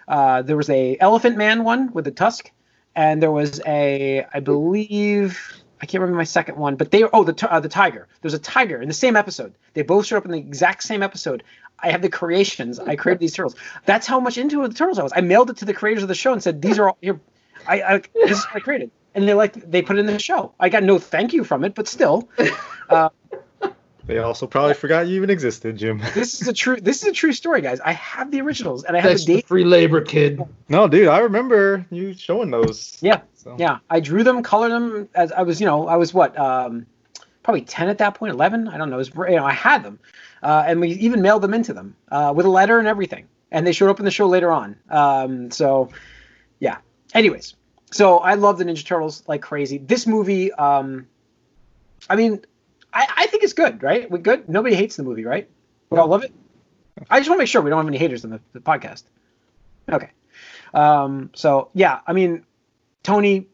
Uh, 0.06 0.42
there 0.42 0.56
was 0.56 0.68
a 0.68 0.98
Elephant 1.00 1.38
Man 1.38 1.64
one 1.64 1.92
with 1.94 2.06
a 2.09 2.11
tusk, 2.11 2.50
and 2.94 3.22
there 3.22 3.30
was 3.30 3.62
a 3.66 4.26
I 4.35 4.40
believe 4.40 5.60
I 5.81 5.87
can't 5.87 6.01
remember 6.01 6.19
my 6.19 6.25
second 6.25 6.57
one, 6.57 6.77
but 6.77 6.90
they 6.90 7.03
are, 7.03 7.11
oh 7.12 7.25
the 7.25 7.51
uh, 7.51 7.61
the 7.61 7.69
tiger. 7.69 8.07
There's 8.21 8.35
a 8.35 8.38
tiger 8.38 8.83
in 8.83 8.88
the 8.88 8.95
same 8.95 9.16
episode. 9.16 9.55
They 9.75 9.83
both 9.83 10.07
showed 10.07 10.16
up 10.19 10.25
in 10.27 10.31
the 10.31 10.38
exact 10.38 10.83
same 10.83 11.03
episode. 11.03 11.43
I 11.79 11.90
have 11.90 12.03
the 12.03 12.11
creations. 12.11 12.79
I 12.79 12.97
created 12.97 13.21
these 13.21 13.33
turtles. 13.33 13.57
That's 13.87 14.07
how 14.07 14.21
much 14.21 14.37
into 14.37 14.66
the 14.66 14.75
turtles 14.75 14.99
I 14.99 15.03
was. 15.03 15.12
I 15.16 15.23
mailed 15.23 15.49
it 15.51 15.57
to 15.59 15.64
the 15.64 15.73
creators 15.73 16.03
of 16.03 16.09
the 16.09 16.14
show 16.14 16.33
and 16.33 16.43
said, 16.43 16.61
"These 16.61 16.79
are 16.79 16.88
all 16.90 16.99
here. 17.01 17.19
I, 17.66 17.83
I 17.83 18.03
this 18.14 18.38
is 18.38 18.45
what 18.47 18.57
I 18.57 18.61
created." 18.61 18.90
And 19.14 19.27
they 19.27 19.35
like 19.35 19.55
they 19.55 19.81
put 19.81 19.97
it 19.97 20.01
in 20.01 20.07
the 20.07 20.19
show. 20.19 20.53
I 20.61 20.69
got 20.69 20.83
no 20.83 20.99
thank 20.99 21.33
you 21.33 21.45
from 21.45 21.64
it, 21.64 21.75
but 21.75 21.88
still, 21.88 22.29
They 24.11 24.18
also 24.18 24.49
probably 24.49 24.75
forgot 24.75 25.07
you 25.07 25.14
even 25.14 25.31
existed, 25.31 25.77
Jim. 25.77 26.03
this 26.14 26.42
is 26.42 26.49
a 26.49 26.53
true 26.53 26.75
this 26.75 27.05
is 27.05 27.09
a 27.11 27.12
true 27.12 27.33
story, 27.33 27.61
guys. 27.61 27.79
I 27.79 27.92
have 27.92 28.33
the 28.33 28.40
originals 28.40 28.83
and 28.83 28.96
I 28.96 29.01
have 29.01 29.11
That's 29.12 29.25
the 29.25 29.35
the 29.35 29.38
date. 29.38 29.46
free 29.46 29.62
labor, 29.64 30.01
kid. 30.01 30.42
No, 30.68 30.88
dude, 30.88 31.07
I 31.07 31.18
remember 31.20 31.87
you 31.92 32.12
showing 32.14 32.51
those. 32.51 32.99
Yeah, 33.01 33.20
So. 33.37 33.55
Yeah, 33.57 33.79
I 33.88 34.01
drew 34.01 34.25
them, 34.25 34.42
colored 34.42 34.70
them 34.70 35.09
as 35.14 35.31
I 35.31 35.42
was, 35.42 35.61
you 35.61 35.66
know, 35.66 35.87
I 35.87 35.94
was 35.94 36.12
what, 36.12 36.37
um, 36.37 36.87
probably 37.44 37.62
ten 37.62 37.88
at 37.88 37.99
that 37.99 38.16
point, 38.16 38.33
eleven. 38.33 38.66
I 38.66 38.79
don't 38.79 38.90
know. 38.90 38.96
It 38.96 38.99
was, 38.99 39.31
you 39.31 39.37
know, 39.37 39.44
I 39.44 39.53
had 39.53 39.85
them, 39.85 40.01
uh, 40.42 40.64
and 40.66 40.81
we 40.81 40.90
even 40.94 41.23
mailed 41.23 41.42
them 41.42 41.55
into 41.55 41.73
them 41.73 41.94
uh, 42.11 42.33
with 42.35 42.46
a 42.46 42.51
letter 42.51 42.81
and 42.81 42.88
everything, 42.88 43.29
and 43.53 43.64
they 43.64 43.70
showed 43.70 43.90
up 43.90 44.01
in 44.01 44.05
the 44.05 44.11
show 44.11 44.27
later 44.27 44.51
on. 44.51 44.75
Um, 44.88 45.53
so, 45.53 45.90
yeah. 46.59 46.79
Anyways, 47.14 47.55
so 47.92 48.18
I 48.18 48.35
love 48.35 48.59
the 48.59 48.64
Ninja 48.64 48.85
Turtles 48.85 49.23
like 49.29 49.40
crazy. 49.40 49.79
This 49.79 50.05
movie, 50.09 50.53
um, 50.53 51.07
I 52.09 52.16
mean, 52.16 52.40
I, 52.92 53.07
I 53.18 53.26
think 53.26 53.42
it's 53.44 53.53
good, 53.53 53.83
right? 53.83 54.11
We 54.11 54.18
good. 54.18 54.48
Nobody 54.48 54.74
hates 54.74 54.96
the 54.96 55.03
movie, 55.03 55.24
right? 55.24 55.48
We 55.90 55.98
all 55.98 56.09
love 56.09 56.24
it. 56.24 56.33
I 57.09 57.18
just 57.18 57.29
want 57.31 57.38
to 57.38 57.42
make 57.42 57.48
sure 57.48 57.62
we 57.62 57.70
don't 57.70 57.79
have 57.79 57.88
any 57.88 57.98
haters 57.98 58.24
on 58.24 58.31
the, 58.31 58.40
the 58.53 58.61
podcast. 58.61 59.05
Okay. 59.90 60.11
Um, 60.74 61.31
so 61.35 61.70
yeah, 61.74 62.00
I 62.07 62.12
mean, 62.12 62.44
Tony, 63.03 63.46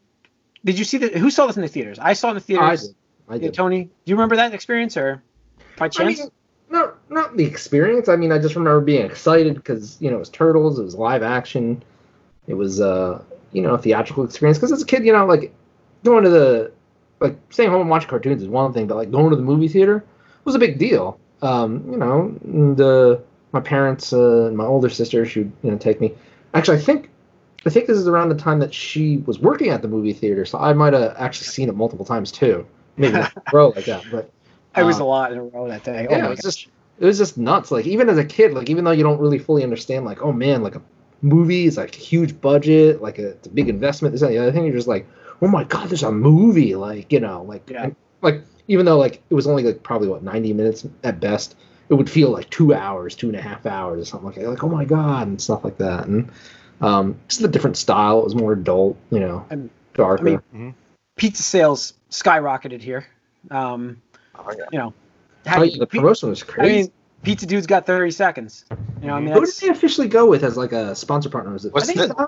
did 0.64 0.78
you 0.78 0.84
see 0.84 0.98
the? 0.98 1.18
Who 1.18 1.30
saw 1.30 1.46
this 1.46 1.56
in 1.56 1.62
the 1.62 1.68
theaters? 1.68 1.98
I 1.98 2.12
saw 2.12 2.28
it 2.28 2.30
in 2.30 2.36
the 2.36 2.40
I 2.40 2.76
theaters. 2.76 2.88
did. 2.88 2.96
I 3.28 3.34
Yeah, 3.34 3.40
did. 3.40 3.54
Tony, 3.54 3.84
do 3.84 3.90
you 4.04 4.16
remember 4.16 4.36
that 4.36 4.52
experience 4.54 4.96
or 4.96 5.22
by 5.76 5.86
I 5.86 5.88
chance? 5.88 6.18
mean, 6.18 6.28
not 6.70 6.98
not 7.10 7.36
the 7.36 7.44
experience. 7.44 8.08
I 8.08 8.16
mean, 8.16 8.32
I 8.32 8.38
just 8.38 8.54
remember 8.56 8.80
being 8.80 9.06
excited 9.06 9.54
because 9.54 9.96
you 10.00 10.10
know 10.10 10.16
it 10.16 10.20
was 10.20 10.28
turtles. 10.30 10.78
It 10.78 10.82
was 10.84 10.94
live 10.94 11.22
action. 11.22 11.82
It 12.46 12.54
was 12.54 12.80
uh 12.80 13.22
you 13.52 13.62
know 13.62 13.74
a 13.74 13.78
theatrical 13.78 14.24
experience 14.24 14.58
because 14.58 14.72
as 14.72 14.82
a 14.82 14.86
kid, 14.86 15.04
you 15.04 15.12
know, 15.12 15.26
like 15.26 15.54
going 16.04 16.24
to 16.24 16.30
the 16.30 16.72
like 17.20 17.36
staying 17.50 17.70
home 17.70 17.80
and 17.80 17.90
watching 17.90 18.08
cartoons 18.08 18.42
is 18.42 18.48
one 18.48 18.72
thing, 18.72 18.86
but 18.86 18.96
like 18.96 19.10
going 19.10 19.30
to 19.30 19.36
the 19.36 19.42
movie 19.42 19.68
theater 19.68 20.04
was 20.44 20.54
a 20.54 20.58
big 20.58 20.78
deal. 20.78 21.18
Um, 21.42 21.84
you 21.90 21.96
know, 21.98 22.76
uh, 22.84 23.20
my 23.52 23.60
parents 23.60 24.12
uh, 24.12 24.46
and 24.46 24.56
my 24.56 24.64
older 24.64 24.88
sister, 24.88 25.24
she 25.26 25.40
would 25.40 25.52
you 25.62 25.70
know 25.70 25.78
take 25.78 26.00
me. 26.00 26.14
Actually, 26.54 26.78
I 26.78 26.80
think 26.80 27.10
I 27.66 27.70
think 27.70 27.86
this 27.86 27.98
is 27.98 28.08
around 28.08 28.28
the 28.28 28.36
time 28.36 28.58
that 28.60 28.72
she 28.72 29.18
was 29.18 29.38
working 29.38 29.70
at 29.70 29.82
the 29.82 29.88
movie 29.88 30.12
theater, 30.12 30.44
so 30.44 30.58
I 30.58 30.72
might 30.72 30.92
have 30.92 31.14
actually 31.18 31.48
seen 31.48 31.68
it 31.68 31.74
multiple 31.74 32.04
times 32.04 32.30
too. 32.30 32.66
Maybe 32.96 33.14
in 33.14 33.20
a 33.20 33.32
row 33.52 33.70
like 33.70 33.84
that, 33.86 34.04
but 34.10 34.30
I 34.74 34.82
was 34.82 35.00
uh, 35.00 35.04
a 35.04 35.06
lot 35.06 35.32
in 35.32 35.38
a 35.38 35.42
row 35.42 35.68
that 35.68 35.84
day. 35.84 36.06
yeah, 36.10 36.16
oh 36.16 36.20
my 36.20 36.26
it 36.26 36.30
was 36.30 36.40
gosh. 36.40 36.54
just 36.54 36.68
it 36.98 37.04
was 37.04 37.18
just 37.18 37.36
nuts. 37.36 37.70
Like 37.70 37.86
even 37.86 38.08
as 38.08 38.18
a 38.18 38.24
kid, 38.24 38.54
like 38.54 38.70
even 38.70 38.84
though 38.84 38.92
you 38.92 39.02
don't 39.02 39.20
really 39.20 39.38
fully 39.38 39.62
understand, 39.62 40.04
like 40.04 40.22
oh 40.22 40.32
man, 40.32 40.62
like 40.62 40.76
a 40.76 40.82
movie 41.22 41.66
is 41.66 41.76
like 41.76 41.94
a 41.96 41.98
huge 41.98 42.40
budget, 42.40 43.02
like 43.02 43.18
a, 43.18 43.30
it's 43.30 43.46
a 43.46 43.50
big 43.50 43.68
investment. 43.68 44.12
This 44.12 44.22
and 44.22 44.32
the 44.32 44.38
other 44.38 44.52
thing, 44.52 44.64
you're 44.64 44.74
just 44.74 44.88
like, 44.88 45.06
oh 45.42 45.48
my 45.48 45.64
god, 45.64 45.88
there's 45.88 46.02
a 46.02 46.12
movie. 46.12 46.74
Like 46.74 47.12
you 47.12 47.20
know, 47.20 47.42
like 47.42 47.68
Yeah. 47.70 47.84
and, 47.84 47.96
like 48.22 48.42
even 48.68 48.86
though 48.86 48.98
like 48.98 49.22
it 49.30 49.34
was 49.34 49.46
only 49.46 49.62
like 49.62 49.82
probably 49.82 50.08
what 50.08 50.22
90 50.22 50.52
minutes 50.52 50.86
at 51.04 51.20
best, 51.20 51.56
it 51.88 51.94
would 51.94 52.10
feel 52.10 52.30
like 52.30 52.50
two 52.50 52.74
hours, 52.74 53.14
two 53.14 53.28
and 53.28 53.36
a 53.36 53.40
half 53.42 53.64
hours 53.66 54.00
or 54.02 54.04
something 54.04 54.26
like 54.26 54.36
that. 54.36 54.48
Like 54.48 54.64
oh 54.64 54.68
my 54.68 54.84
god, 54.84 55.28
and 55.28 55.40
stuff 55.40 55.64
like 55.64 55.78
that. 55.78 56.06
And 56.06 56.30
um, 56.80 57.16
just 57.28 57.42
a 57.42 57.48
different 57.48 57.76
style. 57.76 58.18
It 58.20 58.24
was 58.24 58.34
more 58.34 58.52
adult, 58.52 58.96
you 59.10 59.20
know, 59.20 59.46
And- 59.50 59.70
darker. 59.94 60.28
I 60.28 60.56
mean, 60.56 60.74
pizza 61.16 61.42
sales 61.42 61.94
skyrocketed 62.10 62.82
here. 62.82 63.06
Um, 63.50 64.02
Oh, 64.38 64.52
yeah. 64.58 64.64
you 64.70 64.78
know, 64.78 64.92
Oh, 65.48 65.62
yeah, 65.62 65.78
the 65.78 65.86
pi- 65.86 65.98
promotion 65.98 66.28
was 66.28 66.42
I 66.42 66.46
crazy. 66.46 66.82
mean, 66.82 66.92
Pizza 67.22 67.46
Dude's 67.46 67.66
got 67.66 67.86
30 67.86 68.10
seconds. 68.10 68.66
You 69.00 69.06
know, 69.06 69.14
I 69.14 69.20
mean, 69.20 69.32
Who 69.32 69.46
did 69.46 69.54
they 69.62 69.68
officially 69.68 70.08
go 70.08 70.28
with 70.28 70.42
as 70.44 70.58
like 70.58 70.72
a 70.72 70.94
sponsor 70.94 71.30
partner? 71.30 71.52
Was 71.52 71.64
it? 71.64 71.72
Was 71.72 71.84
I 71.84 71.86
think 71.86 71.98
the- 71.98 72.04
it's- 72.06 72.26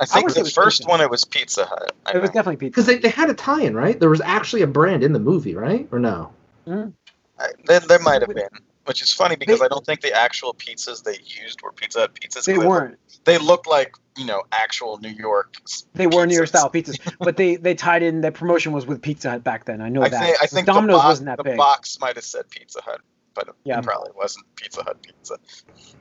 I 0.00 0.06
think 0.06 0.28
wanna 0.28 0.44
the 0.44 0.50
first 0.50 0.80
Pizza 0.80 0.88
one 0.90 1.00
it 1.00 1.10
was 1.10 1.24
Pizza 1.24 1.64
Hut. 1.66 1.92
I 2.06 2.10
it 2.12 2.14
was 2.14 2.22
think. 2.30 2.34
definitely 2.34 2.56
pizza. 2.56 2.70
Because 2.70 2.86
they, 2.86 2.98
they 2.98 3.08
had 3.10 3.28
a 3.30 3.34
tie-in, 3.34 3.74
right? 3.76 3.98
There 4.00 4.08
was 4.10 4.20
actually 4.22 4.62
a 4.62 4.66
brand 4.66 5.04
in 5.04 5.12
the 5.12 5.18
movie, 5.18 5.54
right? 5.54 5.86
Or 5.92 5.98
no? 5.98 6.32
Mm. 6.66 6.92
I, 7.38 7.48
there, 7.66 7.80
there 7.80 7.98
might 7.98 8.22
have 8.22 8.34
been, 8.34 8.48
which 8.86 9.02
is 9.02 9.12
funny 9.12 9.36
because 9.36 9.58
They- 9.60 9.64
I 9.66 9.68
don't 9.68 9.84
think 9.84 10.00
the 10.00 10.12
actual 10.12 10.54
pizzas 10.54 11.02
they 11.04 11.18
used 11.24 11.60
were 11.62 11.72
Pizza 11.72 12.00
Hut 12.00 12.14
pizzas. 12.14 12.34
'cause 12.36 12.44
They 12.46 12.56
look- 12.56 12.66
weren't. 12.66 12.98
They 13.24 13.36
looked 13.38 13.66
like 13.66 13.94
you 14.16 14.24
know 14.24 14.42
actual 14.52 14.98
New 14.98 15.10
York. 15.10 15.54
They 15.94 16.06
were 16.06 16.24
New 16.26 16.34
York 16.34 16.48
style 16.48 16.70
pizzas, 16.70 16.98
but 17.18 17.36
they 17.36 17.56
they 17.56 17.74
tied 17.74 18.02
in. 18.02 18.22
Their 18.22 18.32
promotion 18.32 18.72
was 18.72 18.86
with 18.86 19.02
Pizza 19.02 19.30
Hut 19.30 19.44
back 19.44 19.66
then. 19.66 19.82
I 19.82 19.90
know 19.90 20.02
I 20.02 20.08
that. 20.08 20.22
think 20.24 20.36
I 20.42 20.46
think 20.46 20.66
the 20.66 20.72
Domino's 20.72 20.96
box, 20.98 21.06
wasn't 21.06 21.26
that 21.26 21.36
the 21.36 21.44
big. 21.44 21.56
box 21.58 21.98
might 22.00 22.16
have 22.16 22.24
said 22.24 22.48
Pizza 22.48 22.80
Hut, 22.82 23.02
but 23.34 23.54
Yeah. 23.64 23.78
it 23.78 23.84
probably 23.84 24.10
wasn't 24.16 24.46
Pizza 24.56 24.82
Hut 24.82 24.96
pizza. 25.02 25.36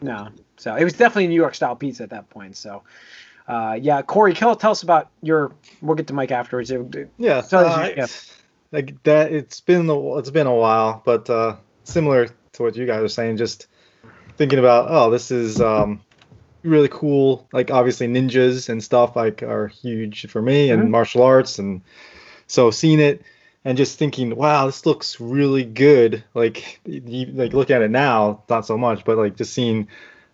No, 0.02 0.30
so 0.58 0.76
it 0.76 0.84
was 0.86 0.94
definitely 0.94 1.28
New 1.28 1.36
York 1.36 1.56
style 1.56 1.76
pizza 1.76 2.04
at 2.04 2.10
that 2.12 2.30
point. 2.30 2.56
So, 2.56 2.84
uh, 3.50 3.78
yeah, 3.82 4.02
Corey, 4.04 4.34
tell, 4.34 4.56
tell 4.56 4.72
us 4.72 4.84
about 4.84 5.10
your. 5.22 5.52
We'll 5.82 5.96
get 5.96 6.08
to 6.08 6.14
Mike 6.14 6.32
afterwards. 6.32 6.72
Yeah, 7.18 7.42
So 7.42 7.58
uh, 7.60 7.86
it's- 7.92 7.98
yeah. 7.98 8.78
like 8.78 9.02
that. 9.04 9.32
It's 9.34 9.60
been 9.60 9.90
a, 9.90 10.18
it's 10.18 10.30
been 10.30 10.48
a 10.48 10.54
while, 10.56 11.02
but 11.04 11.30
uh, 11.30 11.56
similar 11.84 12.28
to 12.54 12.64
what 12.64 12.76
you 12.76 12.86
guys 12.86 13.02
are 13.02 13.08
saying, 13.10 13.38
just 13.38 13.68
thinking 14.38 14.60
about 14.60 14.88
oh, 14.90 15.10
this 15.10 15.32
is 15.32 15.60
um, 15.60 16.02
really 16.64 16.90
cool. 16.90 17.48
Like 17.52 17.72
obviously 17.72 18.08
ninjas 18.08 18.70
and 18.70 18.84
stuff 18.84 19.16
like 19.16 19.42
are 19.44 19.68
huge 19.68 20.28
for 20.30 20.42
me 20.42 20.70
and 20.70 20.84
Mhm. 20.84 20.90
martial 20.92 21.24
arts, 21.24 21.58
and 21.60 21.82
so 22.48 22.70
seeing 22.72 23.00
it 23.00 23.24
and 23.66 23.78
just 23.78 23.98
thinking, 24.00 24.36
wow, 24.36 24.68
this 24.68 24.86
looks 24.86 25.20
really 25.20 25.64
good. 25.66 26.24
Like 26.36 26.80
you, 26.86 27.26
like 27.34 27.54
look 27.54 27.72
at 27.72 27.82
it 27.82 27.92
now, 27.92 28.44
not 28.50 28.66
so 28.66 28.78
much, 28.78 29.04
but 29.06 29.18
like 29.18 29.36
just 29.36 29.54
seeing 29.54 29.88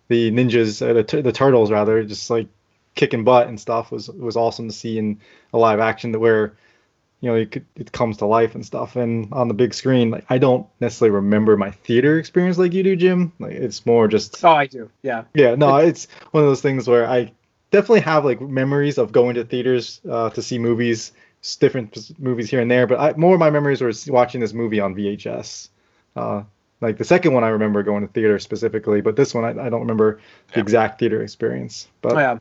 the 0.08 0.30
ninjas, 0.30 0.80
uh, 0.80 0.92
the, 1.02 1.22
the 1.22 1.32
turtles 1.32 1.70
rather, 1.72 2.04
just 2.04 2.30
like 2.30 2.46
kicking 2.96 3.22
butt 3.24 3.46
and 3.46 3.60
stuff 3.60 3.92
was 3.92 4.08
was 4.08 4.36
awesome 4.36 4.66
to 4.68 4.74
see 4.74 4.98
in 4.98 5.20
a 5.52 5.58
live 5.58 5.78
action 5.78 6.10
that 6.12 6.18
where 6.18 6.56
you 7.20 7.30
know 7.30 7.36
it, 7.36 7.50
could, 7.50 7.64
it 7.76 7.92
comes 7.92 8.16
to 8.18 8.26
life 8.26 8.54
and 8.54 8.66
stuff 8.66 8.96
and 8.96 9.32
on 9.32 9.48
the 9.48 9.54
big 9.54 9.72
screen 9.72 10.10
like 10.10 10.24
i 10.28 10.36
don't 10.38 10.66
necessarily 10.80 11.14
remember 11.14 11.56
my 11.56 11.70
theater 11.70 12.18
experience 12.18 12.58
like 12.58 12.72
you 12.74 12.82
do 12.82 12.96
jim 12.96 13.32
like 13.38 13.52
it's 13.52 13.86
more 13.86 14.08
just 14.08 14.44
oh, 14.44 14.50
I 14.50 14.66
do. 14.66 14.90
Yeah. 15.02 15.24
yeah 15.34 15.54
no 15.54 15.76
it's 15.76 16.08
one 16.32 16.42
of 16.42 16.48
those 16.50 16.60
things 16.60 16.88
where 16.88 17.06
i 17.08 17.30
definitely 17.70 18.00
have 18.00 18.24
like 18.24 18.40
memories 18.40 18.98
of 18.98 19.12
going 19.12 19.34
to 19.36 19.44
theaters 19.44 20.00
uh, 20.10 20.30
to 20.30 20.42
see 20.42 20.58
movies 20.58 21.12
different 21.60 22.18
movies 22.18 22.50
here 22.50 22.60
and 22.60 22.70
there 22.70 22.86
but 22.86 22.98
I, 22.98 23.12
more 23.16 23.34
of 23.34 23.40
my 23.40 23.50
memories 23.50 23.80
were 23.80 23.92
watching 24.08 24.40
this 24.40 24.52
movie 24.52 24.80
on 24.80 24.94
vhs 24.94 25.68
uh, 26.16 26.42
like 26.80 26.98
the 26.98 27.04
second 27.04 27.32
one 27.34 27.44
i 27.44 27.48
remember 27.48 27.82
going 27.82 28.06
to 28.06 28.12
theater 28.12 28.38
specifically 28.38 29.00
but 29.00 29.16
this 29.16 29.32
one 29.34 29.44
i, 29.44 29.66
I 29.66 29.68
don't 29.70 29.80
remember 29.80 30.20
the 30.48 30.56
Yeah. 30.56 30.62
exact 30.62 30.98
theater 30.98 31.22
experience 31.22 31.88
but 32.02 32.12
Oh, 32.16 32.18
yeah. 32.18 32.38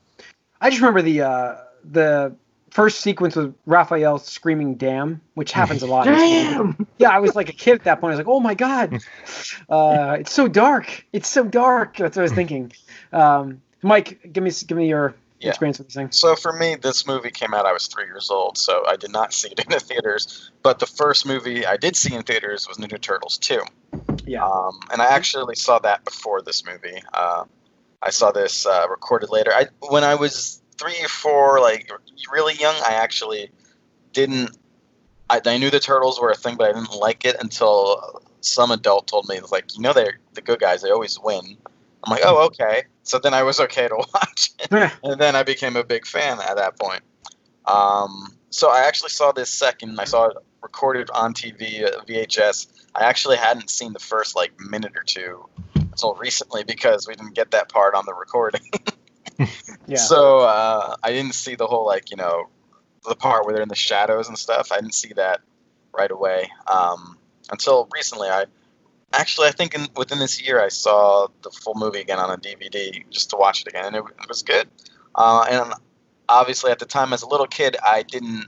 I 0.61 0.69
just 0.69 0.81
remember 0.81 1.01
the 1.01 1.21
uh, 1.21 1.55
the 1.83 2.35
first 2.71 3.01
sequence 3.01 3.35
with 3.35 3.55
Raphael 3.65 4.17
screaming 4.17 4.75
"damn," 4.75 5.21
which 5.33 5.51
happens 5.51 5.83
a 5.83 5.87
lot. 5.87 6.07
in 6.07 6.13
this 6.13 6.21
movie. 6.23 6.43
Damn! 6.77 6.87
Yeah, 6.97 7.09
I 7.09 7.19
was 7.19 7.35
like 7.35 7.49
a 7.49 7.53
kid 7.53 7.75
at 7.75 7.83
that 7.85 8.01
point. 8.01 8.13
I 8.13 8.17
was 8.17 8.25
like, 8.25 8.33
"Oh 8.33 8.39
my 8.39 8.53
god, 8.55 8.99
uh, 9.69 10.17
it's 10.19 10.31
so 10.33 10.47
dark! 10.47 11.05
It's 11.13 11.27
so 11.29 11.43
dark." 11.45 11.97
That's 11.97 12.15
what 12.15 12.21
I 12.21 12.23
was 12.23 12.31
thinking. 12.33 12.71
Um, 13.11 13.61
Mike, 13.81 14.19
give 14.31 14.43
me 14.43 14.51
give 14.67 14.77
me 14.77 14.87
your 14.89 15.15
Yeah. 15.39 15.49
experience 15.49 15.77
with 15.77 15.87
this 15.87 15.95
thing. 15.95 16.11
So 16.11 16.35
for 16.35 16.53
me, 16.53 16.75
this 16.75 17.05
movie 17.05 17.29
came 17.31 17.53
out. 17.53 17.65
I 17.65 17.73
was 17.73 17.87
three 17.87 18.05
years 18.05 18.29
old, 18.31 18.57
so 18.57 18.83
I 18.87 18.95
did 18.95 19.11
not 19.11 19.33
see 19.39 19.49
it 19.49 19.59
in 19.59 19.69
the 19.69 19.79
theaters. 19.79 20.51
But 20.63 20.79
the 20.79 20.87
first 20.87 21.25
movie 21.25 21.65
I 21.65 21.77
did 21.77 21.95
see 21.95 22.15
in 22.15 22.23
theaters 22.23 22.67
was 22.67 22.77
Ninja 22.77 22.99
Turtles 22.99 23.37
2. 23.37 23.61
Yeah. 24.25 24.43
Um, 24.45 24.79
and 24.91 25.01
I 25.01 25.05
actually 25.05 25.55
saw 25.55 25.77
that 25.79 26.03
before 26.03 26.41
this 26.41 26.65
movie. 26.65 27.01
Uh, 27.13 27.43
I 28.05 28.11
saw 28.11 28.31
this 28.31 28.65
uh, 28.65 28.85
recorded 28.89 29.29
later. 29.31 29.51
I 29.51 29.67
when 29.89 30.03
I 30.03 30.15
was 30.15 30.61
three 30.77 31.03
or 31.03 31.07
four, 31.07 31.59
like 31.59 31.91
really 32.31 32.53
young, 32.53 32.75
I 32.87 32.93
actually 32.93 33.49
didn't. 34.13 34.55
I, 35.29 35.41
I 35.43 35.57
knew 35.57 35.71
the 35.71 35.79
turtles 35.79 36.21
were 36.21 36.29
a 36.29 36.35
thing, 36.35 36.55
but 36.55 36.69
I 36.69 36.73
didn't 36.73 36.95
like 36.95 37.25
it 37.25 37.35
until 37.39 38.21
some 38.41 38.69
adult 38.69 39.07
told 39.07 39.27
me, 39.27 39.39
like, 39.51 39.75
you 39.75 39.81
know, 39.81 39.91
they're 39.91 40.19
the 40.33 40.41
good 40.41 40.59
guys. 40.59 40.83
They 40.83 40.91
always 40.91 41.19
win. 41.19 41.57
I'm 42.03 42.11
like, 42.11 42.21
oh, 42.23 42.45
okay. 42.45 42.83
So 43.01 43.17
then 43.17 43.33
I 43.33 43.41
was 43.41 43.59
okay 43.59 43.87
to 43.87 43.95
watch 44.13 44.51
it, 44.59 44.91
and 45.03 45.19
then 45.19 45.35
I 45.35 45.41
became 45.41 45.75
a 45.75 45.83
big 45.83 46.05
fan 46.05 46.39
at 46.39 46.57
that 46.57 46.77
point. 46.77 47.01
Um, 47.65 48.35
so 48.51 48.69
I 48.69 48.81
actually 48.81 49.09
saw 49.09 49.31
this 49.31 49.49
second. 49.49 49.99
I 49.99 50.03
saw 50.03 50.27
it 50.27 50.37
recorded 50.61 51.09
on 51.09 51.33
TV, 51.33 51.83
uh, 51.83 52.03
VHS. 52.03 52.67
I 52.93 53.05
actually 53.05 53.37
hadn't 53.37 53.71
seen 53.71 53.93
the 53.93 53.99
first 53.99 54.35
like 54.35 54.51
minute 54.59 54.93
or 54.95 55.03
two 55.03 55.49
until 55.95 56.13
recently 56.15 56.65
because 56.65 57.07
we 57.07 57.15
didn't 57.15 57.35
get 57.35 57.51
that 57.51 57.69
part 57.69 57.95
on 57.95 58.05
the 58.05 58.13
recording. 58.13 58.61
Yeah. 59.87 59.97
So 59.97 60.39
uh, 60.39 60.95
I 61.03 61.11
didn't 61.11 61.35
see 61.35 61.55
the 61.55 61.67
whole 61.67 61.85
like 61.85 62.09
you 62.09 62.15
know 62.15 62.45
the 63.07 63.15
part 63.15 63.45
where 63.45 63.53
they're 63.53 63.61
in 63.61 63.69
the 63.69 63.75
shadows 63.75 64.29
and 64.29 64.37
stuff. 64.37 64.71
I 64.71 64.77
didn't 64.77 64.95
see 64.95 65.11
that 65.13 65.41
right 65.93 66.09
away 66.09 66.49
um, 66.67 67.17
until 67.51 67.87
recently. 67.93 68.29
I 68.29 68.45
actually 69.13 69.49
I 69.49 69.51
think 69.51 69.75
in, 69.75 69.87
within 69.95 70.19
this 70.19 70.41
year 70.41 70.63
I 70.63 70.69
saw 70.69 71.27
the 71.43 71.51
full 71.51 71.75
movie 71.75 71.99
again 71.99 72.17
on 72.17 72.31
a 72.31 72.37
DVD 72.37 73.03
just 73.11 73.29
to 73.31 73.35
watch 73.35 73.61
it 73.61 73.67
again, 73.67 73.85
and 73.85 73.95
it, 73.97 74.03
it 74.21 74.29
was 74.29 74.41
good. 74.41 74.69
Uh, 75.13 75.45
and 75.49 75.73
obviously 76.29 76.71
at 76.71 76.79
the 76.79 76.85
time 76.85 77.11
as 77.11 77.21
a 77.21 77.27
little 77.27 77.47
kid 77.47 77.75
I 77.83 78.03
didn't. 78.03 78.45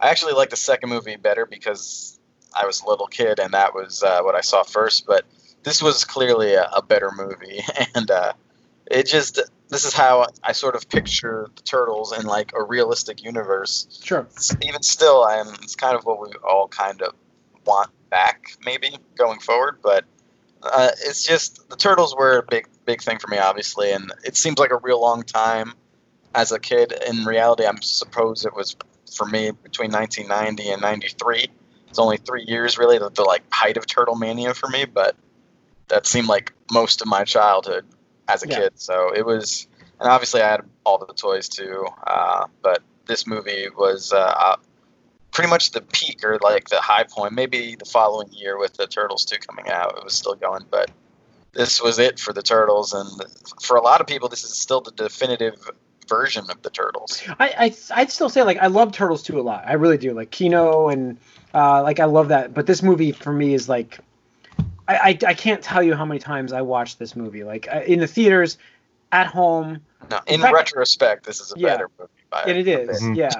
I 0.00 0.10
actually 0.10 0.32
liked 0.34 0.50
the 0.50 0.56
second 0.56 0.88
movie 0.88 1.16
better 1.16 1.46
because 1.46 2.18
I 2.52 2.66
was 2.66 2.82
a 2.82 2.88
little 2.88 3.06
kid 3.06 3.38
and 3.38 3.54
that 3.54 3.74
was 3.74 4.02
uh, 4.02 4.22
what 4.22 4.34
I 4.34 4.40
saw 4.40 4.64
first. 4.64 5.06
But 5.06 5.24
this 5.66 5.82
was 5.82 6.04
clearly 6.04 6.54
a, 6.54 6.62
a 6.76 6.80
better 6.80 7.10
movie, 7.10 7.60
and 7.94 8.08
uh, 8.08 8.32
it 8.88 9.06
just 9.06 9.40
this 9.68 9.84
is 9.84 9.92
how 9.92 10.28
I 10.42 10.52
sort 10.52 10.76
of 10.76 10.88
picture 10.88 11.48
the 11.56 11.62
turtles 11.62 12.16
in 12.16 12.24
like 12.24 12.52
a 12.54 12.62
realistic 12.62 13.24
universe. 13.24 14.00
Sure. 14.04 14.28
Even 14.62 14.82
still, 14.82 15.24
I 15.24 15.38
am. 15.38 15.48
It's 15.62 15.74
kind 15.74 15.96
of 15.96 16.04
what 16.04 16.20
we 16.20 16.32
all 16.48 16.68
kind 16.68 17.02
of 17.02 17.14
want 17.66 17.90
back, 18.10 18.56
maybe 18.64 18.96
going 19.16 19.40
forward. 19.40 19.78
But 19.82 20.04
uh, 20.62 20.90
it's 21.04 21.26
just 21.26 21.68
the 21.68 21.74
turtles 21.74 22.14
were 22.14 22.38
a 22.38 22.42
big, 22.44 22.68
big 22.84 23.02
thing 23.02 23.18
for 23.18 23.26
me, 23.26 23.38
obviously, 23.38 23.90
and 23.90 24.12
it 24.24 24.36
seems 24.36 24.60
like 24.60 24.70
a 24.70 24.78
real 24.78 25.00
long 25.00 25.24
time 25.24 25.74
as 26.32 26.52
a 26.52 26.60
kid. 26.60 26.94
In 27.08 27.24
reality, 27.24 27.66
I'm 27.66 27.82
suppose 27.82 28.44
it 28.44 28.54
was 28.54 28.76
for 29.12 29.26
me 29.26 29.50
between 29.50 29.90
1990 29.90 30.70
and 30.70 30.80
93. 30.80 31.48
It's 31.88 31.98
only 31.98 32.18
three 32.18 32.44
years, 32.44 32.78
really, 32.78 32.98
the, 32.98 33.10
the 33.10 33.24
like 33.24 33.42
height 33.50 33.76
of 33.76 33.86
turtle 33.86 34.14
mania 34.14 34.54
for 34.54 34.68
me, 34.68 34.84
but 34.84 35.16
that 35.88 36.06
seemed 36.06 36.28
like 36.28 36.52
most 36.70 37.00
of 37.00 37.06
my 37.08 37.24
childhood 37.24 37.84
as 38.28 38.42
a 38.42 38.48
Yeah. 38.48 38.56
kid. 38.56 38.72
So 38.76 39.12
it 39.14 39.24
was, 39.24 39.68
and 40.00 40.08
obviously 40.10 40.42
I 40.42 40.48
had 40.50 40.62
all 40.84 40.98
the 40.98 41.12
toys 41.14 41.48
too. 41.48 41.86
Uh, 42.06 42.46
but 42.62 42.82
this 43.06 43.26
movie 43.26 43.68
was 43.76 44.12
uh, 44.12 44.18
uh, 44.18 44.56
pretty 45.32 45.50
much 45.50 45.70
the 45.70 45.80
peak 45.82 46.24
or 46.24 46.38
like 46.42 46.68
the 46.68 46.80
high 46.80 47.04
point. 47.04 47.32
Maybe 47.32 47.76
the 47.76 47.84
following 47.84 48.28
year 48.32 48.58
with 48.58 48.74
the 48.74 48.86
Turtles 48.86 49.24
2 49.24 49.36
coming 49.38 49.70
out, 49.70 49.96
it 49.98 50.04
was 50.04 50.14
still 50.14 50.34
going, 50.34 50.64
but 50.70 50.90
this 51.52 51.80
was 51.80 51.98
it 51.98 52.18
for 52.18 52.32
the 52.32 52.42
Turtles. 52.42 52.92
And 52.92 53.08
for 53.62 53.76
a 53.76 53.82
lot 53.82 54.00
of 54.00 54.06
people, 54.06 54.28
this 54.28 54.44
is 54.44 54.54
still 54.56 54.80
the 54.80 54.90
definitive 54.92 55.54
version 56.08 56.44
of 56.50 56.62
the 56.62 56.70
Turtles. 56.70 57.22
I, 57.38 57.48
I 57.58 58.00
I'd 58.00 58.10
still 58.10 58.28
say 58.28 58.42
like 58.42 58.58
I 58.58 58.66
love 58.66 58.92
Turtles 58.92 59.22
2 59.22 59.40
a 59.40 59.42
lot. 59.42 59.64
I 59.66 59.74
really 59.74 59.98
do. 59.98 60.12
Like 60.14 60.30
Keno 60.30 60.88
and 60.88 61.18
uh, 61.54 61.82
like 61.82 62.00
I 62.00 62.04
love 62.04 62.28
that. 62.28 62.54
But 62.54 62.66
this 62.66 62.82
movie 62.82 63.12
for 63.12 63.32
me 63.32 63.54
is 63.54 63.68
like 63.68 63.98
I, 64.88 64.94
I 64.96 65.18
I 65.28 65.34
can't 65.34 65.62
tell 65.62 65.82
you 65.82 65.94
how 65.94 66.04
many 66.04 66.20
times 66.20 66.52
I 66.52 66.62
watched 66.62 66.98
this 66.98 67.16
movie. 67.16 67.44
Like 67.44 67.68
uh, 67.72 67.80
in 67.86 68.00
the 68.00 68.06
theaters, 68.06 68.58
at 69.12 69.26
home, 69.26 69.80
Now, 70.10 70.20
in 70.26 70.40
fact- 70.40 70.54
retrospect, 70.54 71.24
this 71.26 71.40
is 71.40 71.52
a 71.56 71.58
Yeah. 71.58 71.68
better 71.68 71.90
movie. 71.98 72.10
By 72.30 72.42
and 72.46 72.58
it 72.58 72.66
is. 72.68 73.02
Yeah, 73.16 73.30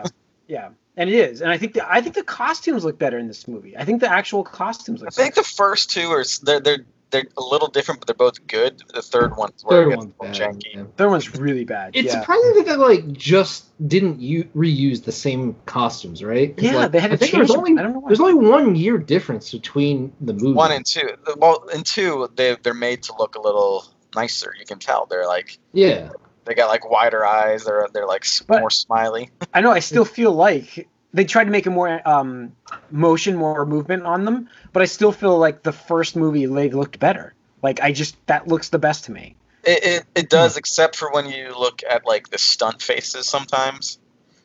yeah, 0.49 0.69
and 0.97 1.11
it 1.11 1.15
is. 1.15 1.41
And 1.43 1.51
I 1.51 1.59
think 1.59 1.75
the 1.75 1.91
I 1.91 2.01
think 2.01 2.15
the 2.15 2.23
costumes 2.23 2.85
look 2.85 2.99
better 2.99 3.19
in 3.19 3.27
this 3.27 3.47
movie. 3.49 3.77
I 3.77 3.85
think 3.85 4.01
the 4.01 4.11
actual 4.11 4.45
costumes 4.45 5.01
look. 5.01 5.09
I 5.09 5.11
think 5.23 5.35
the 5.35 5.43
first 5.43 5.91
two 5.91 6.09
are 6.11 6.25
they're 6.43 6.61
they're 6.61 6.85
they're 7.11 7.25
a 7.37 7.43
little 7.43 7.69
different, 7.69 8.01
but 8.01 8.07
they're 8.09 8.15
both 8.17 8.47
good. 8.47 8.83
The 8.93 9.01
third 9.03 9.37
one's 9.37 9.63
Third 9.63 9.97
one's 9.97 10.13
bad. 10.21 10.35
janky. 10.35 10.75
yeah. 10.75 10.85
Third 10.97 11.11
one's 11.11 11.33
really 11.39 11.65
bad. 11.65 11.93
It's 11.95 12.13
yeah. 12.13 12.21
surprising 12.21 12.55
that 12.57 12.67
they 12.67 12.77
like 12.77 13.13
just 13.13 13.65
didn't 13.89 14.21
u- 14.21 14.49
reuse 14.57 15.05
the 15.05 15.13
same 15.13 15.55
costumes, 15.67 16.23
right? 16.25 16.55
Yeah, 16.59 16.77
like, 16.77 16.93
they 16.93 16.99
had 17.01 17.13
I 17.13 17.15
to 17.15 17.19
think 17.19 17.33
change. 17.33 17.49
there's 17.49 17.57
only 17.57 17.79
I 17.79 17.83
don't 17.83 17.93
know 17.95 18.03
there's 18.07 18.21
only 18.21 18.35
one 18.49 18.75
year 18.75 18.99
difference 18.99 19.53
between 19.53 20.13
the 20.21 20.33
movies. 20.33 20.55
One 20.55 20.73
and 20.73 20.85
two. 20.85 21.09
Well, 21.37 21.69
in 21.75 21.83
two, 21.85 22.29
they 22.35 22.57
they're 22.63 22.75
made 22.75 23.05
to 23.05 23.15
look 23.19 23.37
a 23.37 23.41
little 23.41 23.85
nicer. 24.15 24.55
You 24.59 24.67
can 24.67 24.79
tell 24.79 25.07
they're 25.07 25.27
like 25.27 25.59
yeah, 25.73 26.11
they 26.45 26.55
got 26.55 26.69
like 26.69 26.91
wider 26.91 27.25
eyes. 27.25 27.65
They're 27.65 27.87
they're 27.93 28.07
like 28.07 28.25
But- 28.49 28.61
more 28.61 28.71
smiley. 28.71 29.31
I 29.55 29.61
know. 29.61 29.71
I 29.71 29.79
still 29.79 30.05
feel 30.05 30.33
like 30.33 30.89
they 31.13 31.25
tried 31.25 31.45
to 31.45 31.51
make 31.51 31.67
a 31.67 31.71
more 31.71 32.07
um, 32.09 32.53
motion, 32.91 33.37
more 33.37 33.65
movement 33.65 34.05
on 34.05 34.25
them, 34.25 34.49
but 34.73 34.83
I 34.83 34.87
still 34.87 35.13
feel 35.13 35.39
like 35.39 35.63
the 35.63 35.73
first 35.73 36.17
movie 36.17 36.47
they 36.47 36.71
looked 36.71 36.99
better. 36.99 37.35
Like 37.63 37.81
I 37.81 37.93
just 37.93 38.17
that 38.27 38.47
looks 38.49 38.69
the 38.69 38.79
best 38.79 39.05
to 39.07 39.13
me. 39.13 39.37
It, 39.65 39.85
it 39.85 40.05
it 40.15 40.31
does, 40.31 40.57
except 40.57 40.95
for 40.97 41.11
when 41.13 41.27
you 41.29 41.53
look 41.59 41.83
at 41.89 42.07
like 42.07 42.29
the 42.29 42.39
stunt 42.39 42.83
faces 42.83 43.27
sometimes, 43.27 43.99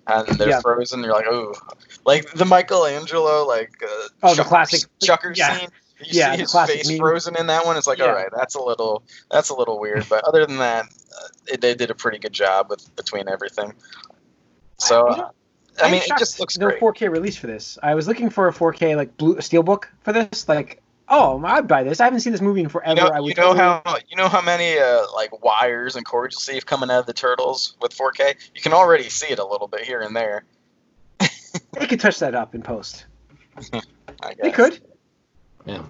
and 0.08 0.28
they're 0.30 0.50
Yeah. 0.50 0.62
frozen. 0.62 1.04
You're 1.04 1.14
like, 1.14 1.28
ooh, 1.28 1.54
like 2.06 2.32
the 2.34 2.46
Michelangelo 2.46 3.46
like 3.46 3.72
uh, 3.84 4.08
Oh, 4.24 4.34
the 4.36 4.44
classic- 4.44 4.90
Chucker 5.04 5.34
yeah. 5.36 5.58
scene. 5.58 5.70
You 6.00 6.06
Yeah, 6.10 6.32
see 6.34 6.40
his 6.40 6.52
face 6.52 6.90
meme. 6.90 6.98
frozen 6.98 7.36
in 7.38 7.46
that 7.48 7.64
one. 7.64 7.78
It's 7.78 7.86
like, 7.86 8.00
Yeah. 8.00 8.06
all 8.06 8.16
right, 8.16 8.30
that's 8.36 8.56
a 8.56 8.62
little 8.62 9.04
that's 9.30 9.50
a 9.50 9.54
little 9.56 9.80
weird. 9.80 10.08
But 10.10 10.24
other 10.24 10.46
than 10.48 10.58
that, 10.58 10.86
uh, 10.86 11.28
it, 11.54 11.62
they 11.62 11.76
did 11.76 11.92
a 11.92 11.96
pretty 11.96 12.18
good 12.18 12.34
job 12.34 12.70
with 12.72 12.96
between 12.96 13.28
everything. 13.30 13.74
So. 14.80 15.32
You 15.78 15.84
know, 15.84 15.88
I 15.88 15.92
mean, 15.92 16.02
it 16.02 16.08
shocked 16.08 16.20
just 16.20 16.40
looks 16.40 16.58
no 16.58 16.68
great. 16.68 16.82
4K 16.82 17.10
release 17.12 17.36
for 17.38 17.48
this. 17.48 17.78
I 17.82 17.96
was 17.96 18.08
looking 18.08 18.30
for 18.30 18.48
a 18.48 18.54
4K 18.54 18.96
like 18.96 19.16
blue 19.18 19.36
steelbook 19.38 19.86
for 20.02 20.12
this. 20.14 20.48
Like, 20.50 20.82
oh, 21.08 21.42
I'd 21.46 21.68
buy 21.68 21.84
this. 21.84 22.02
I 22.02 22.06
haven't 22.06 22.20
seen 22.20 22.34
this 22.34 22.42
movie 22.42 22.62
in 22.62 22.70
forever. 22.70 23.02
You 23.02 23.08
know, 23.08 23.14
I 23.14 23.20
you 23.20 23.34
know 23.36 23.54
totally- 23.54 23.58
how 23.60 23.98
you 24.10 24.18
know 24.18 24.28
how 24.28 24.42
many 24.42 24.78
uh, 24.78 25.06
like 25.16 25.44
wires 25.44 25.96
and 25.96 26.06
cords 26.06 26.36
you'll 26.36 26.56
see 26.56 26.62
coming 26.62 26.92
out 26.92 27.00
of 27.00 27.06
the 27.06 27.14
turtles 27.14 27.76
with 27.82 27.96
4K. 27.96 28.36
You 28.54 28.62
can 28.62 28.74
already 28.74 29.10
see 29.10 29.28
it 29.32 29.40
a 29.40 29.46
little 29.46 29.68
bit 29.68 29.82
here 29.82 30.02
and 30.02 30.16
there. 30.16 30.44
they 31.20 31.88
could 31.88 32.00
touch 32.00 32.20
that 32.20 32.36
up 32.36 32.54
in 32.56 32.62
post. 32.62 33.06
I 33.74 33.80
guess. 34.34 34.38
They 34.42 34.52
could. 34.52 34.82
yeah. 35.66 35.84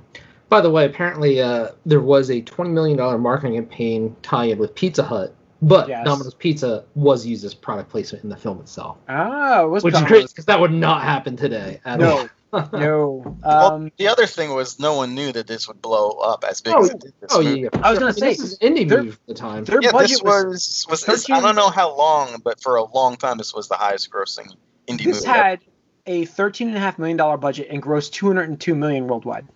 By 0.50 0.62
the 0.62 0.70
way, 0.70 0.86
apparently 0.86 1.42
uh, 1.42 1.70
there 1.86 2.02
was 2.02 2.30
a 2.30 2.42
twenty 2.42 2.72
million 2.72 2.98
dollar 2.98 3.18
marketing 3.18 3.56
campaign 3.56 4.16
tie-in 4.22 4.58
with 4.58 4.76
Pizza 4.76 5.02
Hut, 5.04 5.34
but 5.62 5.88
Yes. 5.88 6.06
Domino's 6.06 6.34
Pizza 6.34 6.86
was 6.96 7.26
used 7.26 7.46
as 7.46 7.54
product 7.54 7.90
placement 7.90 8.24
in 8.24 8.30
the 8.30 8.38
film 8.38 8.60
itself, 8.60 8.98
Ah, 9.08 9.64
it 9.64 9.68
was 9.70 9.84
which 9.84 9.94
is 9.94 10.00
Domino's. 10.00 10.20
great 10.22 10.30
because 10.30 10.46
that 10.46 10.60
would 10.60 10.72
not 10.74 11.04
happen 11.04 11.36
today. 11.38 11.80
At 11.86 12.00
No, 12.00 12.28
all. 12.54 12.70
no. 12.74 13.38
Well, 13.44 13.74
Um, 13.74 13.92
the 13.98 14.08
other 14.10 14.26
thing 14.26 14.54
was 14.54 14.80
no 14.80 14.96
one 14.96 15.16
knew 15.16 15.32
that 15.32 15.48
this 15.48 15.68
would 15.68 15.82
blow 15.82 16.10
up 16.12 16.44
as 16.50 16.60
big 16.62 16.74
Oh, 16.76 16.82
as 16.84 16.90
it 16.90 17.00
did. 17.00 17.14
This 17.22 17.32
oh 17.34 17.42
movie. 17.42 17.62
yeah. 17.62 17.70
I 17.82 17.92
was 17.92 18.00
gonna 18.00 18.12
I 18.12 18.14
mean, 18.14 18.20
say, 18.20 18.30
this 18.30 18.40
is 18.42 18.60
indie 18.60 18.90
they're- 18.90 19.04
movie 19.04 19.12
at 19.12 19.28
the 19.28 19.34
time. 19.34 19.64
their 19.66 19.82
Yeah, 19.82 19.92
budget 19.92 20.10
this 20.10 20.24
was. 20.24 20.46
was 20.46 20.86
was, 20.90 21.00
is- 21.02 21.26
13 21.26 21.36
I 21.36 21.42
don't 21.42 21.56
know 21.56 21.70
how 21.70 21.96
long, 21.96 22.42
but 22.44 22.62
for 22.62 22.76
a 22.76 22.84
long 22.84 23.16
time, 23.16 23.38
this 23.38 23.54
was 23.54 23.68
the 23.70 23.76
highest 23.76 24.10
grossing 24.12 24.54
indie 24.88 25.06
This 25.06 25.26
movie. 25.26 25.28
had 25.38 25.60
a 26.08 26.26
thirteen 26.26 26.68
and 26.70 26.78
a 26.78 26.80
half 26.80 26.98
million 26.98 27.16
dollar 27.18 27.38
budget 27.38 27.68
and 27.70 27.82
grossed 27.82 28.12
two 28.14 28.26
hundred 28.28 28.50
and 28.50 28.60
two 28.60 28.74
million 28.76 29.08
worldwide. 29.08 29.48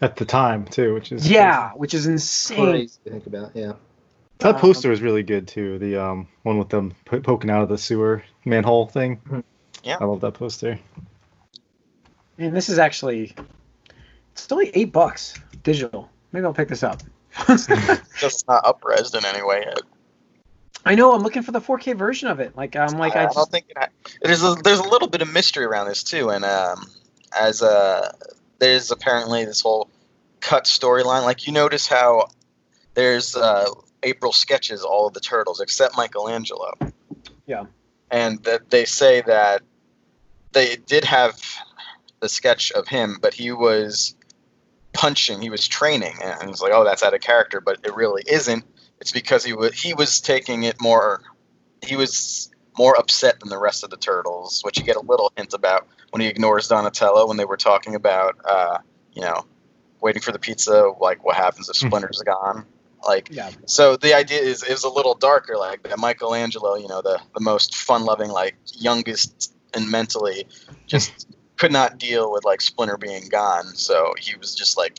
at 0.00 0.14
the 0.16 0.24
time 0.24 0.64
too, 0.64 0.94
which 0.94 1.10
is 1.10 1.28
Yeah, 1.28 1.70
which 1.72 1.92
is 1.92 2.06
insane. 2.06 2.56
Crazy 2.70 2.98
to 3.04 3.10
think 3.10 3.26
about. 3.26 3.50
Yeah. 3.54 3.72
That 4.42 4.56
Um, 4.56 4.60
poster 4.60 4.90
is 4.90 5.00
really 5.00 5.22
good 5.22 5.46
too. 5.48 5.78
The 5.78 5.96
um 5.96 6.28
one 6.42 6.58
with 6.58 6.68
them 6.68 6.94
po- 7.04 7.20
poking 7.20 7.50
out 7.50 7.62
of 7.62 7.68
the 7.68 7.78
sewer 7.78 8.22
manhole 8.44 8.86
thing. 8.86 9.20
Mhm. 9.28 9.44
Yeah. 9.84 9.98
I 10.00 10.04
love 10.04 10.20
that 10.20 10.34
poster. 10.34 10.78
And 12.38 12.56
this 12.56 12.68
is 12.68 12.78
actually 12.78 13.34
it's 14.32 14.50
only 14.50 14.70
eight 14.74 14.92
bucks 14.92 15.34
digital. 15.62 16.10
Maybe 16.32 16.44
I'll 16.44 16.54
pick 16.54 16.68
this 16.68 16.82
up. 16.82 17.02
Just 18.18 18.46
not 18.48 18.66
up-resed 18.66 19.14
in 19.16 19.24
any 19.24 19.42
way. 19.42 19.64
I 20.84 20.94
know. 20.94 21.14
I'm 21.14 21.22
looking 21.22 21.42
for 21.42 21.52
the 21.52 21.60
4K 21.60 21.96
version 21.96 22.28
of 22.28 22.40
it. 22.40 22.56
Like 22.56 22.74
I'm 22.74 22.98
like 22.98 23.14
I, 23.14 23.22
I, 23.22 23.24
just, 23.26 23.36
don't 23.36 23.50
think 23.50 23.66
it 23.70 23.90
there's 24.22 24.42
a, 24.42 24.54
there's 24.64 24.80
a 24.80 24.88
little 24.88 25.08
bit 25.08 25.22
of 25.22 25.32
mystery 25.32 25.64
around 25.64 25.86
this 25.86 26.02
too, 26.02 26.30
and 26.30 26.44
um, 26.44 26.84
as 27.38 27.62
uh, 27.62 28.12
there's 28.58 28.90
apparently 28.90 29.44
this 29.44 29.60
whole 29.60 29.88
cut 30.40 30.64
storyline. 30.64 31.22
Like 31.22 31.46
you 31.46 31.52
notice 31.52 31.86
how 31.86 32.28
there's 32.94 33.36
uh, 33.36 33.70
April 34.02 34.32
sketches 34.32 34.82
all 34.82 35.06
of 35.06 35.14
the 35.14 35.20
turtles 35.20 35.60
except 35.60 35.96
Michelangelo. 35.96 36.72
Yeah. 37.46 37.64
and 38.10 38.42
that 38.44 38.70
they 38.70 38.84
say 38.84 39.22
that 39.22 39.62
they 40.52 40.76
did 40.76 41.04
have 41.04 41.40
the 42.20 42.28
sketch 42.28 42.70
of 42.72 42.86
him, 42.86 43.18
but 43.20 43.34
he 43.34 43.50
was 43.52 44.14
punching, 44.92 45.40
he 45.40 45.50
was 45.50 45.66
training, 45.66 46.16
and 46.22 46.50
it's 46.50 46.60
like, 46.60 46.72
oh, 46.72 46.84
that's 46.84 47.02
out 47.02 47.14
of 47.14 47.20
character, 47.20 47.60
but 47.60 47.78
it 47.84 47.94
really 47.94 48.22
isn't. 48.26 48.64
It's 49.00 49.12
because 49.12 49.44
he 49.44 49.52
was 49.52 49.74
he 49.74 49.94
was 49.94 50.20
taking 50.20 50.62
it 50.62 50.80
more. 50.80 51.22
He 51.84 51.96
was 51.96 52.50
more 52.78 52.96
upset 52.96 53.40
than 53.40 53.48
the 53.48 53.58
rest 53.58 53.82
of 53.82 53.90
the 53.90 53.96
turtles, 53.96 54.62
which 54.62 54.78
you 54.78 54.84
get 54.84 54.96
a 54.96 55.00
little 55.00 55.32
hint 55.36 55.52
about 55.52 55.88
when 56.10 56.20
he 56.20 56.28
ignores 56.28 56.68
Donatello 56.68 57.26
when 57.26 57.36
they 57.36 57.44
were 57.44 57.56
talking 57.56 57.94
about, 57.94 58.36
uh, 58.44 58.78
you 59.12 59.22
know, 59.22 59.44
waiting 60.00 60.22
for 60.22 60.32
the 60.32 60.38
pizza. 60.38 60.92
Like, 61.00 61.24
what 61.24 61.36
happens 61.36 61.68
if 61.68 61.76
Splinter's 61.76 62.22
gone? 62.24 62.64
Like, 63.04 63.28
yeah. 63.30 63.50
so 63.66 63.96
the 63.96 64.14
idea 64.14 64.40
is 64.40 64.62
is 64.62 64.84
a 64.84 64.88
little 64.88 65.14
darker, 65.14 65.56
like 65.56 65.82
that 65.84 65.98
Michelangelo, 65.98 66.76
you 66.76 66.88
know, 66.88 67.02
the 67.02 67.20
the 67.34 67.40
most 67.40 67.76
fun-loving, 67.76 68.30
like 68.30 68.56
youngest 68.74 69.54
and 69.74 69.90
mentally, 69.90 70.46
just 70.86 71.28
could 71.56 71.72
not 71.72 71.98
deal 71.98 72.32
with 72.32 72.44
like 72.44 72.60
Splinter 72.60 72.96
being 72.96 73.28
gone. 73.28 73.66
So 73.74 74.14
he 74.18 74.36
was 74.36 74.54
just 74.54 74.76
like 74.76 74.98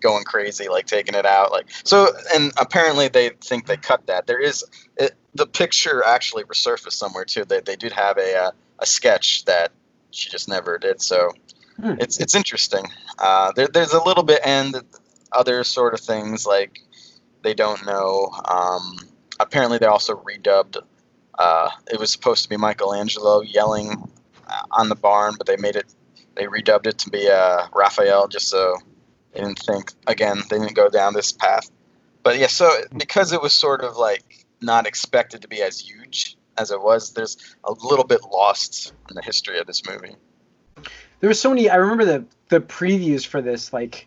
going 0.00 0.24
crazy, 0.24 0.68
like 0.68 0.86
taking 0.86 1.14
it 1.14 1.26
out, 1.26 1.52
like 1.52 1.66
so. 1.84 2.08
And 2.34 2.52
apparently 2.58 3.08
they 3.08 3.30
think 3.40 3.66
they 3.66 3.76
cut 3.76 4.06
that. 4.06 4.26
There 4.26 4.40
is 4.40 4.64
it, 4.96 5.12
the 5.34 5.46
picture 5.46 6.02
actually 6.04 6.44
resurfaced 6.44 6.92
somewhere 6.92 7.24
too. 7.24 7.44
They 7.44 7.60
they 7.60 7.76
did 7.76 7.92
have 7.92 8.18
a 8.18 8.36
uh, 8.36 8.50
a 8.78 8.86
sketch 8.86 9.44
that 9.44 9.72
she 10.10 10.30
just 10.30 10.48
never 10.48 10.78
did. 10.78 11.00
So 11.02 11.30
Hmm. 11.80 11.94
it's 11.98 12.20
it's 12.20 12.34
interesting. 12.34 12.84
Uh, 13.18 13.52
there, 13.52 13.68
there's 13.68 13.92
a 13.94 14.02
little 14.02 14.22
bit 14.22 14.40
and 14.44 14.76
other 15.32 15.64
sort 15.64 15.94
of 15.94 16.00
things 16.00 16.46
like 16.46 16.80
they 17.42 17.54
don't 17.54 17.84
know. 17.86 18.30
Um, 18.48 18.98
apparently, 19.38 19.78
they 19.78 19.86
also 19.86 20.16
redubbed. 20.16 20.76
Uh, 21.38 21.70
it 21.90 21.98
was 21.98 22.10
supposed 22.10 22.42
to 22.42 22.48
be 22.48 22.56
Michelangelo 22.56 23.40
yelling 23.40 24.10
on 24.70 24.88
the 24.88 24.94
barn, 24.94 25.34
but 25.38 25.46
they 25.46 25.56
made 25.56 25.76
it. 25.76 25.86
They 26.34 26.46
redubbed 26.46 26.86
it 26.86 26.98
to 26.98 27.10
be 27.10 27.28
uh, 27.28 27.66
Raphael, 27.74 28.28
just 28.28 28.48
so 28.48 28.76
they 29.32 29.40
didn't 29.40 29.58
think 29.58 29.92
again. 30.06 30.42
They 30.48 30.58
didn't 30.58 30.74
go 30.74 30.88
down 30.88 31.14
this 31.14 31.32
path. 31.32 31.70
But 32.22 32.38
yeah, 32.38 32.48
so 32.48 32.70
because 32.96 33.32
it 33.32 33.40
was 33.40 33.52
sort 33.52 33.82
of 33.82 33.96
like 33.96 34.44
not 34.60 34.86
expected 34.86 35.42
to 35.42 35.48
be 35.48 35.62
as 35.62 35.80
huge 35.80 36.36
as 36.56 36.70
it 36.70 36.80
was, 36.80 37.12
there's 37.14 37.36
a 37.64 37.72
little 37.72 38.04
bit 38.04 38.20
lost 38.22 38.92
in 39.08 39.16
the 39.16 39.22
history 39.22 39.58
of 39.58 39.66
this 39.66 39.82
movie. 39.86 40.16
there 41.20 41.28
was 41.28 41.40
so 41.40 41.50
many. 41.50 41.70
I 41.70 41.76
remember 41.76 42.04
the 42.04 42.24
the 42.48 42.60
previews 42.60 43.26
for 43.26 43.40
this, 43.40 43.72
like 43.72 44.06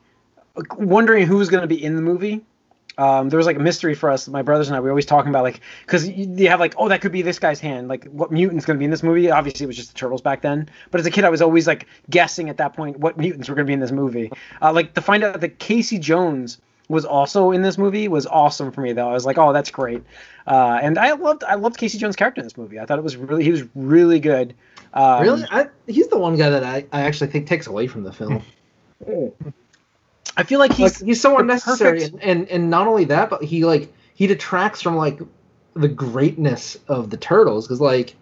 wondering 0.77 1.25
who 1.25 1.37
was 1.37 1.49
going 1.49 1.61
to 1.61 1.67
be 1.67 1.83
in 1.83 1.95
the 1.95 2.01
movie. 2.01 2.41
Um, 2.97 3.29
there 3.29 3.37
was 3.37 3.45
like 3.45 3.55
a 3.55 3.59
mystery 3.59 3.95
for 3.95 4.09
us, 4.09 4.27
my 4.27 4.41
brothers 4.41 4.67
and 4.67 4.75
I. 4.75 4.79
We 4.79 4.85
were 4.85 4.91
always 4.91 5.05
talking 5.05 5.29
about 5.29 5.43
like 5.43 5.61
because 5.81 6.07
you, 6.07 6.31
you 6.37 6.49
have 6.49 6.59
like, 6.59 6.75
oh, 6.77 6.89
that 6.89 7.01
could 7.01 7.11
be 7.11 7.21
this 7.21 7.39
guy's 7.39 7.59
hand. 7.59 7.87
Like, 7.87 8.05
what 8.05 8.31
mutant's 8.31 8.65
going 8.65 8.77
to 8.77 8.79
be 8.79 8.85
in 8.85 8.91
this 8.91 9.03
movie? 9.03 9.31
Obviously, 9.31 9.63
it 9.63 9.67
was 9.67 9.75
just 9.75 9.89
the 9.89 9.97
turtles 9.97 10.21
back 10.21 10.41
then. 10.41 10.69
But 10.91 10.99
as 10.99 11.05
a 11.07 11.11
kid, 11.11 11.23
I 11.23 11.29
was 11.29 11.41
always 11.41 11.65
like 11.65 11.87
guessing 12.09 12.49
at 12.49 12.57
that 12.57 12.75
point 12.75 12.99
what 12.99 13.17
mutants 13.17 13.49
were 13.49 13.55
going 13.55 13.65
to 13.65 13.69
be 13.69 13.73
in 13.73 13.79
this 13.79 13.91
movie. 13.91 14.31
Uh, 14.61 14.71
like 14.71 14.93
to 14.93 15.01
find 15.01 15.23
out 15.23 15.41
that 15.41 15.59
Casey 15.59 15.97
Jones 15.97 16.59
was 16.89 17.05
also 17.05 17.51
in 17.51 17.61
this 17.61 17.77
movie 17.77 18.07
was 18.07 18.27
awesome 18.27 18.71
for 18.71 18.81
me 18.81 18.93
though. 18.93 19.09
I 19.09 19.13
was 19.13 19.25
like, 19.25 19.37
oh, 19.37 19.53
that's 19.53 19.71
great. 19.71 20.03
Uh, 20.45 20.79
and 20.81 20.99
I 20.99 21.13
loved 21.13 21.43
I 21.43 21.55
loved 21.55 21.77
Casey 21.77 21.97
Jones' 21.97 22.15
character 22.15 22.41
in 22.41 22.45
this 22.45 22.57
movie. 22.57 22.79
I 22.79 22.85
thought 22.85 22.99
it 22.99 23.03
was 23.03 23.17
really 23.17 23.43
he 23.43 23.51
was 23.51 23.63
really 23.73 24.19
good. 24.19 24.53
Um, 24.93 25.23
really, 25.23 25.45
I, 25.49 25.69
he's 25.87 26.07
the 26.09 26.19
one 26.19 26.35
guy 26.35 26.49
that 26.49 26.63
I, 26.63 26.85
I 26.91 27.01
actually 27.01 27.31
think 27.31 27.47
takes 27.47 27.65
away 27.65 27.87
from 27.87 28.03
the 28.03 28.13
film. 28.13 28.43
I 30.37 30.43
feel 30.43 30.59
like 30.59 30.73
he's 30.73 30.97
He's 30.99 31.05
he's 31.07 31.21
so 31.21 31.37
unnecessary, 31.39 31.99
perfect- 31.99 32.13
and, 32.23 32.23
and 32.41 32.49
and 32.49 32.69
not 32.69 32.87
only 32.87 33.05
that, 33.05 33.29
but 33.29 33.43
he 33.43 33.65
like 33.65 33.93
he 34.15 34.27
detracts 34.27 34.81
from 34.81 34.95
like 34.95 35.19
the 35.75 35.87
greatness 35.87 36.77
of 36.87 37.09
the 37.09 37.17
turtles 37.17 37.67
because 37.67 37.81
like 37.81 38.15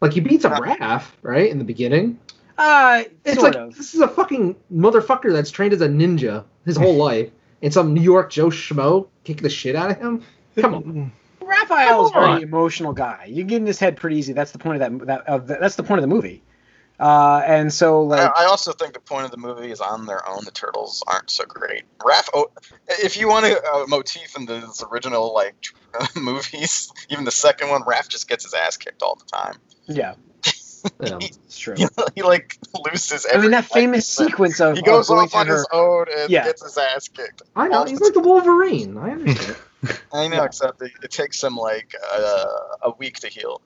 like 0.00 0.12
he 0.12 0.20
beats 0.20 0.44
up 0.44 0.52
Raph 0.62 1.04
right 1.22 1.50
in 1.50 1.58
the 1.58 1.64
beginning. 1.64 2.18
uh, 2.58 3.04
It's 3.24 3.40
sort 3.40 3.54
like 3.54 3.62
of. 3.62 3.76
this 3.76 3.94
is 3.94 4.00
a 4.00 4.08
fucking 4.08 4.56
motherfucker 4.72 5.32
that's 5.32 5.50
trained 5.50 5.72
as 5.72 5.80
a 5.80 5.88
ninja 5.88 6.44
his 6.64 6.76
whole 6.76 6.94
life, 7.08 7.30
and 7.62 7.72
some 7.72 7.94
New 7.94 8.02
York 8.02 8.30
Joe 8.30 8.48
schmo 8.48 9.08
kick 9.24 9.40
the 9.42 9.50
shit 9.50 9.74
out 9.76 9.90
of 9.90 9.98
him. 9.98 10.22
Come 10.56 10.74
on, 10.74 11.12
Raphael's 11.42 12.10
a 12.10 12.12
Come 12.14 12.22
on. 12.24 12.30
very 12.36 12.42
emotional 12.42 12.92
guy. 12.92 13.26
You 13.28 13.42
get 13.44 13.56
in 13.56 13.66
his 13.66 13.78
head 13.78 13.96
pretty 13.96 14.16
easy. 14.16 14.32
That's 14.34 14.52
the 14.52 14.58
point 14.58 14.80
of 14.82 14.98
that. 14.98 15.06
that 15.06 15.26
of 15.26 15.46
the, 15.46 15.56
that's 15.60 15.76
the 15.76 15.82
point 15.82 15.98
of 15.98 16.08
the 16.08 16.14
movie. 16.14 16.42
Uh, 17.00 17.42
and 17.44 17.72
so 17.72 18.02
like 18.02 18.30
I, 18.36 18.44
I 18.44 18.46
also 18.46 18.72
think 18.72 18.92
the 18.94 19.00
point 19.00 19.24
of 19.24 19.30
the 19.32 19.36
movie 19.36 19.70
is 19.72 19.80
on 19.80 20.06
their 20.06 20.26
own. 20.28 20.44
The 20.44 20.52
turtles 20.52 21.02
aren't 21.08 21.28
so 21.30 21.44
great. 21.44 21.82
Raph, 21.98 22.28
oh, 22.34 22.46
if 22.88 23.16
you 23.16 23.28
want 23.28 23.46
a, 23.46 23.60
a 23.68 23.86
motif 23.88 24.36
in 24.36 24.46
the 24.46 24.86
original 24.92 25.34
like 25.34 25.56
movies, 26.16 26.92
even 27.10 27.24
the 27.24 27.32
second 27.32 27.68
one, 27.70 27.82
Raph 27.82 28.08
just 28.08 28.28
gets 28.28 28.44
his 28.44 28.54
ass 28.54 28.76
kicked 28.76 29.02
all 29.02 29.16
the 29.16 29.36
time. 29.36 29.56
yeah, 29.86 30.14
Yeah. 31.00 31.18
it's 31.20 31.58
true. 31.58 31.74
He, 31.76 31.86
he 32.14 32.22
like 32.22 32.56
loses. 32.88 33.26
I 33.32 33.38
mean 33.38 33.50
that 33.50 33.64
famous 33.64 34.14
fight. 34.14 34.26
sequence 34.28 34.60
of 34.60 34.76
He 34.76 34.82
goes 34.82 35.10
of 35.10 35.18
off 35.18 35.32
to 35.32 35.38
on 35.38 35.46
her, 35.48 35.56
his 35.56 35.66
own 35.72 36.06
and 36.16 36.30
Yeah. 36.30 36.44
gets 36.44 36.62
his 36.62 36.78
ass 36.78 37.08
kicked. 37.08 37.42
I 37.56 37.66
know 37.68 37.84
he's 37.84 38.00
like 38.00 38.14
the 38.14 38.20
Wolverine. 38.20 38.96
I 38.98 39.10
understand. 39.10 39.56
I 40.12 40.28
know, 40.28 40.36
Yeah. 40.36 40.44
except 40.44 40.80
it, 40.80 40.92
it 41.02 41.10
takes 41.10 41.42
him 41.42 41.56
like 41.56 41.92
uh, 42.12 42.44
a 42.82 42.90
week 42.98 43.18
to 43.20 43.28
heal. 43.28 43.60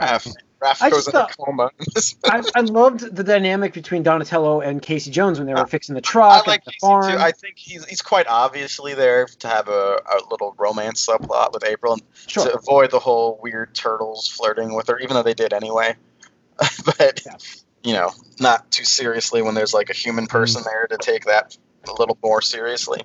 Raph, 0.00 0.34
Raph 0.60 0.82
I 0.82 0.90
goes 0.90 1.06
into 1.06 1.26
coma. 1.38 1.70
I, 2.24 2.42
I 2.54 2.60
loved 2.62 3.14
the 3.14 3.24
dynamic 3.24 3.72
between 3.74 4.02
Donatello 4.02 4.60
and 4.60 4.80
Casey 4.80 5.10
Jones 5.10 5.38
when 5.38 5.46
they 5.46 5.54
were 5.54 5.60
Uh, 5.60 5.64
fixing 5.66 5.94
the 5.94 6.00
truck. 6.00 6.30
I 6.32 6.36
truck 6.36 6.46
like 6.46 6.60
and 6.60 6.66
the 6.66 6.70
Casey 6.72 6.78
farm. 6.80 7.12
too. 7.12 7.18
I 7.18 7.32
think 7.32 7.58
he's 7.58 7.84
he's 7.86 8.02
quite 8.02 8.26
obviously 8.28 8.94
there 8.94 9.26
to 9.26 9.48
have 9.48 9.68
a, 9.68 9.72
a 10.06 10.18
little 10.30 10.54
romance 10.58 11.04
subplot 11.06 11.52
with 11.52 11.64
April 11.64 11.94
and 11.94 12.02
sure. 12.26 12.44
to 12.46 12.54
avoid 12.56 12.90
the 12.90 12.98
whole 13.00 13.38
weird 13.42 13.74
turtles 13.74 14.28
flirting 14.28 14.74
with 14.74 14.88
her, 14.88 14.98
even 14.98 15.14
though 15.14 15.22
they 15.22 15.34
did 15.34 15.52
anyway. 15.52 15.94
but 16.84 17.20
Yeah. 17.26 17.36
you 17.82 17.94
know, 17.94 18.10
not 18.40 18.70
too 18.70 18.84
seriously 18.84 19.42
when 19.42 19.54
there's 19.54 19.74
like 19.74 19.90
a 19.90 19.94
human 19.94 20.26
person 20.26 20.62
there 20.64 20.86
to 20.86 20.96
take 20.98 21.24
that 21.26 21.56
a 21.88 21.92
little 21.92 22.16
more 22.22 22.40
seriously. 22.40 23.02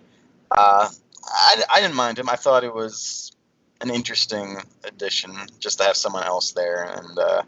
Uh, 0.52 0.88
I, 1.26 1.64
I 1.74 1.82
didn't 1.82 1.96
mind 1.96 2.20
him. 2.20 2.30
I 2.30 2.36
thought 2.36 2.64
it 2.64 2.74
was 2.74 3.32
an 3.82 3.90
interesting 3.90 4.58
addition 4.84 5.36
just 5.60 5.80
to 5.80 5.86
have 5.86 5.96
someone 5.96 6.24
else 6.24 6.52
there, 6.54 6.84
and 6.84 7.20
uh, 7.20 7.44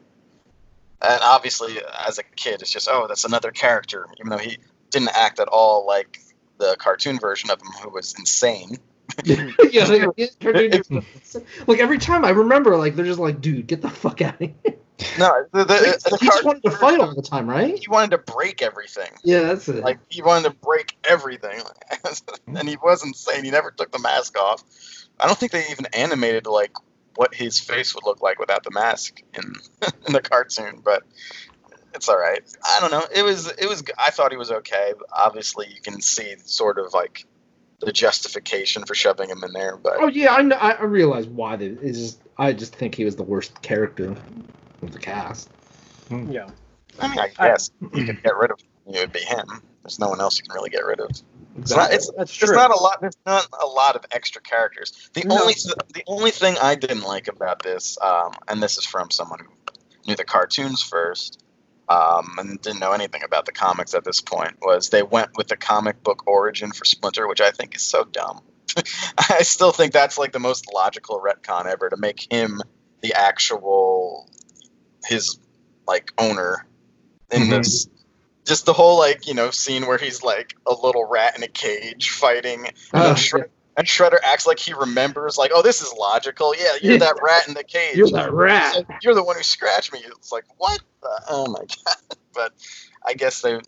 and 1.01 1.19
obviously 1.23 1.79
as 2.07 2.19
a 2.19 2.23
kid, 2.23 2.61
it's 2.61 2.71
just 2.71 2.87
oh, 2.89 3.07
that's 3.07 3.25
another 3.25 3.51
character, 3.51 4.05
even 4.19 4.29
though 4.29 4.37
he 4.37 4.57
didn't 4.91 5.09
act 5.15 5.39
at 5.39 5.47
all 5.47 5.85
like 5.85 6.19
the 6.57 6.75
cartoon 6.77 7.19
version 7.19 7.49
of 7.49 7.61
him, 7.61 7.69
who 7.81 7.89
was 7.89 8.15
insane. 8.17 8.77
yeah, 9.23 9.85
like, 9.85 10.09
it 10.17 10.35
turned 10.39 10.73
into- 10.73 11.03
like 11.67 11.79
every 11.79 11.97
time 11.97 12.23
I 12.23 12.29
remember, 12.29 12.77
like 12.77 12.95
they're 12.95 13.05
just 13.05 13.19
like, 13.19 13.41
dude, 13.41 13.67
get 13.67 13.81
the 13.81 13.89
fuck 13.89 14.21
out 14.21 14.41
of 14.41 14.51
here. 14.63 14.75
No, 15.17 15.45
the, 15.53 15.63
the, 15.63 16.09
the 16.09 16.17
he 16.19 16.27
just 16.27 16.43
wanted 16.43 16.63
to 16.63 16.71
fight 16.71 16.99
all 16.99 17.15
the 17.15 17.21
time, 17.21 17.49
right? 17.49 17.77
he 17.77 17.87
wanted 17.87 18.11
to 18.11 18.17
break 18.17 18.61
everything. 18.61 19.11
Yeah, 19.23 19.41
that's 19.41 19.67
it. 19.69 19.83
Like 19.83 19.99
he 20.09 20.21
wanted 20.21 20.49
to 20.49 20.55
break 20.57 20.97
everything, 21.07 21.61
and 22.47 22.67
he 22.67 22.75
was 22.77 23.03
insane. 23.03 23.45
he 23.45 23.51
never 23.51 23.71
took 23.71 23.91
the 23.91 23.99
mask 23.99 24.37
off. 24.37 24.63
I 25.19 25.27
don't 25.27 25.37
think 25.37 25.51
they 25.51 25.65
even 25.71 25.85
animated 25.93 26.47
like 26.47 26.71
what 27.15 27.33
his 27.33 27.59
face 27.59 27.93
would 27.95 28.05
look 28.05 28.21
like 28.21 28.39
without 28.39 28.63
the 28.63 28.71
mask 28.71 29.21
in 29.33 29.53
in 30.07 30.13
the 30.13 30.21
cartoon, 30.21 30.81
but 30.83 31.03
it's 31.93 32.07
all 32.07 32.17
right. 32.17 32.41
I 32.65 32.79
don't 32.79 32.91
know. 32.91 33.03
It 33.13 33.23
was 33.23 33.51
it 33.57 33.67
was. 33.67 33.83
I 33.97 34.11
thought 34.11 34.31
he 34.31 34.37
was 34.37 34.51
okay. 34.51 34.93
Obviously, 35.11 35.67
you 35.67 35.81
can 35.81 36.01
see 36.01 36.35
sort 36.45 36.77
of 36.77 36.93
like 36.93 37.25
the 37.79 37.91
justification 37.91 38.85
for 38.85 38.93
shoving 38.93 39.29
him 39.29 39.43
in 39.43 39.53
there, 39.53 39.77
but 39.77 39.95
oh 39.99 40.07
yeah, 40.07 40.33
I 40.33 40.41
know, 40.41 40.55
I 40.55 40.71
I 40.73 40.83
realize 40.83 41.27
why 41.27 41.55
they. 41.55 41.67
It's 41.67 41.97
just 41.97 42.21
I 42.37 42.53
just 42.53 42.75
think 42.75 42.95
he 42.95 43.05
was 43.05 43.15
the 43.15 43.23
worst 43.23 43.61
character 43.61 44.15
of 44.81 44.91
the 44.91 44.99
cast. 44.99 45.49
Hmm. 46.09 46.31
yeah. 46.31 46.49
I 46.99 47.07
mean, 47.07 47.19
I 47.19 47.31
I- 47.39 47.47
guess 47.49 47.71
you 47.81 48.05
could 48.05 48.23
get 48.23 48.35
rid 48.35 48.51
of 48.51 48.59
him. 48.59 48.95
It 48.95 48.99
would 49.01 49.13
be 49.13 49.19
him. 49.19 49.45
There's 49.89 49.97
no 49.97 50.09
one 50.09 50.21
else 50.21 50.37
you 50.37 50.43
can 50.43 50.53
really 50.53 50.69
get 50.69 50.85
rid 50.85 50.99
of. 50.99 51.09
It's 51.57 51.71
not. 51.71 51.91
It's 51.91 52.11
That's 52.15 52.37
There's 52.37 52.51
true. 52.51 52.55
not 52.55 52.69
a 52.69 52.79
lot. 52.79 53.01
There's 53.01 53.17
not 53.25 53.47
a 53.59 53.65
lot 53.65 53.95
of 53.95 54.05
extra 54.11 54.39
characters. 54.39 55.09
The 55.13 55.23
No. 55.25 55.39
only 55.41 55.55
the 55.55 56.03
only 56.05 56.29
thing 56.29 56.57
I 56.61 56.75
didn't 56.75 57.01
like 57.01 57.27
about 57.27 57.63
this, 57.63 57.97
um, 57.99 58.33
and 58.47 58.61
this 58.61 58.77
is 58.77 58.85
from 58.85 59.09
someone 59.09 59.39
who 59.39 59.71
knew 60.05 60.15
the 60.15 60.25
cartoons 60.25 60.83
first, 60.83 61.43
um, 61.89 62.35
and 62.37 62.61
didn't 62.61 62.79
know 62.79 62.91
anything 62.91 63.23
about 63.23 63.47
the 63.47 63.51
comics 63.51 63.95
at 63.95 64.03
this 64.03 64.21
point, 64.21 64.57
was 64.61 64.89
they 64.89 65.01
went 65.01 65.35
with 65.37 65.47
the 65.47 65.57
comic 65.57 66.03
book 66.03 66.27
origin 66.27 66.71
for 66.71 66.85
Splinter, 66.85 67.27
which 67.27 67.41
I 67.41 67.49
think 67.49 67.75
is 67.75 67.81
so 67.81 68.03
dumb. 68.03 68.41
I 69.31 69.41
still 69.41 69.71
think 69.71 69.91
that's 69.91 70.19
like 70.19 70.33
the 70.33 70.39
most 70.39 70.71
logical 70.71 71.19
retcon 71.19 71.65
ever 71.65 71.89
to 71.89 71.97
make 71.97 72.31
him 72.31 72.61
the 73.01 73.15
actual 73.15 74.29
his 75.05 75.39
like 75.87 76.11
owner 76.19 76.67
in 77.31 77.41
Mhm. 77.43 77.49
this 77.49 77.87
just 78.49 78.65
the 78.65 78.73
whole 78.73 78.97
like 78.97 79.27
you 79.27 79.33
know 79.33 79.51
scene 79.51 79.85
where 79.87 79.97
he's 79.97 80.23
like 80.23 80.55
a 80.67 80.73
little 80.73 81.05
rat 81.05 81.37
in 81.37 81.43
a 81.43 81.47
cage 81.47 82.09
fighting 82.09 82.65
and, 82.65 82.75
Uh, 82.93 83.07
then 83.07 83.15
Shred- 83.15 83.49
and 83.77 83.87
Shredder 83.87 84.17
acts 84.21 84.45
like 84.45 84.59
he 84.59 84.73
remembers 84.73 85.37
like 85.37 85.51
oh 85.53 85.61
this 85.61 85.81
is 85.81 85.93
logical. 85.97 86.53
Yeah 86.55 86.73
you're 86.81 86.93
Yeah. 86.93 86.99
that 86.99 87.15
rat 87.21 87.47
in 87.47 87.53
the 87.53 87.63
cage. 87.63 87.95
You're 87.95 88.09
that 88.11 88.33
rat. 88.33 88.75
Like, 88.75 88.87
you're 89.03 89.13
the 89.15 89.23
one 89.23 89.37
who 89.37 89.43
scratched 89.43 89.93
me. 89.93 89.99
It's 90.05 90.31
like 90.33 90.43
what 90.57 90.81
the, 91.01 91.21
oh 91.29 91.49
my 91.49 91.59
god. 91.85 92.17
But 92.33 92.53
I 93.05 93.13
guess 93.13 93.41
they 93.41 93.59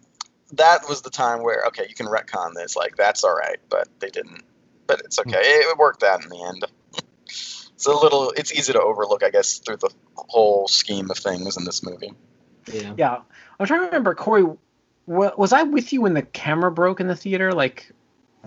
that 0.54 0.90
was 0.90 1.02
the 1.02 1.10
time 1.12 1.44
where 1.44 1.64
okay 1.68 1.86
you 1.88 1.96
can 1.96 2.08
retcon 2.08 2.54
this. 2.56 2.76
Like 2.76 2.98
that's 2.98 3.24
all 3.24 3.34
right. 3.36 3.58
But 3.70 3.88
they 4.00 4.10
didn't. 4.10 4.44
But 4.88 5.02
it's 5.06 5.18
okay. 5.20 5.38
It, 5.40 5.66
it 5.72 5.78
worked 5.78 6.04
out 6.04 6.24
in 6.24 6.30
the 6.30 6.44
end. 6.44 6.66
It's 7.26 7.86
a 7.88 7.94
little 7.94 8.32
it's 8.36 8.52
easy 8.52 8.74
to 8.74 8.82
overlook 8.82 9.24
I 9.24 9.30
guess 9.30 9.60
through 9.60 9.78
the 9.78 9.90
whole 10.16 10.68
scheme 10.68 11.10
of 11.10 11.18
things 11.18 11.56
in 11.58 11.64
this 11.66 11.84
movie. 11.84 12.14
Yeah. 12.72 12.94
Yeah, 12.98 13.22
I'm 13.60 13.66
trying 13.66 13.80
to 13.82 13.86
remember, 13.88 14.14
Corey. 14.14 14.44
Wa- 15.08 15.34
Was 15.38 15.54
I 15.54 15.64
with 15.64 15.94
you 15.94 16.02
when 16.02 16.14
the 16.14 16.22
camera 16.22 16.72
broke 16.72 17.00
in 17.00 17.08
the 17.08 17.16
theater, 17.16 17.54
like 17.54 17.92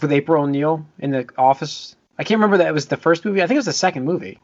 with 0.00 0.12
April 0.12 0.42
O'Neil 0.42 0.86
in 0.98 1.10
the 1.10 1.28
office? 1.36 1.96
I 2.18 2.24
can't 2.24 2.38
remember 2.38 2.58
that 2.58 2.68
it 2.68 2.74
was 2.74 2.86
the 2.86 2.96
first 2.96 3.24
movie. 3.24 3.42
I 3.42 3.46
think 3.46 3.56
it 3.56 3.58
was 3.58 3.66
the 3.66 3.72
second 3.72 4.04
movie. 4.04 4.38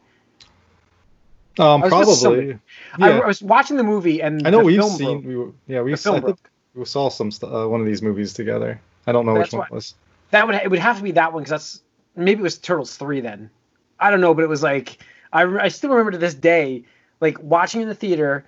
Um, 1.59 1.83
I 1.83 1.89
probably. 1.89 2.55
I, 2.99 3.09
Yeah. 3.09 3.19
I 3.21 3.27
was 3.27 3.43
watching 3.43 3.77
the 3.77 3.83
movie 3.83 4.23
and 4.23 4.47
I 4.47 4.51
know 4.51 4.61
we've 4.61 4.83
seen. 4.85 5.23
We 5.25 5.37
were, 5.37 5.53
yeah, 5.67 5.83
we. 5.83 5.95
Film 5.97 6.37
we 6.75 6.85
saw 6.85 7.09
some 7.09 7.31
st- 7.33 7.53
uh, 7.53 7.67
one 7.67 7.81
of 7.81 7.87
these 7.87 8.01
movies 8.03 8.33
together. 8.33 8.81
I 9.07 9.13
don't 9.13 9.27
know 9.27 9.35
That's 9.35 9.49
which 9.49 9.59
one 9.59 9.67
why- 9.71 9.75
was. 9.75 9.95
That 10.31 10.47
would 10.47 10.55
it 10.55 10.71
would 10.71 10.79
have 10.79 10.99
to 10.99 11.03
be 11.03 11.11
that 11.13 11.33
one 11.33 11.43
because 11.43 11.51
that's 11.51 11.81
maybe 12.15 12.39
it 12.39 12.43
was 12.43 12.57
Turtles 12.59 12.97
three 12.97 13.21
then. 13.21 13.51
I 13.99 14.11
don't 14.11 14.21
know, 14.21 14.33
but 14.33 14.45
it 14.45 14.49
was 14.49 14.63
like 14.63 14.99
I, 15.33 15.43
I 15.43 15.69
still 15.69 15.91
remember 15.91 16.13
to 16.13 16.19
this 16.19 16.35
day 16.35 16.85
like 17.21 17.43
watching 17.43 17.81
in 17.81 17.89
the 17.89 17.95
theater. 17.95 18.45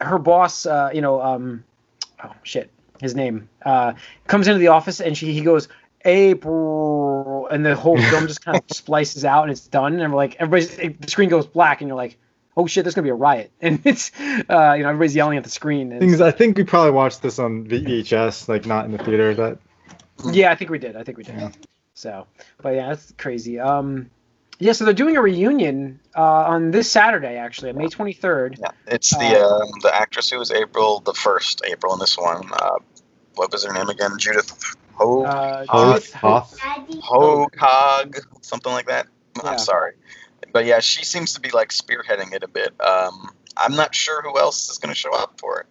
Her 0.00 0.18
boss, 0.18 0.64
uh, 0.64 0.90
you 0.94 1.00
know, 1.00 1.20
um, 1.20 1.64
oh 2.22 2.32
shit, 2.44 2.70
his 3.00 3.14
name 3.14 3.48
uh, 3.64 3.94
comes 4.26 4.48
into 4.48 4.58
the 4.58 4.68
office 4.68 5.00
and 5.00 5.16
she 5.16 5.32
he 5.32 5.40
goes 5.40 5.68
April, 6.04 7.48
and 7.48 7.64
the 7.64 7.74
whole 7.74 8.00
film 8.00 8.26
just 8.26 8.44
kind 8.44 8.56
of 8.56 8.64
splices 8.76 9.24
out 9.24 9.42
and 9.42 9.50
it's 9.50 9.66
done, 9.66 10.00
and 10.00 10.12
we're 10.12 10.16
like 10.16 10.36
everybody's 10.38 10.74
the 10.76 11.08
screen 11.08 11.28
goes 11.28 11.46
black 11.46 11.80
and 11.80 11.88
you're 11.88 11.96
like, 11.96 12.18
oh 12.56 12.66
shit, 12.66 12.84
there's 12.84 12.94
gonna 12.94 13.04
be 13.04 13.10
a 13.10 13.14
riot, 13.14 13.50
and 13.60 13.80
it's 13.84 14.12
uh, 14.20 14.74
you 14.76 14.82
know 14.82 14.90
everybody's 14.90 15.14
yelling 15.14 15.38
at 15.38 15.44
the 15.44 15.50
screen. 15.50 15.98
Things 15.98 16.20
I 16.20 16.30
think 16.30 16.56
we 16.56 16.64
probably 16.64 16.92
watched 16.92 17.22
this 17.22 17.38
on 17.38 17.66
VHS, 17.66 18.48
like 18.48 18.66
not 18.66 18.84
in 18.84 18.92
the 18.92 18.98
theater. 18.98 19.34
That 19.34 19.58
Yeah, 20.32 20.50
I 20.50 20.54
think 20.54 20.70
we 20.70 20.78
did. 20.78 20.96
I 20.96 21.02
think 21.02 21.18
we 21.18 21.24
did. 21.24 21.36
Yeah. 21.36 21.50
So, 21.94 22.26
but 22.62 22.74
yeah, 22.74 22.90
that's 22.90 23.12
crazy. 23.18 23.58
Um, 23.58 24.10
yeah, 24.58 24.72
so 24.72 24.84
they're 24.84 24.94
doing 24.94 25.16
a 25.16 25.22
reunion 25.22 26.00
uh, 26.16 26.22
on 26.22 26.70
this 26.70 26.90
Saturday, 26.90 27.36
actually, 27.36 27.72
May 27.72 27.86
23rd. 27.86 28.58
Yeah, 28.58 28.70
it's 28.86 29.10
the 29.10 29.40
um, 29.44 29.68
the 29.82 29.94
actress 29.94 30.30
who 30.30 30.38
was 30.38 30.50
April, 30.50 31.00
the 31.00 31.14
first 31.14 31.62
April 31.66 31.92
in 31.94 32.00
this 32.00 32.18
one. 32.18 32.48
Uh, 32.52 32.78
what 33.36 33.52
was 33.52 33.64
her 33.64 33.72
name 33.72 33.88
again? 33.88 34.18
Judith 34.18 34.74
Ho 34.94 35.24
Uh, 35.24 35.64
Hoth, 35.66 36.02
Judith 36.10 36.12
Hoth. 36.14 36.58
Hocog, 37.02 38.18
something 38.42 38.72
like 38.72 38.86
that. 38.86 39.06
Yeah. 39.36 39.50
I'm 39.50 39.58
sorry, 39.58 39.92
but 40.52 40.64
yeah, 40.66 40.80
she 40.80 41.04
seems 41.04 41.34
to 41.34 41.40
be 41.40 41.50
like 41.50 41.68
spearheading 41.68 42.32
it 42.32 42.42
a 42.42 42.48
bit. 42.48 42.74
Um, 42.80 43.30
I'm 43.56 43.76
not 43.76 43.94
sure 43.94 44.22
who 44.22 44.38
else 44.38 44.70
is 44.70 44.78
going 44.78 44.92
to 44.92 44.98
show 44.98 45.14
up 45.14 45.38
for 45.40 45.60
it. 45.60 45.66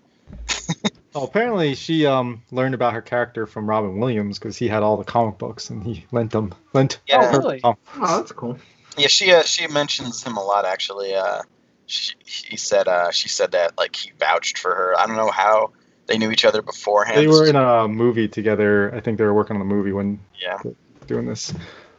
Oh, 1.16 1.24
apparently 1.24 1.74
she 1.74 2.06
um 2.06 2.44
learned 2.52 2.76
about 2.76 2.94
her 2.94 3.02
character 3.02 3.48
from 3.48 3.68
Robin 3.68 3.98
Williams 3.98 4.38
because 4.38 4.56
he 4.56 4.68
had 4.68 4.84
all 4.84 4.98
the 4.98 5.04
comic 5.04 5.40
books 5.40 5.72
and 5.72 5.82
he 5.84 6.06
lent 6.12 6.30
them 6.30 6.54
lent. 6.74 7.00
Yeah. 7.08 7.32
Oh, 7.34 7.38
really? 7.40 7.62
Oh, 7.64 7.76
that's 7.96 8.32
cool. 8.34 8.60
Yeah, 8.98 9.08
she 9.08 9.32
uh, 9.32 9.44
she 9.44 9.68
mentions 9.68 10.24
him 10.24 10.38
a 10.38 10.44
lot 10.44 10.66
actually. 10.66 11.16
Uh, 11.16 11.42
she 11.86 12.14
he 12.26 12.58
said 12.58 12.88
uh, 12.88 13.12
she 13.12 13.30
said 13.30 13.52
that 13.52 13.78
like 13.78 13.96
he 13.96 14.12
vouched 14.20 14.58
for 14.58 14.74
her. 14.74 14.98
I 14.98 15.06
don't 15.08 15.16
know 15.16 15.32
how 15.32 15.72
they 16.08 16.18
knew 16.18 16.32
each 16.32 16.46
other 16.46 16.62
beforehand. 16.62 17.20
they 17.20 17.28
were 17.28 17.46
in 17.46 17.56
a 17.56 17.88
movie 17.88 18.28
together. 18.28 18.94
I 18.96 19.02
think 19.02 19.18
they 19.18 19.24
were 19.24 19.34
working 19.34 19.56
on 19.56 19.60
the 19.60 19.74
movie 19.74 19.92
when 19.92 20.20
yeah. 20.42 20.60
doing 21.06 21.26
this. 21.26 21.54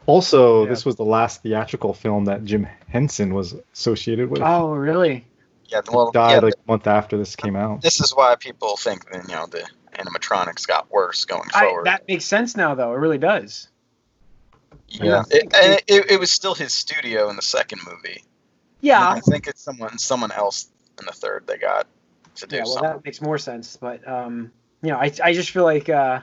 Also, 0.05 0.63
Yeah. 0.63 0.69
this 0.69 0.85
was 0.85 0.95
the 0.95 1.05
last 1.05 1.43
theatrical 1.43 1.93
film 1.93 2.25
that 2.25 2.43
Jim 2.43 2.67
Henson 2.87 3.33
was 3.35 3.55
associated 3.73 4.29
with. 4.31 4.41
Oh, 4.41 4.71
really? 4.71 5.27
Yeah, 5.67 5.81
well, 5.91 6.09
Died 6.11 6.31
yeah, 6.31 6.39
like 6.39 6.55
a 6.55 6.71
month 6.71 6.87
after 6.87 7.15
this 7.17 7.35
came 7.35 7.55
out. 7.55 7.81
this 7.81 7.99
is 7.99 8.11
why 8.15 8.35
people 8.35 8.75
think 8.75 9.07
that 9.11 9.29
you 9.29 9.35
know 9.35 9.45
the 9.45 9.63
animatronics 9.93 10.65
got 10.65 10.91
worse 10.91 11.25
going 11.25 11.47
I, 11.53 11.65
forward. 11.65 11.85
that 11.85 12.07
makes 12.07 12.25
sense 12.25 12.57
now, 12.57 12.73
though. 12.73 12.91
It 12.93 12.97
really 12.97 13.19
does. 13.19 13.68
Yeah, 14.91 15.23
it, 15.29 15.53
and 15.55 15.81
it, 15.87 16.11
it 16.11 16.19
was 16.19 16.31
still 16.31 16.55
his 16.55 16.73
studio 16.73 17.29
in 17.29 17.35
the 17.35 17.41
second 17.41 17.81
movie. 17.85 18.23
Yeah. 18.81 19.09
I 19.09 19.19
think 19.19 19.47
it's 19.47 19.61
someone 19.61 19.97
someone 19.97 20.31
else 20.31 20.69
in 20.99 21.05
the 21.05 21.11
third 21.11 21.45
they 21.47 21.57
got 21.57 21.87
to 22.35 22.47
do 22.47 22.55
Yeah, 22.57 22.63
well, 22.63 22.73
something. 22.73 22.89
that 22.91 23.05
makes 23.05 23.21
more 23.21 23.37
sense. 23.37 23.77
But 23.77 24.07
um, 24.07 24.51
you 24.81 24.89
know, 24.91 24.97
I, 24.97 25.11
I 25.23 25.33
just 25.33 25.51
feel 25.51 25.63
like 25.63 25.89
uh, 25.89 26.21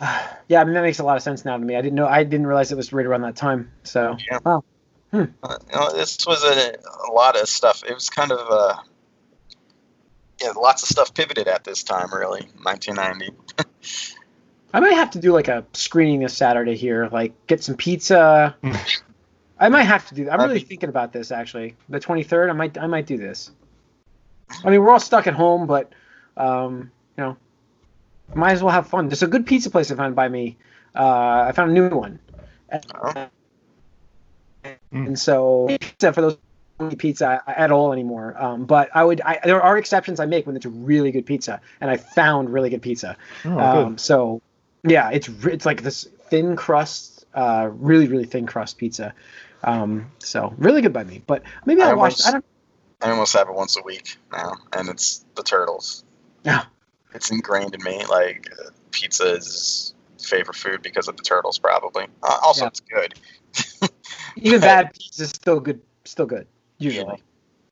yeah, 0.48 0.60
I 0.60 0.64
mean 0.64 0.74
that 0.74 0.82
makes 0.82 0.98
a 0.98 1.04
lot 1.04 1.16
of 1.16 1.22
sense 1.22 1.44
now 1.44 1.56
to 1.56 1.64
me. 1.64 1.76
I 1.76 1.80
didn't 1.80 1.96
know, 1.96 2.06
I 2.06 2.22
didn't 2.24 2.46
realize 2.46 2.70
it 2.70 2.76
was 2.76 2.92
right 2.92 3.06
around 3.06 3.22
that 3.22 3.36
time. 3.36 3.70
So 3.82 4.16
Yeah. 4.30 4.38
wow. 4.44 4.64
Uh, 5.12 5.18
you 5.22 5.74
know, 5.74 5.92
this 5.92 6.18
was 6.26 6.44
a, 6.44 6.76
a 7.08 7.12
lot 7.12 7.40
of 7.40 7.48
stuff. 7.48 7.82
It 7.88 7.94
was 7.94 8.10
kind 8.10 8.30
of 8.30 8.46
uh, 8.50 8.76
yeah, 10.40 10.50
lots 10.50 10.82
of 10.82 10.88
stuff 10.88 11.14
pivoted 11.14 11.48
at 11.48 11.64
this 11.64 11.82
time, 11.82 12.12
really. 12.12 12.42
1990. 12.62 13.34
I 14.72 14.80
might 14.80 14.94
have 14.94 15.10
to 15.12 15.18
do 15.18 15.32
like 15.32 15.48
a 15.48 15.64
screening 15.72 16.20
this 16.20 16.36
Saturday 16.36 16.76
here, 16.76 17.08
like 17.10 17.46
get 17.46 17.62
some 17.62 17.76
pizza. 17.76 18.56
I 19.58 19.68
might 19.68 19.84
have 19.84 20.06
to 20.08 20.14
do 20.14 20.26
that. 20.26 20.38
I'm 20.38 20.48
really 20.48 20.60
thinking 20.60 20.88
about 20.88 21.12
this 21.12 21.32
actually. 21.32 21.76
The 21.88 21.98
23rd, 21.98 22.50
I 22.50 22.52
might 22.52 22.78
I 22.78 22.86
might 22.86 23.06
do 23.06 23.16
this. 23.16 23.50
I 24.64 24.70
mean, 24.70 24.80
we're 24.80 24.90
all 24.90 25.00
stuck 25.00 25.26
at 25.26 25.34
home, 25.34 25.66
but 25.66 25.92
um, 26.36 26.90
you 27.16 27.24
know, 27.24 27.36
might 28.34 28.52
as 28.52 28.62
well 28.62 28.72
have 28.72 28.88
fun. 28.88 29.08
There's 29.08 29.22
a 29.22 29.26
good 29.26 29.46
pizza 29.46 29.70
place 29.70 29.90
I 29.90 29.94
found 29.94 30.14
by 30.14 30.28
me. 30.28 30.56
Uh, 30.94 31.46
I 31.48 31.52
found 31.52 31.70
a 31.70 31.74
new 31.74 31.88
one. 31.88 32.18
Oh. 32.94 33.28
And 34.92 35.18
so 35.18 35.66
pizza 35.68 36.12
for 36.12 36.20
those 36.20 36.32
who 36.34 36.38
don't 36.84 36.92
eat 36.92 36.98
pizza 36.98 37.42
at 37.46 37.70
all 37.70 37.92
anymore. 37.92 38.34
Um, 38.40 38.66
but 38.66 38.90
I 38.94 39.04
would 39.04 39.20
I, 39.22 39.40
there 39.44 39.62
are 39.62 39.78
exceptions 39.78 40.20
I 40.20 40.26
make 40.26 40.46
when 40.46 40.56
it's 40.56 40.66
really 40.66 41.10
good 41.10 41.26
pizza, 41.26 41.60
and 41.80 41.90
I 41.90 41.96
found 41.96 42.52
really 42.52 42.70
good 42.70 42.82
pizza. 42.82 43.16
Oh, 43.44 43.50
good. 43.50 43.60
Um, 43.60 43.98
so 43.98 44.42
yeah, 44.84 45.10
it's 45.10 45.28
it's 45.44 45.66
like 45.66 45.82
this 45.82 46.08
thin 46.30 46.56
crust, 46.56 47.26
uh, 47.34 47.68
really 47.72 48.08
really 48.08 48.24
thin 48.26 48.46
crust 48.46 48.78
pizza. 48.78 49.14
Um, 49.64 50.10
so 50.18 50.54
really 50.58 50.82
good 50.82 50.92
by 50.92 51.04
me. 51.04 51.22
But 51.26 51.42
maybe 51.66 51.82
I 51.82 51.90
almost- 51.90 52.26
I 52.26 52.32
don't. 52.32 52.44
I 53.00 53.10
almost 53.10 53.32
have 53.36 53.48
it 53.48 53.54
once 53.54 53.76
a 53.76 53.82
week 53.82 54.16
now, 54.32 54.54
and 54.72 54.88
it's 54.88 55.24
the 55.36 55.42
turtles. 55.44 56.04
Yeah. 56.42 56.64
It's 57.14 57.30
ingrained 57.30 57.74
in 57.74 57.82
me. 57.84 58.04
Like 58.06 58.50
uh, 58.52 58.70
pizza 58.90 59.34
is 59.36 59.94
favorite 60.20 60.56
food 60.56 60.82
because 60.82 61.06
of 61.06 61.16
the 61.16 61.22
turtles, 61.22 61.58
probably. 61.58 62.06
Uh, 62.22 62.38
also, 62.42 62.64
Yeah. 62.64 62.68
it's 62.68 62.80
good. 62.80 63.90
Even 64.36 64.60
bad 64.60 64.92
pizza 64.94 65.22
is 65.22 65.30
still 65.30 65.60
good. 65.60 65.80
Still 66.04 66.26
good 66.26 66.46
usually. 66.78 67.22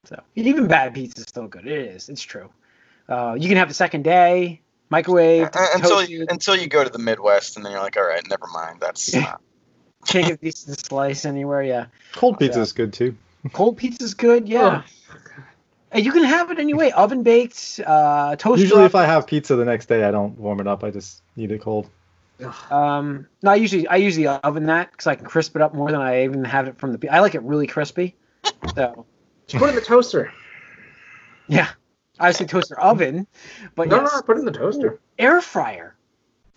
So 0.05 0.23
even 0.37 0.69
bad 0.69 0.95
pizza 0.95 1.21
is 1.23 1.27
still 1.27 1.49
good. 1.49 1.67
It 1.67 1.87
is. 1.95 2.09
It's 2.09 2.23
true. 2.23 2.49
Uh, 3.09 3.37
you 3.39 3.49
can 3.49 3.57
have 3.57 3.69
the 3.69 3.75
second 3.75 4.03
day 4.03 4.61
microwave. 4.91 5.49
Uh, 5.53 5.67
until 5.75 6.03
you, 6.05 6.27
until 6.29 6.57
you 6.57 6.67
go 6.69 6.85
to 6.85 6.91
the 6.91 6.99
Midwest, 6.99 7.57
and 7.57 7.65
then 7.65 7.73
you're 7.73 7.83
like, 7.83 7.97
all 7.97 8.07
right, 8.07 8.27
never 8.29 8.47
mind. 8.53 8.81
That's 8.81 9.13
Yeah. 9.13 9.21
not 9.21 9.41
can't 10.07 10.27
get 10.27 10.35
a 10.35 10.37
decent 10.37 10.79
slice 10.87 11.25
anywhere. 11.25 11.63
Yeah. 11.63 11.87
Cold 12.13 12.39
pizza 12.39 12.59
yeah. 12.59 12.63
is 12.63 12.73
good 12.73 12.93
too. 12.93 13.17
Cold 13.53 13.77
pizza 13.77 14.05
is 14.05 14.15
good. 14.15 14.49
Yeah. 14.49 14.83
And 15.93 16.05
you 16.05 16.13
can 16.13 16.25
have 16.25 16.51
it 16.51 16.59
anyway. 16.59 16.91
Oven 16.91 17.23
baked, 17.23 17.81
uh, 17.85 18.37
toaster. 18.37 18.61
Usually, 18.63 18.85
if. 18.85 18.95
I 18.95 19.05
have 19.05 19.27
pizza 19.27 19.57
the 19.57 19.65
next 19.65 19.87
day, 19.87 20.05
I 20.05 20.11
don't 20.11 20.37
warm 20.39 20.61
it 20.61 20.67
up. 20.67 20.83
I 20.85 20.91
just 20.91 21.23
eat 21.37 21.51
it 21.51 21.61
cold. 21.61 21.89
Um, 22.71 23.27
no, 23.43 23.53
I 23.53 23.55
usually 23.55 23.87
I 23.89 23.97
usually 23.97 24.27
oven 24.27 24.67
that 24.67 24.91
because 24.91 25.07
I 25.07 25.15
can 25.15 25.25
crisp 25.25 25.57
it 25.57 25.63
up 25.63 25.75
more 25.75 25.91
than 25.91 26.01
I 26.01 26.25
even 26.25 26.45
have 26.45 26.69
it 26.69 26.79
from 26.79 26.93
the. 26.93 27.09
I 27.09 27.21
like 27.21 27.35
it 27.35 27.43
really 27.43 27.67
crispy. 27.67 28.15
So 28.75 29.07
Just 29.47 29.61
put 29.61 29.69
it 29.69 29.71
in 29.71 29.75
the 29.77 29.81
toaster. 29.81 30.33
yeah, 31.49 31.69
obviously 32.19 32.47
toaster 32.47 32.79
oven, 32.81 33.27
but 33.75 33.89
No, 33.89 34.01
yes, 34.03 34.11
no, 34.15 34.23
put 34.23 34.37
it 34.37 34.41
in 34.41 34.47
the 34.47 34.53
toaster. 34.53 35.01
air 35.19 35.41
fryer. 35.41 35.95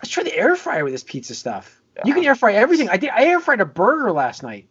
Let's 0.00 0.10
try 0.10 0.22
the 0.24 0.36
air 0.36 0.56
fryer 0.56 0.84
with 0.84 0.92
this 0.94 1.04
pizza 1.04 1.34
stuff. 1.34 1.80
You 2.04 2.14
can 2.14 2.24
air 2.24 2.34
fry 2.34 2.54
everything. 2.54 2.88
I 2.88 2.96
did. 2.96 3.10
I 3.10 3.24
air 3.24 3.40
fried 3.40 3.60
a 3.60 3.66
burger 3.66 4.10
last 4.12 4.42
night. 4.42 4.66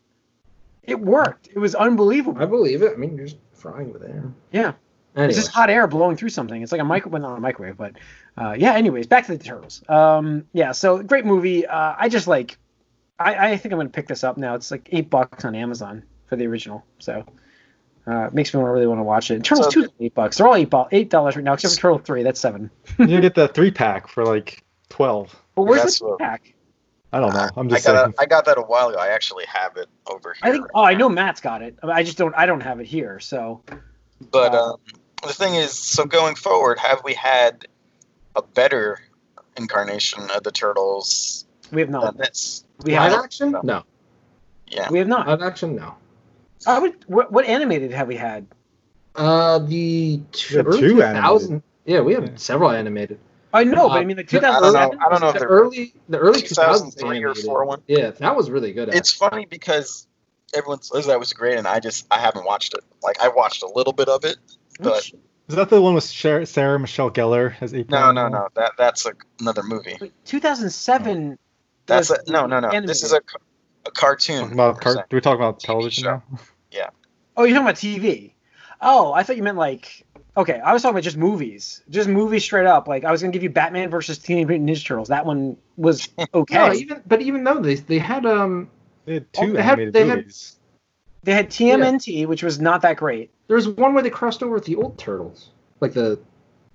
It 0.82 1.00
worked. 1.00 1.48
It 1.54 1.60
was 1.60 1.76
unbelievable. 1.76 2.42
I 2.42 2.46
believe 2.46 2.82
it. 2.82 2.94
I 2.94 2.96
mean, 2.96 3.16
you're 3.16 3.28
just 3.28 3.38
frying 3.54 3.94
with 3.94 4.02
air. 4.04 4.24
Yeah. 4.52 4.74
Anyway, 5.16 5.30
It's 5.30 5.38
just 5.38 5.52
hot 5.52 5.70
air 5.70 5.86
blowing 5.86 6.16
through 6.18 6.30
something. 6.30 6.62
It's 6.62 6.72
like 6.72 6.82
a 6.82 6.86
micro, 6.86 7.12
well, 7.12 7.22
not 7.22 7.38
a 7.38 7.42
microwave, 7.42 7.78
but 7.78 7.94
uh, 8.38 8.56
yeah. 8.58 8.74
Anyways, 8.74 9.06
back 9.06 9.28
to 9.28 9.38
the 9.38 9.44
turtles. 9.44 9.84
Um, 9.88 10.46
yeah. 10.54 10.72
So 10.72 11.04
great 11.04 11.26
movie. 11.26 11.68
Uh, 11.68 11.94
I 11.98 12.10
just 12.10 12.26
like. 12.28 12.58
I, 13.20 13.52
I 13.52 13.58
think 13.58 13.74
I'm 13.74 13.80
gonna 13.80 13.90
pick 13.90 14.08
this 14.08 14.24
up 14.24 14.38
now. 14.38 14.56
It's 14.56 14.72
like 14.72 14.88
eight 14.92 15.10
bucks 15.12 15.46
on 15.46 15.54
Amazon 15.54 16.04
for 16.28 16.36
the 16.38 16.48
original. 16.48 16.84
So 17.00 17.26
uh, 18.10 18.30
makes 18.34 18.53
me 18.53 18.60
wanna 18.60 18.74
really 18.74 18.88
want 18.88 18.99
to 18.99 19.03
watch 19.03 19.32
it. 19.32 19.43
Turtles 19.43 19.74
So- 19.74 19.82
two 19.84 19.89
eight 19.99 20.14
bucks. 20.16 20.38
They're 20.38 20.47
all 20.47 20.55
eight 20.55 20.70
bu- 20.70 20.86
eight 20.91 21.10
dollars 21.10 21.36
right 21.36 21.43
now, 21.45 21.53
except 21.53 21.76
for 21.76 21.82
Turtle 21.82 21.99
three. 21.99 22.24
That's 22.24 22.39
seven. 22.39 22.70
you 22.99 23.22
get 23.22 23.36
the 23.36 23.47
three 23.49 23.72
pack 23.72 24.07
for 24.07 24.26
like 24.26 24.64
twelve. 24.89 25.36
But 25.55 25.64
where's 25.64 25.82
That's 25.84 25.99
the 25.99 26.05
what- 26.07 26.20
pack? 26.20 26.53
I 27.12 27.20
don't 27.20 27.34
know. 27.34 27.49
I'm 27.57 27.68
just 27.70 27.88
I 27.88 27.91
got 27.91 28.01
saying. 28.03 28.14
I 28.20 28.26
got 28.28 28.45
that 28.45 28.57
a 28.60 28.62
while 28.62 28.89
ago. 28.89 28.99
I 28.99 29.07
actually 29.07 29.45
have 29.47 29.78
it 29.78 29.88
over 30.12 30.34
here. 30.34 30.41
I 30.43 30.51
think. 30.51 30.66
right 30.66 30.72
Oh, 30.76 30.84
I 30.84 30.93
know 30.93 31.10
Matt's 31.10 31.41
got 31.41 31.64
it. 31.64 31.76
I 31.82 32.03
just 32.03 32.18
don't. 32.20 32.36
I 32.38 32.45
don't 32.45 32.62
have 32.62 32.80
it 32.80 32.86
here. 32.86 33.20
So 33.20 33.64
But 34.32 34.53
Uh, 34.53 34.74
um, 34.74 34.76
the 35.24 35.34
thing 35.34 35.55
is, 35.55 35.74
so 35.74 36.05
going 36.05 36.36
forward, 36.36 36.78
have 36.78 37.01
we 37.03 37.16
had 37.16 37.66
a 38.36 38.43
better 38.43 38.99
incarnation 39.57 40.22
of 40.36 40.43
the 40.43 40.51
turtles 40.51 41.45
we 41.72 41.82
have 41.82 41.91
than 41.91 41.99
not. 42.01 42.18
this? 42.18 42.64
We 42.84 42.93
live 42.93 43.12
have. 43.12 43.24
action? 43.24 43.55
No. 43.64 43.84
Yeah. 44.68 44.88
We 44.91 44.99
have 44.99 45.07
not. 45.07 45.28
Live 45.28 45.41
action? 45.41 45.76
No. 45.76 45.95
I 46.68 46.80
would. 46.80 47.05
What, 47.07 47.32
what 47.32 47.45
animated 47.45 47.91
have 47.91 48.07
we 48.07 48.16
had? 48.16 48.45
Uh, 49.16 49.60
the 49.60 50.22
two, 50.32 50.64
two 50.64 50.72
2000 50.89 51.64
Yeah, 51.86 52.01
we 52.01 52.14
have 52.14 52.24
Yeah. 52.26 52.30
several 52.36 52.72
animated. 52.72 53.20
I 53.51 53.64
know, 53.64 53.88
Uh, 53.88 53.89
but 53.89 53.97
I 54.01 54.05
mean 54.05 54.18
the 54.18 54.24
I 54.24 54.39
don't 54.39 54.45
I 54.45 54.60
don't 54.60 54.74
know. 54.74 54.99
I 55.05 55.10
don't 55.10 55.22
know 55.22 55.30
if 55.30 55.39
the 55.39 55.45
early, 55.45 55.93
the 56.07 56.20
early 56.20 56.41
2000s 56.41 56.49
2003 56.49 57.10
or 57.10 57.12
animated. 57.30 57.45
4 57.45 57.66
one? 57.66 57.82
Yeah, 57.88 58.12
that 58.12 58.36
was 58.36 58.51
really 58.51 58.72
good. 58.74 58.89
It's 58.89 59.12
funny 59.12 59.45
because 59.45 60.07
everyone 60.53 60.82
says 60.84 61.07
that 61.07 61.20
was 61.20 61.34
great, 61.34 61.57
and 61.57 61.68
I 61.68 61.80
just 61.80 62.05
I 62.12 62.20
haven't 62.20 62.45
watched 62.45 62.76
it. 62.76 62.84
Like 63.01 63.20
I 63.22 63.30
watched 63.30 63.64
a 63.64 63.68
little 63.68 63.93
bit 63.93 64.07
of 64.07 64.24
it, 64.26 64.38
but 64.80 65.12
Is 65.47 65.55
that 65.55 65.70
the 65.70 65.82
one 65.82 65.95
with 65.95 66.03
Sarah, 66.03 66.45
Sarah 66.45 66.80
Michelle 66.80 67.10
Gellar 67.10 67.55
as 67.60 67.74
April? 67.74 67.99
no, 67.99 68.12
no, 68.12 68.28
no. 68.28 68.47
That 68.53 68.74
that's 68.78 69.07
a, 69.07 69.14
another 69.39 69.64
movie. 69.64 69.97
Wait, 69.99 70.14
2007. 70.26 71.38
That's 71.88 72.10
was 72.10 72.20
a, 72.20 72.32
no, 72.32 72.45
no, 72.45 72.60
no. 72.60 72.68
animated. 72.68 72.89
This 72.89 73.03
is 73.03 73.14
a, 73.14 73.22
ca- 73.22 73.39
a 73.86 73.92
cartoon. 73.92 74.54
About 74.54 74.76
per 74.76 74.82
car- 74.82 74.94
se. 74.96 75.04
do 75.10 75.18
we 75.18 75.22
talk 75.22 75.36
about 75.36 75.60
TV 75.60 75.64
television 75.66 76.04
show. 76.04 76.10
now? 76.10 76.24
Oh, 77.38 77.46
you're 77.46 77.56
talking 77.56 77.68
about 77.70 77.76
TV. 77.76 78.34
Oh, 78.82 79.14
I 79.14 79.24
thought 79.24 79.38
you 79.38 79.44
meant 79.44 79.56
like. 79.58 80.06
Okay, 80.36 80.60
I 80.60 80.74
was 80.74 80.82
talking 80.82 80.94
about 80.96 81.04
just 81.04 81.16
movies, 81.16 81.82
just 81.90 82.10
movies 82.10 82.44
straight 82.44 82.66
up. 82.66 82.86
Like 82.90 83.06
I 83.06 83.12
was 83.12 83.22
gonna 83.22 83.32
give 83.32 83.44
you 83.44 83.50
Batman 83.50 83.90
versus 83.90 84.18
Teenage 84.18 84.48
Mutant 84.48 84.70
Ninja 84.70 84.86
Turtles. 84.86 85.08
That 85.08 85.26
one 85.26 85.56
was 85.78 86.10
okay. 86.34 86.56
No, 86.56 86.74
even 86.74 87.02
but 87.08 87.22
even 87.22 87.46
though 87.46 87.60
they 87.62 87.76
they 87.76 87.98
had 87.98 88.26
um 88.26 88.70
They 89.06 89.14
had 89.16 89.26
Oh, 89.38 89.46
two 89.46 89.54
they 89.54 89.62
had- 89.62 89.80
animated 89.80 89.94
they 89.94 90.08
had- 90.08 90.34
they 91.24 91.34
had 91.34 91.50
TMNT, 91.50 92.28
which 92.28 92.44
was 92.44 92.60
not 92.60 92.82
that 92.82 92.98
great. 92.98 93.32
there 93.48 93.56
was 93.56 93.68
one 93.70 93.94
where 93.94 94.04
they 94.04 94.10
crossed 94.10 94.44
over 94.44 94.54
with 94.56 94.66
the 94.66 94.76
old 94.76 94.98
turtles, 94.98 95.52
like 95.80 95.94
the 95.94 96.20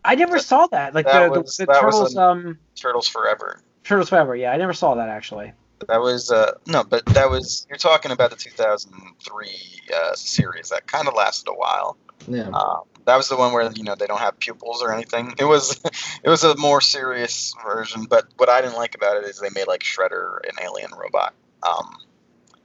I 0.03 0.15
never 0.15 0.39
saw 0.39 0.67
that. 0.69 0.95
Like 0.95 1.05
that 1.07 1.31
the, 1.33 1.41
was- 1.43 1.57
the, 1.59 1.67
the 1.67 1.73
that 1.73 1.81
Turtles, 1.83 2.15
an- 2.15 2.23
um, 2.23 2.59
Turtles 2.75 3.07
Forever. 3.09 3.61
Turtles 3.85 4.09
Forever. 4.09 4.35
Yeah, 4.35 4.53
I 4.53 4.57
never 4.57 4.73
saw 4.73 4.95
that 4.95 5.11
actually. 5.11 5.53
That 5.89 6.01
was 6.01 6.31
uh 6.31 6.53
no, 6.67 6.85
but 6.85 7.05
that 7.07 7.31
was 7.31 7.67
you're 7.69 7.79
talking 7.79 8.11
about 8.11 8.31
the 8.31 8.37
2003 8.37 9.49
uh, 9.95 10.15
series 10.15 10.71
that 10.71 10.87
kind 10.87 11.09
of 11.09 11.15
lasted 11.15 11.51
a 11.51 11.55
while. 11.55 11.97
Yeah. 12.27 12.49
Um, 12.49 12.83
that 13.07 13.17
was 13.17 13.29
the 13.29 13.37
one 13.37 13.53
where 13.53 13.71
you 13.73 13.85
know 13.85 13.95
they 13.95 14.07
don't 14.07 14.21
have 14.21 14.39
pupils 14.39 14.83
or 14.83 14.93
anything. 14.93 15.35
It 15.39 15.45
was 15.45 15.79
it 16.23 16.29
was 16.29 16.45
a 16.45 16.57
more 16.57 16.81
serious 16.81 17.55
version, 17.63 18.05
but 18.05 18.27
what 18.37 18.49
I 18.49 18.63
didn't 18.63 18.77
like 18.77 18.95
about 18.95 19.17
it 19.19 19.25
is 19.25 19.39
they 19.41 19.51
made 19.51 19.67
like 19.67 19.81
Shredder 19.81 20.39
an 20.49 20.57
alien 20.63 20.91
robot. 20.93 21.35
Um, 21.63 21.97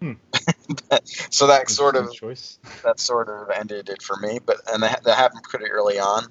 Hmm. 0.02 0.14
so 1.30 1.48
that 1.48 1.70
sort 1.70 1.96
of 1.96 2.14
choice. 2.14 2.58
that 2.84 3.00
sort 3.00 3.30
of 3.30 3.50
ended 3.50 3.90
it 3.90 4.02
for 4.02 4.16
me. 4.18 4.40
But 4.44 4.62
and 4.72 4.84
that, 4.84 5.04
that 5.04 5.18
happened 5.18 5.44
pretty 5.44 5.66
early 5.66 6.00
on. 6.00 6.26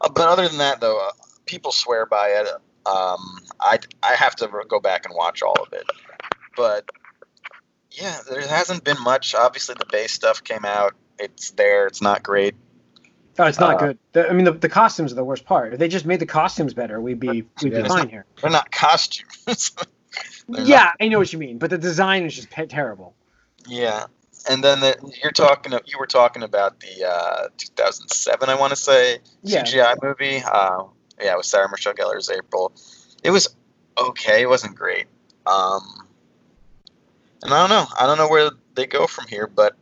Uh, 0.00 0.08
but 0.08 0.28
other 0.28 0.48
than 0.48 0.58
that, 0.58 0.80
though, 0.80 0.98
uh, 0.98 1.12
people 1.46 1.72
swear 1.72 2.06
by 2.06 2.28
it. 2.28 2.48
Um, 2.86 3.40
I 3.60 3.78
I 4.02 4.14
have 4.14 4.34
to 4.36 4.48
go 4.68 4.80
back 4.80 5.04
and 5.04 5.14
watch 5.14 5.42
all 5.42 5.56
of 5.60 5.72
it. 5.72 5.84
But 6.56 6.88
yeah, 7.90 8.18
there 8.28 8.40
hasn't 8.46 8.84
been 8.84 9.00
much. 9.02 9.34
Obviously, 9.34 9.74
the 9.78 9.86
Bay's 9.90 10.12
stuff 10.12 10.42
came 10.44 10.64
out. 10.64 10.94
It's 11.18 11.50
there. 11.52 11.86
It's 11.86 12.02
not 12.02 12.22
great. 12.22 12.54
Oh, 13.38 13.44
it's 13.46 13.58
not 13.60 13.76
Uh, 13.76 13.86
good. 13.86 13.98
The, 14.12 14.28
I 14.28 14.32
mean, 14.32 14.44
the, 14.44 14.52
the 14.52 14.68
costumes 14.68 15.12
are 15.12 15.14
the 15.16 15.24
worst 15.24 15.44
part. 15.44 15.72
If 15.72 15.78
they 15.78 15.88
just 15.88 16.04
made 16.04 16.20
the 16.20 16.26
costumes 16.26 16.74
better, 16.74 17.00
we'd 17.00 17.20
be 17.20 17.46
we'd 17.62 17.72
Yeah. 17.72 17.82
be 17.82 17.88
fine 17.88 18.08
here. 18.08 18.26
They're 18.40 18.50
not 18.50 18.70
costumes. 18.70 19.26
They're 20.48 20.64
Yeah, 20.64 20.92
I 21.00 21.08
know 21.08 21.18
what 21.18 21.32
you 21.32 21.38
mean, 21.38 21.58
but 21.58 21.70
the 21.70 21.78
design 21.78 22.24
is 22.24 22.34
just 22.34 22.50
terrible. 22.50 23.14
Yeah, 23.66 24.06
and 24.48 24.64
then 24.64 24.80
the, 24.80 24.96
you're 25.22 25.32
talking. 25.32 25.72
You 25.86 25.98
were 25.98 26.06
talking 26.06 26.42
about 26.42 26.80
the 26.80 27.08
uh, 27.08 27.48
2007, 27.56 28.48
I 28.48 28.54
want 28.56 28.70
to 28.70 28.76
say, 28.76 29.18
Yeah. 29.42 29.62
CGI 29.64 29.94
movie. 30.02 30.42
Uh, 30.44 30.84
yeah, 31.22 31.36
with 31.36 31.46
Sarah 31.46 31.70
Michelle 31.70 31.92
Gellar 31.94 32.16
as 32.16 32.30
April. 32.30 32.72
It 33.22 33.30
was 33.30 33.54
okay. 33.96 34.42
It 34.42 34.48
wasn't 34.48 34.74
great. 34.74 35.06
Um, 35.46 35.82
and 37.42 37.52
I 37.52 37.60
don't 37.60 37.70
know. 37.70 37.86
I 37.98 38.06
don't 38.06 38.18
know 38.18 38.28
where 38.28 38.50
they 38.74 38.86
go 38.86 39.06
from 39.06 39.26
here, 39.26 39.46
but 39.46 39.76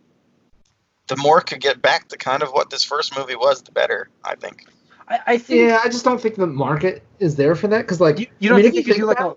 the 1.09 1.17
more 1.17 1.39
it 1.39 1.47
could 1.47 1.61
get 1.61 1.83
back 1.83 2.09
to 2.09 2.17
kind 2.17 2.43
of 2.43 2.51
what 2.51 2.71
this 2.71 2.85
first 2.85 3.17
movie 3.17 3.35
was, 3.35 3.63
the 3.63 3.73
better. 3.73 4.09
I 4.25 4.35
think. 4.35 4.67
I, 5.09 5.21
I 5.27 5.39
think 5.39 5.69
Yeah, 5.69 5.81
I 5.83 5.89
just 5.89 6.05
don't 6.05 6.21
think 6.21 6.37
the 6.37 6.47
market 6.47 7.03
is 7.19 7.37
there 7.37 7.55
for 7.55 7.69
that 7.69 7.83
because, 7.83 8.01
like, 8.01 8.19
you, 8.19 8.27
you 8.39 8.49
I 8.49 8.51
don't 8.51 8.57
mean, 8.63 8.73
think 8.73 8.77
if 8.77 8.85
they 8.85 8.93
could 8.93 8.99
you 8.99 9.03
do 9.05 9.09
like 9.09 9.19
think 9.19 9.37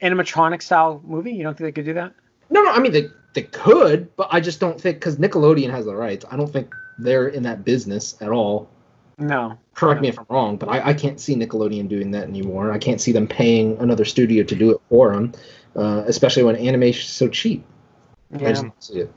a 0.00 0.04
animatronic 0.04 0.62
style 0.62 1.00
movie? 1.04 1.32
You 1.32 1.42
don't 1.42 1.56
think 1.56 1.68
they 1.68 1.72
could 1.72 1.86
do 1.86 1.94
that? 1.94 2.12
No, 2.50 2.62
no, 2.62 2.70
I 2.70 2.78
mean 2.78 2.92
they 2.92 3.08
they 3.34 3.42
could, 3.42 4.14
but 4.16 4.28
I 4.30 4.40
just 4.40 4.60
don't 4.60 4.80
think 4.80 4.98
because 4.98 5.16
Nickelodeon 5.16 5.70
has 5.70 5.84
the 5.84 5.94
rights. 5.94 6.24
I 6.30 6.36
don't 6.36 6.52
think 6.52 6.74
they're 6.98 7.28
in 7.28 7.42
that 7.42 7.64
business 7.64 8.16
at 8.20 8.30
all. 8.30 8.68
No. 9.18 9.58
Correct 9.74 10.00
me 10.00 10.08
if 10.08 10.18
I'm 10.18 10.26
wrong, 10.28 10.56
but 10.56 10.68
I, 10.68 10.88
I 10.88 10.94
can't 10.94 11.20
see 11.20 11.34
Nickelodeon 11.34 11.88
doing 11.88 12.10
that 12.12 12.24
anymore. 12.24 12.72
I 12.72 12.78
can't 12.78 13.00
see 13.00 13.12
them 13.12 13.26
paying 13.26 13.78
another 13.78 14.04
studio 14.04 14.42
to 14.44 14.54
do 14.54 14.70
it 14.70 14.80
for 14.88 15.12
them, 15.12 15.32
uh, 15.76 16.04
especially 16.06 16.42
when 16.44 16.56
animation's 16.56 17.10
so 17.12 17.28
cheap. 17.28 17.64
I 18.32 18.38
Yeah, 18.38 18.48
just 18.50 18.62
don't 18.62 18.82
see 18.82 19.00
it. 19.00 19.12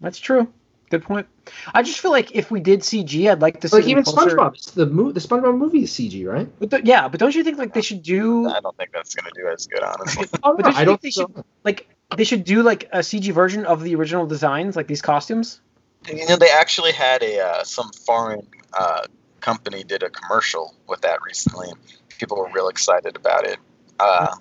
that's 0.00 0.18
true. 0.18 0.48
Good 0.88 1.02
point. 1.02 1.26
I 1.74 1.82
just 1.82 1.98
feel 1.98 2.12
like 2.12 2.34
if 2.36 2.50
we 2.52 2.60
did 2.60 2.80
CG, 2.80 3.28
I'd 3.28 3.40
like 3.42 3.60
to 3.62 3.68
see 3.68 3.78
Like 3.78 3.86
even 3.88 4.04
closer- 4.04 4.36
SpongeBob, 4.36 4.74
the 4.74 4.86
mo- 4.86 5.10
the 5.10 5.18
SpongeBob 5.18 5.58
movie 5.58 5.82
is 5.82 5.90
CG, 5.92 6.24
right? 6.32 6.48
But 6.60 6.70
the, 6.70 6.80
yeah, 6.84 7.08
but 7.08 7.18
don't 7.18 7.34
you 7.34 7.42
think 7.42 7.58
like 7.58 7.74
they 7.74 7.80
should 7.82 8.02
do 8.04 8.48
I 8.48 8.60
don't 8.60 8.76
think 8.76 8.92
that's 8.92 9.12
gonna 9.14 9.32
do 9.34 9.48
as 9.48 9.66
good, 9.66 9.82
honestly. 9.82 10.28
Oh, 10.44 10.54
But 10.56 10.58
no, 10.58 10.70
don't 10.70 10.74
you 10.74 10.78
I 10.80 10.84
don't 10.84 11.00
think 11.00 11.02
they 11.02 11.10
so. 11.10 11.22
should- 11.34 11.44
like 11.64 11.88
they 12.16 12.22
should 12.24 12.44
do 12.44 12.62
like 12.62 12.84
a 12.92 12.98
CG 12.98 13.32
version 13.32 13.64
of 13.66 13.82
the 13.82 13.96
original 13.96 14.26
designs, 14.26 14.76
like 14.76 14.86
these 14.86 15.02
costumes? 15.02 15.60
You 16.08 16.24
know, 16.28 16.36
they 16.36 16.50
actually 16.50 16.92
had 16.92 17.22
a 17.24 17.40
uh, 17.44 17.64
some 17.64 17.90
foreign 18.06 18.46
uh, 18.72 19.06
company 19.40 19.82
did 19.82 20.04
a 20.04 20.10
commercial 20.10 20.72
with 20.88 21.00
that 21.00 21.20
recently. 21.22 21.68
People 22.16 22.36
were 22.38 22.48
real 22.54 22.68
excited 22.68 23.16
about 23.16 23.44
it. 23.44 23.58
Uh, 23.98 24.36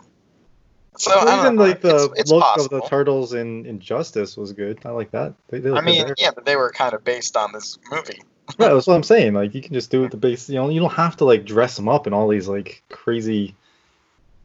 so 0.98 1.12
Well, 1.26 1.40
even 1.40 1.58
like 1.58 1.82
the 1.82 2.06
it's, 2.12 2.22
it's 2.22 2.32
look 2.32 2.42
possible. 2.42 2.78
of 2.78 2.84
the 2.84 2.90
turtles 2.90 3.34
in 3.34 3.66
Injustice 3.66 4.38
was 4.38 4.54
good. 4.54 4.80
I 4.86 4.90
like 4.90 5.12
that. 5.12 5.34
They, 5.50 5.60
they 5.60 5.72
I 5.72 5.82
mean, 5.82 6.14
yeah, 6.18 6.32
but 6.34 6.46
they 6.46 6.56
were 6.56 6.72
kind 6.72 6.94
of 6.94 7.04
based 7.04 7.36
on 7.38 7.52
this 7.52 7.78
movie. 7.92 8.22
Right, 8.60 8.72
that's 8.72 8.86
what 8.86 8.94
I'm 8.94 9.02
saying. 9.02 9.34
Like 9.34 9.56
you 9.56 9.62
can 9.64 9.74
just 9.74 9.90
do 9.90 10.04
it 10.04 10.12
the 10.12 10.18
base. 10.18 10.48
You 10.48 10.56
know, 10.56 10.70
you 10.70 10.80
don't 10.80 10.94
have 10.94 11.18
to 11.18 11.26
like 11.26 11.46
dress 11.46 11.76
them 11.76 11.90
up 11.90 12.06
in 12.06 12.14
all 12.14 12.28
these 12.28 12.48
like 12.48 12.84
crazy 12.90 13.56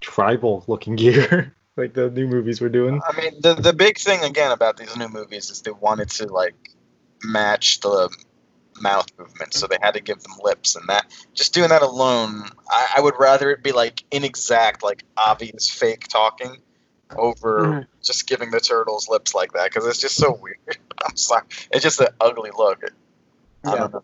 tribal 0.00 0.64
looking 0.66 0.96
gear 0.96 1.54
like 1.76 1.94
the 1.94 2.10
new 2.10 2.26
movies 2.26 2.60
we're 2.60 2.68
doing. 2.68 3.00
I 3.06 3.20
mean, 3.20 3.40
the 3.40 3.54
the 3.54 3.72
big 3.72 3.98
thing 3.98 4.22
again 4.22 4.52
about 4.52 4.76
these 4.76 4.96
new 4.96 5.08
movies 5.08 5.50
is 5.50 5.62
they 5.62 5.70
wanted 5.70 6.10
to 6.10 6.26
like 6.26 6.54
match 7.22 7.80
the 7.80 8.08
mouth 8.80 9.06
movement, 9.18 9.54
so 9.54 9.66
they 9.66 9.78
had 9.80 9.94
to 9.94 10.00
give 10.00 10.20
them 10.22 10.32
lips, 10.42 10.76
and 10.76 10.88
that 10.88 11.06
just 11.34 11.54
doing 11.54 11.68
that 11.68 11.82
alone, 11.82 12.44
I, 12.70 12.94
I 12.98 13.00
would 13.00 13.14
rather 13.18 13.50
it 13.50 13.62
be 13.62 13.72
like 13.72 14.02
inexact, 14.10 14.82
like 14.82 15.04
obvious 15.16 15.68
fake 15.70 16.08
talking, 16.08 16.56
over 17.16 17.58
Mhm. 17.64 17.86
just 18.02 18.26
giving 18.26 18.50
the 18.50 18.60
turtles 18.60 19.08
lips 19.08 19.34
like 19.34 19.52
that 19.52 19.70
because 19.72 19.86
it's 19.86 19.98
just 19.98 20.16
so 20.16 20.38
weird. 20.40 20.56
I'm 21.04 21.16
sorry, 21.16 21.42
it's 21.70 21.82
just 21.82 22.00
an 22.00 22.08
ugly 22.20 22.50
look. 22.56 22.82
I 23.64 23.74
Yeah. 23.74 23.76
don't 23.76 23.92
know. 23.92 24.02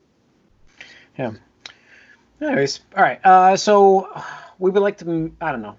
Anyways, 2.41 2.81
all 2.97 3.03
right. 3.03 3.25
Uh, 3.25 3.57
so 3.57 4.09
we 4.59 4.71
would 4.71 4.83
like 4.83 4.99
to. 4.99 5.33
I 5.41 5.53
don't 5.53 5.63
know. 5.63 5.77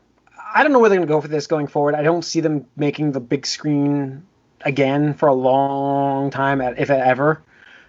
I 0.55 0.63
don't 0.63 0.71
know 0.71 0.79
where 0.79 0.89
they're 0.89 0.97
going 0.97 1.07
to 1.07 1.13
go 1.13 1.21
for 1.21 1.27
this 1.27 1.45
going 1.45 1.67
forward. 1.67 1.93
I 1.93 2.01
don't 2.01 2.23
see 2.23 2.39
them 2.39 2.65
making 2.75 3.11
the 3.11 3.19
big 3.19 3.45
screen 3.45 4.25
again 4.61 5.13
for 5.13 5.27
a 5.27 5.33
long 5.33 6.31
time, 6.31 6.61
if 6.61 6.89
ever. 6.89 7.43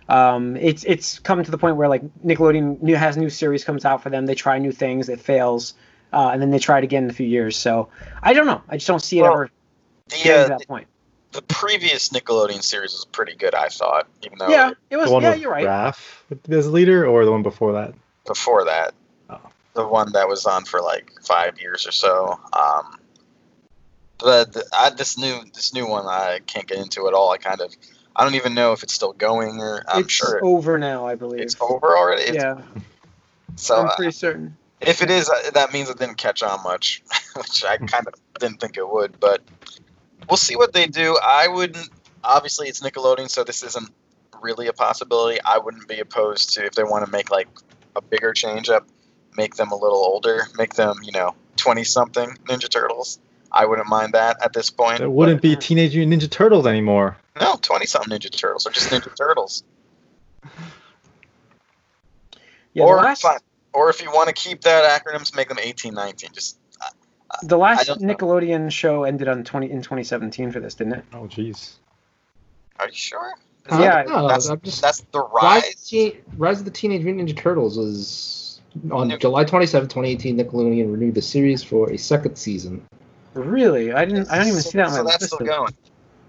Um, 0.08 0.56
it's 0.56 0.84
it's 0.84 1.18
come 1.18 1.42
to 1.42 1.50
the 1.50 1.58
point 1.58 1.76
where 1.76 1.88
like 1.88 2.02
Nickelodeon 2.24 2.80
new 2.82 2.96
has 2.96 3.16
new 3.16 3.28
series 3.28 3.64
comes 3.64 3.84
out 3.84 4.02
for 4.02 4.10
them. 4.10 4.26
They 4.26 4.34
try 4.34 4.58
new 4.58 4.72
things, 4.72 5.08
it 5.08 5.20
fails, 5.20 5.74
uh, 6.12 6.30
and 6.32 6.40
then 6.40 6.50
they 6.50 6.58
try 6.58 6.78
it 6.78 6.84
again 6.84 7.04
in 7.04 7.10
a 7.10 7.12
few 7.12 7.26
years. 7.26 7.56
So 7.56 7.88
I 8.22 8.32
don't 8.32 8.46
know. 8.46 8.62
I 8.68 8.76
just 8.76 8.86
don't 8.86 9.02
see 9.02 9.18
it 9.18 9.22
Well, 9.22 9.32
ever 9.32 9.50
The, 10.08 10.16
getting 10.16 10.32
uh, 10.32 10.42
to 10.44 10.48
that 10.58 10.66
point. 10.68 10.86
the 11.32 11.42
previous 11.42 12.08
Nickelodeon 12.08 12.62
series 12.62 12.92
was 12.92 13.04
pretty 13.12 13.34
good, 13.34 13.54
I 13.54 13.68
thought, 13.68 14.06
even 14.22 14.38
though 14.38 14.48
Yeah, 14.48 14.70
it 14.88 14.96
was. 14.96 15.08
The 15.08 15.12
one 15.12 15.22
Yeah, 15.22 15.30
with 15.32 15.40
you're 15.40 15.52
right. 15.52 15.66
Raph 15.66 15.98
as 16.50 16.70
leader, 16.70 17.06
or 17.06 17.24
the 17.26 17.30
one 17.30 17.42
before 17.42 17.72
that. 17.72 17.92
before 18.26 18.64
that. 18.64 18.94
Oh. 19.28 19.38
The 19.74 19.86
one 19.86 20.12
that 20.12 20.26
was 20.26 20.46
on 20.46 20.64
for 20.64 20.80
like 20.80 21.12
five 21.22 21.60
years 21.60 21.86
or 21.86 21.92
so. 21.92 22.40
Um, 22.54 22.98
but 24.18 24.52
the, 24.54 24.64
I, 24.72 24.90
this 24.90 25.18
new 25.18 25.38
this 25.54 25.74
new 25.74 25.86
one 25.86 26.06
I 26.06 26.40
can't 26.46 26.66
get 26.66 26.78
into 26.78 27.06
at 27.08 27.14
all. 27.14 27.30
I 27.30 27.36
kind 27.36 27.60
of 27.60 27.74
I 28.18 28.24
don't 28.24 28.34
even 28.34 28.52
know 28.52 28.72
if 28.72 28.82
it's 28.82 28.92
still 28.92 29.12
going 29.12 29.60
or 29.60 29.84
I'm 29.88 30.08
sure 30.08 30.26
it's 30.28 30.40
sure 30.40 30.44
over 30.44 30.76
now, 30.76 31.06
I 31.06 31.14
believe. 31.14 31.40
it's 31.40 31.56
over 31.60 31.96
already. 31.96 32.22
It's- 32.22 32.34
Yeah, 32.34 32.60
So 33.56 33.76
I'm 33.76 33.86
uh, 33.86 33.96
pretty 33.96 34.10
certain. 34.12 34.56
if 34.80 35.02
it 35.02 35.10
is, 35.10 35.28
uh, 35.30 35.50
that 35.52 35.72
means 35.72 35.88
it 35.88 35.98
didn't 35.98 36.16
catch 36.16 36.42
on 36.42 36.62
much, 36.64 37.02
which 37.36 37.64
I 37.64 37.76
kind 37.76 38.06
of 38.08 38.14
didn't 38.40 38.60
think 38.60 38.76
it 38.76 38.88
would. 38.88 39.18
But 39.20 39.40
we'll 40.28 40.36
see 40.36 40.56
what 40.56 40.72
they 40.72 40.86
do. 40.86 41.16
I 41.22 41.46
wouldn't. 41.48 41.88
Obviously, 42.24 42.68
it's 42.68 42.80
Nickelodeon, 42.80 43.30
so 43.30 43.44
this 43.44 43.62
isn't 43.62 43.88
really 44.42 44.66
a 44.66 44.72
possibility. 44.72 45.38
I 45.44 45.58
wouldn't 45.58 45.86
be 45.88 46.00
opposed 46.00 46.54
to 46.54 46.64
if 46.66 46.72
they 46.72 46.82
want 46.84 47.04
to 47.04 47.10
make 47.10 47.30
like 47.30 47.48
a 47.96 48.00
bigger 48.00 48.32
change 48.32 48.68
up, 48.68 48.86
make 49.36 49.54
them 49.54 49.70
a 49.70 49.76
little 49.76 49.98
older, 49.98 50.42
make 50.56 50.74
them 50.74 50.96
you 51.02 51.12
know 51.12 51.34
twenty 51.56 51.84
something 51.84 52.30
Ninja 52.48 52.68
Turtles. 52.68 53.20
I 53.50 53.64
wouldn't 53.64 53.88
mind 53.88 54.12
that 54.14 54.36
at 54.42 54.52
this 54.52 54.70
point. 54.70 55.00
It 55.00 55.10
wouldn't 55.10 55.40
be 55.40 55.56
Teenage 55.56 55.96
Mutant 55.96 56.22
Ninja 56.22 56.30
Turtles 56.30 56.66
anymore. 56.66 57.16
No, 57.40 57.56
twenty 57.60 57.86
something 57.86 58.16
Ninja 58.16 58.30
Turtles 58.30 58.66
or 58.66 58.70
just 58.70 58.90
Ninja 58.90 59.14
Turtles. 59.16 59.64
Yeah, 62.74 62.84
or 62.84 62.96
last, 62.96 63.22
fine. 63.22 63.38
Or 63.72 63.90
if 63.90 64.02
you 64.02 64.10
want 64.10 64.28
to 64.28 64.34
keep 64.34 64.62
that 64.62 65.04
acronyms, 65.04 65.34
make 65.34 65.48
them 65.48 65.58
eighteen 65.60 65.94
nineteen. 65.94 66.30
Just 66.32 66.58
the 67.42 67.56
last 67.58 67.86
don't 67.86 68.00
know. 68.00 68.14
Nickelodeon 68.14 68.72
show 68.72 69.04
ended 69.04 69.28
on 69.28 69.44
20 69.44 69.70
in 69.70 69.82
2017 69.82 70.50
for 70.50 70.60
this, 70.60 70.74
didn't 70.74 70.94
it? 70.94 71.04
Oh 71.12 71.24
jeez. 71.26 71.74
are 72.78 72.86
you 72.86 72.94
sure? 72.94 73.34
Uh, 73.70 73.78
Yeah, 73.80 74.02
no, 74.06 74.28
that's, 74.28 74.48
I'm 74.48 74.60
just 74.62 74.80
that's 74.80 75.00
the 75.12 75.20
Rise, 75.20 75.92
rise. 76.36 76.58
Of 76.60 76.64
the 76.64 76.70
Teenage 76.70 77.04
Mutant 77.04 77.28
Ninja 77.28 77.36
Turtles 77.36 77.76
was 77.76 78.60
on 78.90 79.10
Yep. 79.10 79.20
July 79.20 79.44
27, 79.44 79.88
2018. 79.88 80.38
Nickelodeon 80.38 80.90
renewed 80.90 81.14
the 81.14 81.22
series 81.22 81.62
for 81.62 81.90
a 81.92 81.98
second 81.98 82.36
season. 82.36 82.86
Really? 83.34 83.92
I 83.92 84.04
didn't. 84.06 84.30
I 84.30 84.38
don't 84.38 84.48
even 84.48 84.62
so, 84.62 84.70
see 84.70 84.78
that 84.78 84.86
on 84.88 84.92
So 84.94 85.02
my 85.04 85.10
that's 85.10 85.22
list. 85.22 85.34
still 85.34 85.46
going. 85.46 85.74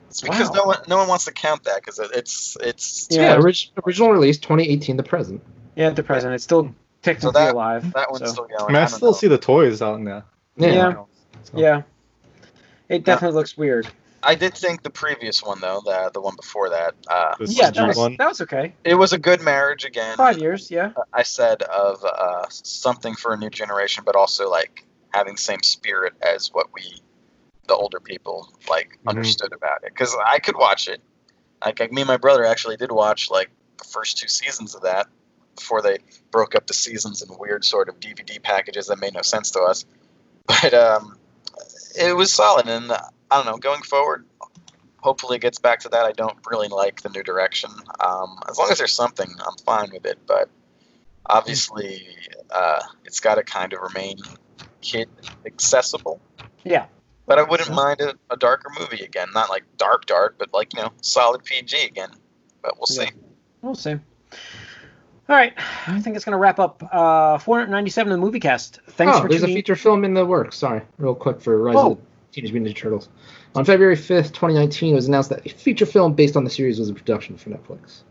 It's 0.09 0.21
because 0.21 0.49
Wow. 0.49 0.55
no 0.55 0.63
one 0.65 0.77
no 0.87 0.97
one 0.97 1.07
wants 1.07 1.25
to 1.25 1.31
count 1.31 1.63
that 1.65 1.75
because 1.77 1.99
it's 1.99 2.57
it's 2.61 3.07
Yeah. 3.11 3.21
Yeah, 3.33 3.35
orig- 3.37 3.69
original 3.85 4.11
release 4.11 4.37
2018 4.39 4.97
to 4.97 5.03
present. 5.03 5.41
Yeah, 5.75 5.87
at 5.87 5.95
the 5.95 6.03
present, 6.03 6.33
it's 6.33 6.43
still 6.43 6.73
technically 7.01 7.31
that- 7.33 7.53
alive. 7.53 7.93
that 7.93 8.11
one's 8.11 8.25
so. 8.25 8.31
still 8.33 8.45
going. 8.45 8.61
I 8.61 8.67
mean, 8.67 8.75
I 8.75 8.79
don't 8.81 8.87
still 8.89 9.11
know. 9.11 9.17
see 9.17 9.27
the 9.27 9.37
toys 9.37 9.81
out 9.81 9.95
in 9.95 10.03
there. 10.05 10.23
Yeah. 10.57 10.93
So- 10.93 11.07
Yeah, 11.53 11.81
it 12.89 13.03
definitely 13.03 13.35
looks 13.35 13.55
weird. 13.57 13.87
I 14.21 14.35
did 14.35 14.53
think 14.53 14.83
the 14.83 14.89
previous 14.89 15.41
one 15.41 15.61
though, 15.61 15.81
the 15.85 16.09
the 16.13 16.19
one 16.19 16.35
before 16.35 16.69
that, 16.71 16.93
uh, 17.07 17.35
Yeah, 17.39 17.69
that 17.71 17.87
was, 17.87 17.97
one. 17.97 18.15
that 18.17 18.27
was 18.27 18.41
okay. 18.41 18.73
it 18.83 18.95
was 18.95 19.13
a 19.13 19.17
good 19.17 19.41
marriage 19.41 19.85
again. 19.85 20.17
Five 20.17 20.39
years, 20.39 20.69
yeah. 20.69 20.91
I 21.13 21.23
said 21.23 21.61
of 21.61 22.03
uh, 22.03 22.45
something 22.49 23.15
for 23.15 23.31
a 23.33 23.37
new 23.37 23.49
generation, 23.49 24.03
but 24.05 24.15
also 24.17 24.49
like 24.49 24.85
having 25.13 25.37
same 25.37 25.63
spirit 25.63 26.13
as 26.21 26.49
what 26.53 26.67
we, 26.73 26.83
the 27.69 27.75
older 27.75 28.01
people, 28.01 28.51
like 28.67 28.99
Mhm. 29.05 29.09
understood 29.09 29.53
about 29.53 29.83
it. 29.83 29.93
Because 29.93 30.15
I 30.25 30.39
could 30.39 30.57
watch 30.57 30.89
it. 30.89 31.01
Like, 31.63 31.79
like 31.79 31.91
me 31.91 32.01
and 32.01 32.07
my 32.07 32.17
brother 32.17 32.43
actually 32.43 32.75
did 32.75 32.91
watch 32.91 33.29
like 33.29 33.49
the 33.77 33.85
first 33.85 34.17
two 34.17 34.27
seasons 34.27 34.75
of 34.75 34.81
that 34.81 35.07
before 35.55 35.81
they 35.81 35.99
broke 36.31 36.55
up 36.55 36.67
the 36.67 36.73
seasons 36.73 37.21
in 37.21 37.37
weird 37.37 37.63
sort 37.63 37.87
of 37.89 37.99
DVD 37.99 38.41
packages 38.41 38.87
that 38.87 38.99
made 38.99 39.13
no 39.13 39.21
sense 39.21 39.51
to 39.51 39.61
us. 39.61 39.85
But 40.47 40.73
um, 40.73 41.15
it 41.95 42.15
was 42.15 42.33
solid, 42.33 42.67
and 42.67 42.91
I 42.91 43.09
don't 43.29 43.45
know. 43.45 43.57
Going 43.57 43.83
forward, 43.83 44.25
hopefully 44.97 45.37
it 45.37 45.41
gets 45.41 45.59
back 45.59 45.81
to 45.81 45.89
that. 45.89 46.05
I 46.05 46.11
don't 46.11 46.37
really 46.49 46.69
like 46.69 47.01
the 47.01 47.09
new 47.09 47.21
direction. 47.21 47.69
Um, 47.99 48.39
as 48.49 48.57
long 48.57 48.71
as 48.71 48.79
there's 48.79 48.95
something, 48.95 49.29
I'm 49.29 49.57
fine 49.63 49.91
with 49.91 50.07
it. 50.07 50.17
But 50.25 50.49
obviously, 51.23 52.07
uh, 52.49 52.81
it's 53.05 53.19
got 53.19 53.35
to 53.35 53.43
kind 53.43 53.73
of 53.73 53.81
remain 53.81 54.17
kid 54.81 55.07
accessible. 55.45 56.19
Yeah. 56.63 56.87
But 57.29 57.37
I 57.37 57.43
wouldn't 57.43 57.71
mind 57.71 58.01
a, 58.01 58.15
a 58.31 58.37
darker 58.37 58.71
movie 58.79 59.03
again. 59.03 59.27
Not 59.35 59.51
like 59.51 59.63
dark, 59.77 60.07
dark, 60.07 60.37
but 60.39 60.51
like 60.51 60.73
you 60.73 60.81
know, 60.81 60.91
solid 61.01 61.43
PG 61.43 61.85
again. 61.85 62.09
But 62.63 62.79
we'll 62.79 62.87
see. 62.87 63.03
Yeah. 63.03 63.09
We'll 63.61 63.75
see. 63.75 63.91
All 63.91 65.35
right, 65.35 65.53
I 65.85 65.99
think 65.99 66.15
it's 66.15 66.25
gonna 66.25 66.39
wrap 66.39 66.57
up 66.57 66.81
uh, 66.91 67.37
497 67.37 68.11
of 68.11 68.17
the 68.17 68.25
movie 68.25 68.39
cast. 68.39 68.79
Thanks 68.87 69.15
oh, 69.15 69.21
for 69.21 69.29
there's 69.29 69.43
a 69.43 69.47
feature 69.47 69.75
film 69.75 70.05
in 70.05 70.15
the 70.15 70.25
works. 70.25 70.57
Sorry, 70.57 70.81
real 70.97 71.13
quick 71.13 71.39
for 71.39 71.55
Rise 71.61 71.75
Oh. 71.77 71.91
of 71.91 71.97
the 71.99 72.03
Teenage 72.31 72.51
Mutant 72.51 72.75
Ninja 72.75 72.79
Turtles. 72.79 73.09
On 73.53 73.63
February 73.63 73.95
5th, 73.95 74.29
2019, 74.33 74.93
it 74.93 74.95
was 74.95 75.07
announced 75.07 75.29
that 75.29 75.45
a 75.45 75.49
feature 75.49 75.85
film 75.85 76.13
based 76.13 76.35
on 76.35 76.43
the 76.43 76.49
series 76.49 76.79
was 76.79 76.89
in 76.89 76.95
production 76.95 77.37
for 77.37 77.51
Netflix. 77.51 78.01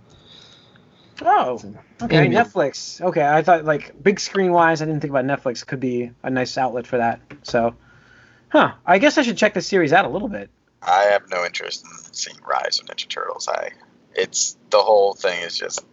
Oh, 1.22 1.60
okay, 2.02 2.18
Animated. 2.18 2.46
Netflix. 2.46 3.00
Okay, 3.00 3.26
I 3.26 3.42
thought 3.42 3.64
like 3.64 4.00
big 4.00 4.20
screen 4.20 4.52
wise, 4.52 4.80
I 4.80 4.84
didn't 4.84 5.00
think 5.00 5.10
about 5.10 5.24
Netflix 5.24 5.66
could 5.66 5.80
be 5.80 6.12
a 6.22 6.30
nice 6.30 6.56
outlet 6.56 6.86
for 6.86 6.98
that. 6.98 7.20
So, 7.42 7.74
huh? 8.48 8.72
I 8.86 8.98
guess 8.98 9.18
I 9.18 9.22
should 9.22 9.36
check 9.36 9.54
the 9.54 9.62
series 9.62 9.92
out 9.92 10.04
a 10.04 10.08
little 10.08 10.28
bit. 10.28 10.50
I 10.82 11.04
have 11.12 11.28
no 11.30 11.44
interest 11.44 11.84
in 11.84 11.90
seeing 12.14 12.36
Rise 12.46 12.80
of 12.80 12.86
Ninja 12.86 13.08
Turtles. 13.08 13.48
I, 13.48 13.70
it's 14.14 14.56
the 14.70 14.78
whole 14.78 15.14
thing 15.14 15.42
is 15.42 15.56
just 15.58 15.84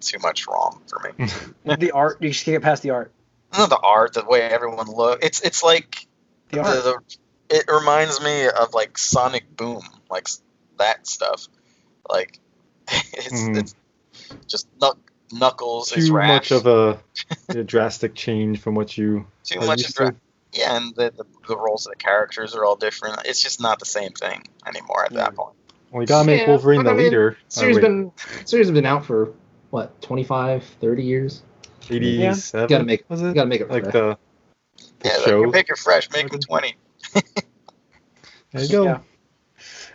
too 0.00 0.18
much 0.18 0.46
wrong 0.48 0.80
for 0.88 1.00
me. 1.18 1.26
the 1.76 1.90
art, 1.92 2.22
you 2.22 2.30
just 2.30 2.44
can't 2.44 2.54
get 2.54 2.62
past 2.62 2.82
the 2.82 2.90
art. 2.90 3.12
Not 3.52 3.68
the 3.68 3.78
art, 3.78 4.14
the 4.14 4.24
way 4.24 4.42
everyone 4.42 4.86
look. 4.86 5.22
It's 5.24 5.40
it's 5.42 5.62
like 5.62 6.06
The 6.50 6.60
art. 6.60 6.84
the, 6.84 6.98
the, 7.48 7.56
it 7.56 7.64
reminds 7.70 8.20
me 8.22 8.46
of 8.48 8.72
like 8.74 8.96
Sonic 8.96 9.54
Boom, 9.56 9.82
like 10.10 10.28
that 10.78 11.06
stuff. 11.06 11.48
Like 12.08 12.38
it's 12.88 13.32
Mhm. 13.32 13.58
it's 13.58 13.74
just 14.46 14.68
knuck, 14.78 14.96
Knuckles 15.32 15.92
is 15.92 16.08
Too 16.08 16.14
rash. 16.14 16.28
much 16.28 16.50
of 16.52 16.66
a, 16.66 16.98
a 17.50 17.62
drastic 17.64 18.14
change 18.14 18.60
from 18.60 18.74
what 18.74 18.96
you 18.96 19.26
too 19.44 19.60
much 19.60 19.78
used 19.82 20.00
of 20.00 20.08
to. 20.14 20.16
Dra- 20.52 20.60
yeah, 20.60 20.76
and 20.76 20.94
the, 20.94 21.12
the 21.16 21.24
the 21.48 21.56
roles 21.56 21.86
of 21.86 21.92
the 21.92 21.96
characters 21.96 22.54
are 22.54 22.64
all 22.64 22.76
different. 22.76 23.20
It's 23.24 23.40
just 23.42 23.60
not 23.60 23.78
the 23.78 23.86
same 23.86 24.12
thing 24.12 24.42
anymore 24.66 25.04
at 25.04 25.12
that 25.12 25.18
Yeah. 25.32 25.36
point. 25.36 25.56
Well, 25.90 26.02
you 26.02 26.06
gotta 26.06 26.26
make 26.26 26.42
Yeah, 26.42 26.48
Wolverine 26.48 26.84
the 26.84 26.90
I 26.90 26.94
mean, 26.94 27.04
leader. 27.04 27.36
Series 27.48 27.78
been 27.78 28.12
series 28.44 28.68
has 28.68 28.74
been 28.74 28.86
out 28.86 29.04
for 29.04 29.32
what 29.70 30.00
25, 30.02 30.64
30 30.80 31.02
years. 31.02 31.42
87. 31.90 32.68
Gotta 32.68 32.84
make- 32.84 33.08
was 33.08 33.22
it? 33.22 33.34
gotta 33.34 33.48
make 33.48 33.60
it 33.60 33.70
like 33.70 33.82
fresh. 33.84 33.92
the, 33.92 34.18
the 35.00 35.08
Yeah, 35.08 35.16
like, 35.16 35.24
show. 35.24 35.40
you 35.40 35.50
make 35.50 35.68
it 35.68 35.78
fresh, 35.78 36.08
make 36.12 36.32
it 36.32 36.40
twenty. 36.46 36.74
there 38.52 38.62
you 38.62 38.68
go. 38.68 38.84
Yeah. 38.84 38.98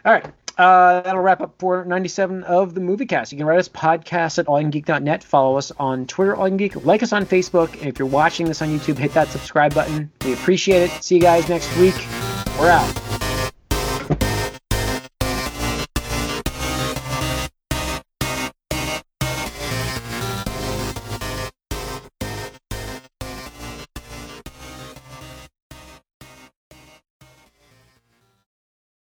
All 0.06 0.14
right. 0.14 0.26
Uh, 0.58 1.01
that'll 1.01 1.22
wrap 1.22 1.41
up 1.41 1.53
497 1.60 2.43
of 2.43 2.74
the 2.74 2.80
movie 2.82 3.06
cast. 3.06 3.32
You 3.32 3.38
can 3.38 3.47
write 3.47 3.60
us 3.60 3.70
podcast 3.70 4.39
at 4.39 4.45
allingeek.net. 4.45 5.24
Follow 5.24 5.58
us 5.58 5.72
on 5.78 6.06
Twitter, 6.08 6.36
allingeek. 6.36 6.86
Like 6.86 7.03
us 7.03 7.14
on 7.14 7.26
Facebook. 7.26 7.74
And 7.74 7.86
if 7.86 7.99
you're 7.99 8.08
watching 8.08 8.45
this 8.45 8.62
on 8.62 8.70
YouTube, 8.70 8.97
hit 8.97 9.14
that 9.14 9.28
subscribe 9.28 9.74
button. 9.74 10.12
We 10.24 10.34
appreciate 10.34 10.84
it. 10.84 11.03
See 11.03 11.16
you 11.16 11.22
guys 11.22 11.49
next 11.49 11.76
week. 11.78 11.95
We're 12.58 12.70
out. 12.70 13.05